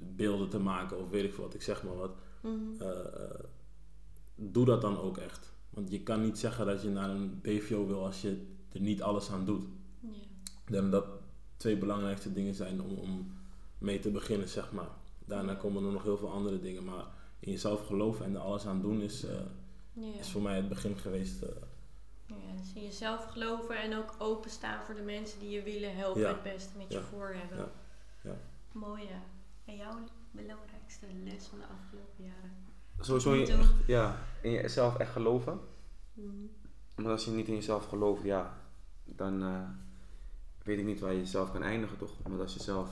beelden 0.00 0.48
te 0.48 0.58
maken 0.58 0.98
of 0.98 1.08
weet 1.10 1.24
ik 1.24 1.34
veel 1.34 1.44
wat, 1.44 1.54
ik 1.54 1.62
zeg 1.62 1.82
maar 1.82 1.96
wat. 1.96 2.10
Mhm. 2.42 2.54
Eh, 2.82 2.88
eh, 2.90 3.40
doe 4.34 4.64
dat 4.64 4.80
dan 4.80 4.98
ook 4.98 5.18
echt. 5.18 5.52
Want 5.70 5.90
je 5.90 6.02
kan 6.02 6.22
niet 6.22 6.38
zeggen 6.38 6.66
dat 6.66 6.82
je 6.82 6.88
naar 6.88 7.10
een 7.10 7.40
BVO 7.40 7.86
wil 7.86 8.04
als 8.04 8.20
je 8.20 8.46
er 8.72 8.80
niet 8.80 9.02
alles 9.02 9.30
aan 9.30 9.44
doet. 9.44 9.64
Ja. 10.00 10.08
Ik 10.64 10.72
denk 10.72 10.92
dat 10.92 11.06
twee 11.56 11.76
belangrijkste 11.76 12.32
dingen 12.32 12.54
zijn 12.54 12.80
om, 12.82 12.96
om 12.96 13.32
mee 13.78 13.98
te 13.98 14.10
beginnen, 14.10 14.48
zeg 14.48 14.72
maar. 14.72 14.88
Daarna 15.24 15.54
komen 15.54 15.84
er 15.84 15.92
nog 15.92 16.02
heel 16.02 16.16
veel 16.18 16.30
andere 16.32 16.60
dingen, 16.60 16.84
maar 16.84 17.04
in 17.40 17.50
jezelf 17.52 17.86
geloven 17.86 18.24
en 18.24 18.34
er 18.34 18.40
alles 18.40 18.66
aan 18.66 18.80
doen 18.82 19.00
is, 19.00 19.24
eh, 19.24 19.34
Ja. 19.92 20.18
is 20.18 20.30
voor 20.30 20.42
mij 20.42 20.56
het 20.56 20.68
begin 20.68 20.96
geweest. 20.98 21.44
Ja, 22.26 22.34
dus 22.60 22.72
in 22.74 22.82
jezelf 22.82 23.24
geloven 23.24 23.82
en 23.82 23.96
ook 23.96 24.14
openstaan 24.18 24.84
voor 24.84 24.94
de 24.94 25.02
mensen 25.02 25.40
die 25.40 25.50
je 25.50 25.62
willen 25.62 25.96
helpen 25.96 26.20
Ja. 26.20 26.28
het 26.28 26.42
beste 26.42 26.76
met 26.76 26.92
je 26.92 27.00
voor 27.00 27.34
hebben. 27.34 27.58
Ja. 27.58 27.70
Ja. 28.30 28.36
Mooi 28.72 29.02
ja. 29.02 29.22
En 29.68 29.76
jouw 29.76 29.98
belangrijkste 30.30 31.06
les 31.24 31.46
van 31.46 31.58
de 31.58 31.64
afgelopen 31.64 32.24
jaren? 32.24 32.52
Sowieso 33.00 33.32
in 33.32 33.40
je, 33.40 33.52
echt, 33.52 33.72
ja, 33.86 34.16
in 34.42 34.50
jezelf 34.50 34.96
echt 34.96 35.12
geloven. 35.12 35.60
Mhm. 36.12 36.26
Maar 36.96 37.10
als 37.10 37.24
je 37.24 37.30
niet 37.30 37.48
in 37.48 37.54
jezelf 37.54 37.86
gelooft, 37.86 38.22
ja, 38.22 38.60
dan 39.04 39.42
eh, 39.42 39.68
weet 40.62 40.78
ik 40.78 40.84
niet 40.84 41.00
waar 41.00 41.12
je 41.12 41.18
jezelf 41.18 41.52
kan 41.52 41.62
eindigen, 41.62 41.98
toch? 41.98 42.28
Maar 42.28 42.40
als 42.40 42.54
je 42.54 42.62
zelf 42.62 42.90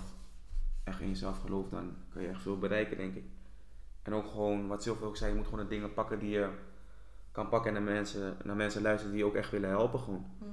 echt 0.84 1.00
in 1.00 1.08
jezelf 1.08 1.40
gelooft, 1.40 1.70
dan 1.70 1.96
kan 2.12 2.22
je 2.22 2.28
echt 2.28 2.42
veel 2.42 2.58
bereiken, 2.58 2.96
denk 2.96 3.14
ik. 3.14 3.24
En 4.02 4.14
ook 4.14 4.26
gewoon, 4.26 4.66
wat 4.66 4.82
Sylvie 4.82 5.06
ook 5.06 5.16
zei, 5.16 5.30
je 5.30 5.36
moet 5.36 5.46
gewoon 5.48 5.64
de 5.64 5.70
dingen 5.70 5.94
pakken 5.94 6.18
die 6.18 6.30
je 6.30 6.50
kan 7.32 7.48
pakken 7.48 7.76
en 7.76 7.84
naar 7.84 7.94
mensen, 7.94 8.36
naar 8.44 8.56
mensen 8.56 8.82
luisteren 8.82 9.12
die 9.12 9.24
je 9.24 9.28
ook 9.28 9.34
echt 9.34 9.50
willen 9.50 9.70
helpen, 9.70 10.00
gewoon. 10.00 10.26
Mhm. 10.38 10.48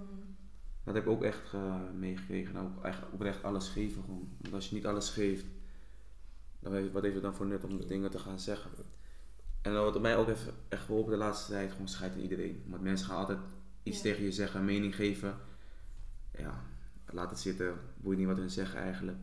Dat 0.83 0.93
heb 0.93 1.03
ik 1.03 1.09
ook 1.09 1.23
echt 1.23 1.53
eh, 1.53 1.75
meegekregen. 1.97 2.53
Nou, 2.53 2.67
ook 2.67 2.83
echt 2.83 3.01
oprecht 3.11 3.43
alles 3.43 3.69
geven 3.69 4.03
gewoon. 4.03 4.29
Want 4.41 4.53
als 4.53 4.69
je 4.69 4.75
niet 4.75 4.85
alles 4.85 5.09
geeft, 5.09 5.45
dan 6.63 6.91
wat 6.91 7.01
heeft 7.03 7.13
het 7.13 7.23
dan 7.23 7.35
voor 7.35 7.45
nut 7.45 7.63
om 7.63 7.87
dingen 7.87 8.11
te 8.11 8.19
gaan 8.19 8.39
zeggen? 8.39 8.71
En 9.61 9.73
wat 9.73 10.01
mij 10.01 10.17
ook 10.17 10.27
heeft 10.27 10.45
echt 10.69 10.85
geholpen 10.85 11.11
de 11.11 11.17
laatste 11.17 11.51
tijd, 11.51 11.71
gewoon 11.71 11.87
scheid 11.87 12.13
aan 12.13 12.19
iedereen. 12.19 12.63
Want 12.67 12.81
mensen 12.81 13.07
gaan 13.07 13.17
altijd 13.17 13.39
iets 13.83 13.97
Ja. 13.97 14.03
tegen 14.03 14.23
je 14.23 14.31
zeggen, 14.31 14.59
een 14.59 14.65
mening 14.65 14.95
geven. 14.95 15.35
Ja, 16.37 16.61
laat 17.11 17.29
het 17.29 17.39
zitten. 17.39 17.73
Boeit 17.95 18.17
niet 18.17 18.27
wat 18.27 18.37
hun 18.37 18.49
zeggen 18.49 18.79
eigenlijk. 18.79 19.17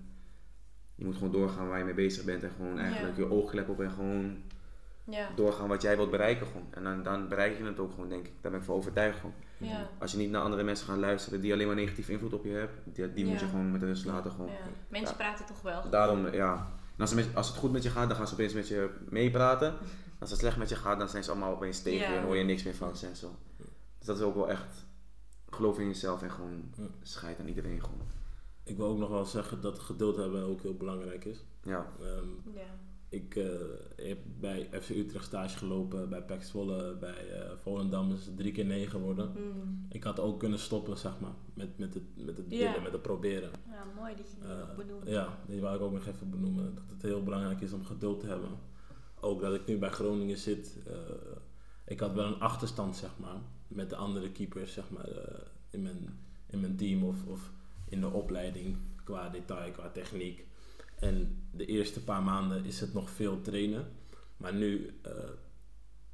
Je 0.94 1.04
moet 1.04 1.14
gewoon 1.16 1.32
doorgaan 1.32 1.68
waar 1.68 1.78
je 1.78 1.84
mee 1.84 1.94
bezig 1.94 2.24
bent 2.24 2.42
en 2.42 2.50
gewoon 2.50 2.78
eigenlijk 2.78 3.16
je 3.16 3.30
oogklep 3.30 3.68
op 3.68 3.80
en 3.80 3.90
gewoon 3.90 4.36
Ja. 5.04 5.28
doorgaan 5.36 5.68
wat 5.68 5.82
jij 5.82 5.96
wilt 5.96 6.10
bereiken 6.10 6.46
gewoon. 6.46 6.66
En 6.70 6.84
dan, 6.84 7.02
dan 7.02 7.28
bereik 7.28 7.58
je 7.58 7.64
het 7.64 7.78
ook 7.78 7.90
gewoon, 7.92 8.08
denk 8.08 8.26
ik. 8.26 8.32
Daar 8.40 8.50
ben 8.50 8.60
ik 8.60 8.66
voor 8.66 8.74
overtuigd 8.76 9.18
gewoon. 9.18 9.34
Ja. 9.58 9.88
Als 9.98 10.12
je 10.12 10.18
niet 10.18 10.30
naar 10.30 10.42
andere 10.42 10.62
mensen 10.62 10.86
gaat 10.86 10.98
luisteren 10.98 11.40
die 11.40 11.52
alleen 11.52 11.66
maar 11.66 11.76
negatief 11.76 12.08
invloed 12.08 12.32
op 12.32 12.44
je 12.44 12.50
hebben, 12.50 12.76
die, 12.84 13.12
die 13.12 13.24
moet 13.26 13.40
je 13.40 13.46
gewoon 13.46 13.72
met 13.72 13.82
rust 13.82 14.04
laten. 14.04 14.30
Gewoon. 14.30 14.50
Ja. 14.50 14.58
Mensen 14.88 15.16
praten 15.16 15.46
toch 15.46 15.62
wel. 15.62 15.90
Daarom, 15.90 16.32
ja. 16.32 16.70
En 17.00 17.06
als, 17.06 17.14
met- 17.14 17.34
als 17.36 17.48
het 17.48 17.56
goed 17.56 17.72
met 17.72 17.82
je 17.82 17.90
gaat, 17.90 18.08
dan 18.08 18.16
gaan 18.16 18.26
ze 18.26 18.32
opeens 18.34 18.52
met 18.52 18.68
je 18.68 18.90
meepraten. 19.08 19.74
Als 20.18 20.30
het 20.30 20.38
slecht 20.38 20.56
met 20.56 20.68
je 20.68 20.76
gaat, 20.76 20.98
dan 20.98 21.08
zijn 21.08 21.24
ze 21.24 21.30
allemaal 21.30 21.52
opeens 21.54 21.82
tegen 21.82 22.06
je 22.08 22.12
Ja. 22.14 22.18
en 22.18 22.24
hoor 22.24 22.36
je 22.36 22.44
niks 22.44 22.62
meer 22.62 22.74
van 22.74 22.96
ze 22.96 23.06
en 23.06 23.16
zo. 23.16 23.36
Dus 23.98 24.06
dat 24.06 24.16
is 24.16 24.22
ook 24.22 24.34
wel 24.34 24.48
echt 24.48 24.84
geloof 25.50 25.78
in 25.78 25.86
jezelf 25.86 26.22
en 26.22 26.30
gewoon 26.30 26.74
scheid 27.02 27.40
aan 27.40 27.48
iedereen 27.48 27.80
gewoon. 27.80 28.06
Ik 28.64 28.76
wil 28.76 28.86
ook 28.86 28.98
nog 28.98 29.08
wel 29.08 29.24
zeggen 29.24 29.60
dat 29.60 29.78
geduld 29.78 30.16
hebben 30.16 30.42
ook 30.44 30.62
heel 30.62 30.76
belangrijk 30.76 31.24
is. 31.24 31.38
Ja, 31.62 31.86
Ehm, 32.00 32.56
Ja. 32.56 32.78
Ik 33.10 33.36
eh, 33.36 33.44
heb 33.96 34.18
bij 34.40 34.68
FC 34.80 34.88
Utrecht 34.88 35.24
stage 35.24 35.56
gelopen, 35.58 36.08
bij 36.08 36.22
PEC 36.22 36.42
Zwolle, 36.42 36.96
bij 36.96 37.28
eh 37.30 37.50
Volendam 37.62 38.12
is 38.12 38.26
het 38.26 38.36
drie 38.36 38.52
keer 38.52 38.64
nee 38.64 38.86
geworden. 38.86 39.30
Mhm. 39.32 39.68
Ik 39.88 40.02
had 40.04 40.20
ook 40.20 40.38
kunnen 40.38 40.58
stoppen, 40.58 40.96
zeg 40.96 41.20
maar, 41.20 41.34
met, 41.54 41.78
met 41.78 41.94
het, 41.94 42.02
met 42.16 42.36
het 42.36 42.48
willen, 42.48 42.82
met 42.82 42.92
het 42.92 43.02
proberen. 43.02 43.50
ja, 43.70 43.84
mooi 43.96 44.14
dat 44.16 44.26
je 44.30 44.36
die 44.40 44.48
Eh, 44.50 44.76
benoemt. 44.76 45.08
ja, 45.08 45.38
die 45.46 45.60
wou 45.60 45.76
ik 45.76 45.82
ook 45.82 45.92
nog 45.92 46.06
even 46.06 46.30
benoemen. 46.30 46.74
Dat 46.74 46.84
het 46.90 47.02
heel 47.02 47.22
belangrijk 47.22 47.60
is 47.60 47.72
om 47.72 47.84
geduld 47.84 48.20
te 48.20 48.26
hebben. 48.26 48.50
Ook 49.20 49.40
dat 49.40 49.54
ik 49.54 49.66
nu 49.66 49.78
bij 49.78 49.90
Groningen 49.90 50.38
zit. 50.38 50.76
ik 51.86 52.00
had 52.00 52.12
wel 52.12 52.26
een 52.26 52.40
achterstand, 52.40 52.96
zeg 52.96 53.10
maar. 53.16 53.36
met 53.68 53.90
de 53.90 53.96
andere 53.96 54.30
keepers 54.32 54.72
zeg 54.72 54.90
maar, 54.90 55.08
in, 55.70 55.82
mijn, 55.82 56.18
in 56.46 56.60
mijn 56.60 56.76
team 56.76 57.04
of, 57.04 57.26
of 57.26 57.50
in 57.88 58.00
de 58.00 58.10
opleiding 58.10 58.76
qua 59.04 59.28
detail, 59.28 59.70
qua 59.72 59.88
techniek. 59.90 60.46
En 61.00 61.44
de 61.50 61.66
eerste 61.66 62.04
paar 62.04 62.22
maanden 62.22 62.64
is 62.64 62.80
het 62.80 62.92
nog 62.92 63.10
veel 63.10 63.40
trainen. 63.40 63.86
Maar 64.36 64.54
nu, 64.54 64.98
eh, 65.02 65.12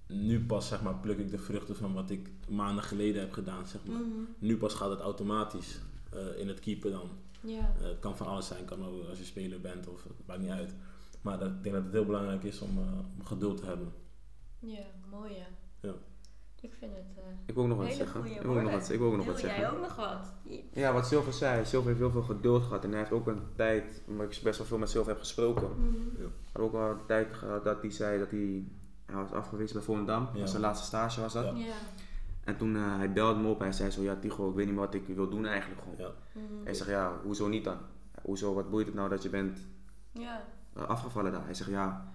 nu 0.07 0.45
pas 0.45 0.69
zeg 0.69 0.83
maar, 0.83 0.95
pluk 0.95 1.19
ik 1.19 1.31
de 1.31 1.39
vruchten 1.39 1.77
van 1.77 1.93
wat 1.93 2.11
ik 2.11 2.31
maanden 2.49 2.85
geleden 2.85 3.21
heb 3.21 3.33
gedaan. 3.33 3.67
Zeg 3.67 3.85
maar. 3.85 4.01
Mhm. 4.01 4.21
Nu 4.39 4.57
pas 4.57 4.75
gaat 4.75 4.91
het 4.91 5.01
automatisch 5.01 5.79
eh, 6.13 6.39
in 6.39 6.49
het 6.49 6.61
keeper 6.61 6.91
dan. 6.91 7.11
Ja. 7.41 7.75
Eh, 7.79 7.83
het 7.89 7.99
kan 7.99 8.17
van 8.17 8.27
alles 8.27 8.47
zijn, 8.47 8.65
kan 8.65 8.85
ook 8.85 9.09
als 9.09 9.19
je 9.19 9.25
speler 9.25 9.61
bent 9.61 9.89
of 9.89 10.03
het 10.03 10.27
maakt 10.27 10.41
niet 10.41 10.51
uit. 10.51 10.75
Maar 11.21 11.39
dat, 11.39 11.49
ik 11.49 11.63
denk 11.63 11.75
dat 11.75 11.85
het 11.85 11.93
heel 11.93 12.05
belangrijk 12.05 12.43
is 12.45 12.61
om, 12.61 12.79
om 13.19 13.25
geduld 13.25 13.57
te 13.57 13.67
hebben. 13.67 13.93
Ja, 14.59 14.85
mooi 15.11 15.33
hè. 15.35 15.47
Ja. 15.89 15.95
Ik 16.67 16.75
vind 16.79 16.93
het 16.93 17.05
eh 17.17 17.23
Ik 17.47 17.55
wil 17.55 17.63
ook 17.63 17.69
nog 17.69 17.79
wat 17.79 17.87
hele 17.87 17.99
zeggen. 17.99 18.21
goede 18.21 18.35
Ik 18.37 18.43
wil 18.43 18.55
ook 18.57 18.63
nog 18.63 18.73
wat, 18.73 18.91
ik 18.91 18.99
wil 18.99 19.07
ook 19.09 19.17
nog 19.17 19.25
Wil 19.25 19.33
wat 19.35 19.43
jij 19.43 19.51
zeggen. 19.55 19.75
ook 19.77 19.81
nog 19.81 19.97
wat? 19.97 20.33
Ja, 20.73 20.93
wat 20.93 21.07
Silver 21.07 21.33
zei. 21.33 21.65
Silver 21.65 21.89
heeft 21.89 22.01
heel 22.01 22.11
veel 22.11 22.23
geduld 22.23 22.63
gehad. 22.63 22.85
En 22.85 22.91
hij 22.91 22.99
heeft 22.99 23.13
ook 23.13 23.27
een 23.27 23.41
tijd, 23.57 24.03
omdat 24.07 24.37
ik 24.37 24.43
best 24.43 24.59
wel 24.59 24.67
veel 24.67 24.79
met 24.79 24.91
Silver 24.91 25.11
heb 25.11 25.19
gesproken. 25.21 25.69
Mhm. 25.77 25.93
Hij 26.17 26.27
had 26.53 26.63
ook 26.63 26.73
wel 26.73 26.91
een 26.91 27.07
tijd 27.07 27.35
gehad 27.35 27.65
dat 27.65 27.81
hij 27.81 27.91
zei 27.91 28.19
dat 28.19 28.31
hij, 28.31 28.65
hij 29.07 29.15
was 29.17 29.33
afgewezen 29.33 29.77
bij 29.77 29.85
Volendam. 29.85 30.29
Ja. 30.33 30.39
Dat 30.41 30.51
zijn 30.51 30.63
laatste 30.63 30.87
stage 30.87 31.21
was 31.21 31.33
dat. 31.33 31.45
Ja. 31.45 31.53
Ja. 31.65 31.75
En 32.45 32.57
toen 32.57 32.77
eh, 32.77 32.97
hij 32.97 33.13
belde 33.13 33.41
me 33.41 33.49
op. 33.49 33.59
Hij 33.59 33.73
zei 33.73 33.91
zo, 33.91 34.03
ja 34.03 34.17
Tigo, 34.21 34.49
ik 34.49 34.55
weet 34.55 34.65
niet 34.67 34.75
meer 34.75 34.85
wat 34.85 34.95
ik 34.95 35.07
wil 35.07 35.29
doen 35.29 35.47
eigenlijk 35.47 35.81
gewoon. 35.83 35.97
Ja. 35.99 36.11
Mhm. 36.33 36.65
Hij 36.65 36.75
zegt, 36.75 36.91
ja, 36.91 37.13
hoezo 37.23 37.49
niet 37.49 37.65
dan? 37.65 37.77
Hoezo, 38.23 38.55
wat 38.55 38.71
boeit 38.71 38.87
het 38.87 38.95
nou 38.95 39.09
dat 39.09 39.23
je 39.23 39.29
bent 39.29 39.59
Ja. 40.13 40.43
eh, 40.73 40.83
afgevallen 40.89 41.33
daar? 41.33 41.45
Hij 41.45 41.55
zegt, 41.55 41.71
ja, 41.71 42.13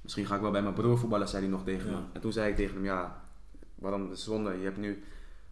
misschien 0.00 0.26
ga 0.26 0.34
ik 0.34 0.40
wel 0.40 0.50
bij 0.50 0.62
mijn 0.62 0.74
broer 0.74 0.98
voetballen, 0.98 1.28
zei 1.28 1.42
hij 1.42 1.50
nog 1.50 1.64
tegen 1.64 1.90
Ja. 1.90 1.96
me. 1.96 2.02
En 2.12 2.20
toen 2.20 2.32
zei 2.32 2.50
ik 2.50 2.56
tegen 2.56 2.74
hem, 2.74 2.84
ja, 2.84 3.24
waarom 3.78 4.08
de 4.08 4.16
zonde? 4.16 4.52
Je 4.58 4.64
hebt 4.64 4.76
nu 4.76 5.04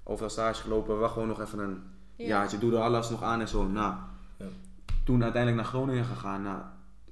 overal 0.03 0.31
stage 0.31 0.62
gelopen, 0.62 0.99
wacht 0.99 1.12
gewoon 1.12 1.29
nog 1.29 1.41
even 1.41 1.59
een 1.59 1.83
Ja. 2.16 2.27
ja, 2.27 2.51
je 2.51 2.59
doet 2.59 2.72
er 2.72 2.79
alles 2.79 3.11
nog 3.11 3.22
aan 3.22 3.41
en 3.41 3.49
zo. 3.49 3.66
Nou, 3.66 3.95
Ja. 4.39 4.47
toen 5.05 5.22
uiteindelijk 5.22 5.62
naar 5.62 5.70
Groningen 5.70 6.05
gegaan. 6.05 6.43
Nou, 6.43 6.62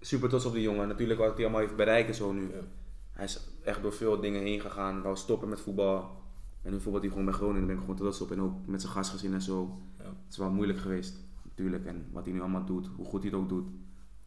super 0.00 0.28
trots 0.28 0.44
op 0.44 0.52
die 0.52 0.62
jongen. 0.62 0.88
Natuurlijk 0.88 1.18
wat 1.20 1.34
hij 1.34 1.42
allemaal 1.42 1.60
heeft 1.60 1.76
bereikt 1.76 2.08
en 2.08 2.14
zo 2.14 2.32
nu. 2.32 2.40
Ja. 2.42 2.60
Hij 3.12 3.24
is 3.24 3.40
echt 3.64 3.82
door 3.82 3.92
veel 3.92 4.20
dingen 4.20 4.42
heen 4.42 4.60
gegaan. 4.60 5.02
Wou 5.02 5.16
stoppen 5.16 5.48
met 5.48 5.60
voetbal. 5.60 6.20
En 6.62 6.72
nu 6.72 6.80
voetbalt 6.80 7.02
hij 7.02 7.10
gewoon 7.12 7.26
bij 7.26 7.34
Groningen. 7.34 7.58
Daar 7.58 7.68
ben 7.68 7.76
ik 7.76 7.80
gewoon 7.90 7.96
trots 7.96 8.20
op. 8.20 8.30
En 8.30 8.40
ook 8.40 8.66
met 8.66 8.80
zijn 8.80 8.92
gastgezin 8.92 9.32
en 9.32 9.42
zo. 9.42 9.78
Ja. 9.98 10.04
Het 10.04 10.14
is 10.30 10.36
wel 10.36 10.50
moeilijk 10.50 10.78
geweest, 10.78 11.16
natuurlijk. 11.42 11.84
En 11.86 12.06
wat 12.12 12.24
hij 12.24 12.32
nu 12.34 12.40
allemaal 12.40 12.64
doet, 12.64 12.88
hoe 12.96 13.06
goed 13.06 13.22
hij 13.22 13.30
het 13.30 13.40
ook 13.40 13.48
doet. 13.48 13.68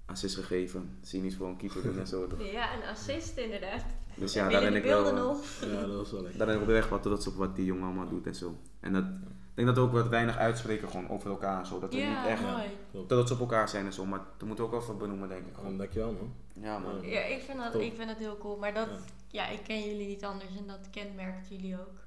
Assist 0.06 0.36
gegeven. 0.36 0.90
Zie 1.02 1.20
je 1.20 1.26
niet 1.26 1.36
voor 1.36 1.48
een 1.48 1.58
keeper 1.58 1.82
doen 1.84 2.00
en 2.00 2.08
zo. 2.08 2.28
toch? 2.28 2.52
Ja, 2.52 2.76
een 2.76 2.90
assist 2.90 3.38
inderdaad. 3.38 3.86
Dus 4.16 4.34
Ja, 4.34 4.50
daar 4.50 4.62
ben 4.62 4.76
ik 4.76 4.84
wel... 4.84 5.08
eh, 5.08 5.14
nog. 5.14 5.46
ja, 5.62 5.82
dat 5.86 5.96
was 5.96 6.12
wel 6.12 6.22
lekker. 6.22 6.38
Daar 6.38 6.48
ben 6.48 6.56
ik 6.56 6.62
oprecht 6.62 6.90
wel 6.90 7.00
trots 7.00 7.28
op 7.28 7.36
wat 7.36 7.56
die 7.56 7.66
jongen 7.66 7.84
allemaal 7.86 8.10
doet 8.10 8.26
en 8.28 8.36
zo. 8.36 8.56
En 8.80 8.94
dat, 8.94 9.04
ik 9.04 9.56
denk 9.62 9.68
dat 9.68 9.76
we 9.78 9.82
ook 9.84 9.92
wat 9.92 10.08
weinig 10.08 10.38
uitspreken 10.38 10.90
gewoon 10.90 11.10
over 11.10 11.30
elkaar 11.30 11.60
en 11.60 11.66
zo. 11.66 11.80
Dat 11.80 11.94
we 11.94 12.00
Ja, 12.00 12.22
niet 12.22 12.30
echt 12.30 12.42
mooi. 12.42 13.06
Trots 13.08 13.32
op 13.32 13.40
elkaar 13.40 13.70
zijn 13.70 13.86
en 13.86 13.94
zo. 13.94 14.06
Maar 14.06 14.20
dat 14.38 14.48
moeten 14.48 14.66
we 14.66 14.72
ook 14.72 14.78
wel 14.78 14.82
even 14.82 14.98
benoemen, 14.98 15.30
denk 15.30 15.46
ik. 15.48 15.54
Gewoon. 15.56 15.78
dankjewel 15.78 16.12
man. 16.12 16.34
Ja, 16.64 16.80
man. 16.80 17.02
Ja. 17.02 17.22
Ik 17.22 17.42
vind, 17.42 17.58
dat, 17.58 17.72
Top. 17.72 17.82
ik 17.82 17.94
vind 17.96 18.08
dat 18.08 18.18
heel 18.18 18.38
cool. 18.38 18.58
Maar 18.58 18.74
dat, 18.74 18.88
Ja. 19.28 19.48
ja. 19.48 19.50
ik 19.50 19.64
ken 19.64 19.82
jullie 19.88 20.08
niet 20.08 20.24
anders 20.26 20.58
en 20.58 20.68
dat 20.68 20.90
kenmerkt 20.92 21.48
jullie 21.50 21.80
ook. 21.80 22.00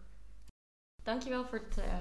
Dankjewel 1.02 1.44
voor 1.44 1.60
het 1.68 1.78
eh, 1.78 1.92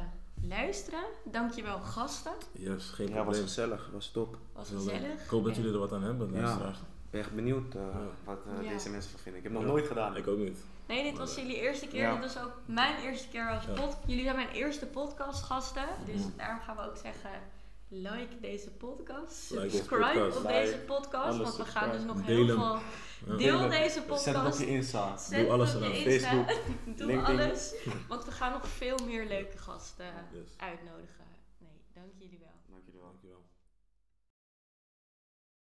luisteren. 0.47 1.03
Dankjewel 1.25 1.79
gasten. 1.79 2.31
Yes, 2.51 2.89
geen 2.89 3.07
Ja, 3.07 3.13
was 3.13 3.23
probleem. 3.23 3.43
gezellig. 3.43 3.89
Was 3.93 4.11
top. 4.11 4.37
Was 4.53 4.69
Heel 4.69 4.77
leuk. 4.83 4.93
gezellig. 4.95 5.23
Ik 5.23 5.29
hoop 5.29 5.45
dat 5.45 5.55
jullie 5.55 5.71
er 5.73 5.79
wat 5.79 5.93
aan 5.93 6.03
hebben. 6.03 6.33
Ja. 6.33 6.73
Ben 7.17 7.25
echt 7.25 7.35
benieuwd 7.35 7.75
eh, 7.75 7.81
Ja. 7.81 7.99
wat 8.23 8.39
eh, 8.57 8.63
Ja. 8.63 8.69
deze 8.69 8.89
mensen 8.89 9.11
van 9.11 9.19
vinden. 9.19 9.37
Ik 9.41 9.43
heb 9.47 9.53
nog 9.53 9.61
Ja. 9.63 9.67
nooit 9.67 9.87
gedaan. 9.87 10.15
Ik 10.15 10.27
ook 10.27 10.37
niet. 10.37 10.57
Nee, 10.87 11.03
dit 11.03 11.17
was 11.17 11.35
jullie 11.35 11.55
eerste 11.61 11.87
keer. 11.87 12.01
Ja. 12.01 12.11
Dit 12.19 12.33
was 12.33 12.43
ook 12.43 12.53
mijn 12.65 12.95
eerste 13.03 13.27
keer 13.27 13.49
als 13.49 13.65
Ja. 13.65 13.73
pod. 13.73 13.97
Jullie 14.05 14.23
zijn 14.23 14.35
mijn 14.35 14.49
eerste 14.49 14.85
podcastgasten. 14.85 15.85
Dus 16.05 16.21
daarom 16.37 16.59
gaan 16.59 16.75
we 16.75 16.81
ook 16.81 16.97
zeggen: 16.97 17.29
like 17.89 18.39
deze 18.41 18.69
podcast. 18.71 19.49
Like 19.51 19.69
Subscribe 19.69 20.03
podcast. 20.19 20.37
op 20.37 20.43
Like, 20.43 20.53
deze 20.53 20.77
podcast. 20.77 21.37
Want 21.37 21.55
we 21.57 21.65
gaan 21.65 21.91
dus 21.91 22.03
nog 22.03 22.25
heel 22.25 22.45
veel. 22.47 22.77
Deel 23.25 23.37
Deel 23.37 23.69
deze 23.69 24.01
podcast. 24.01 24.23
Zet 24.23 24.35
het 24.35 24.53
op 24.53 24.59
je 24.59 24.67
Insta. 24.67 25.17
Zet 25.17 25.39
Doe 25.39 25.51
alles 25.51 25.75
op 25.75 25.81
je. 25.81 26.03
Insta. 26.03 26.29
Facebook, 26.29 26.47
Doe 26.97 27.07
LinkedIn. 27.07 27.39
alles. 27.39 27.73
Want 28.07 28.25
we 28.25 28.31
gaan 28.31 28.51
nog 28.51 28.67
veel 28.67 28.97
meer 29.05 29.25
leuke 29.27 29.57
gasten 29.57 30.05
Yes. 30.31 30.41
uitnodigen. 30.57 31.25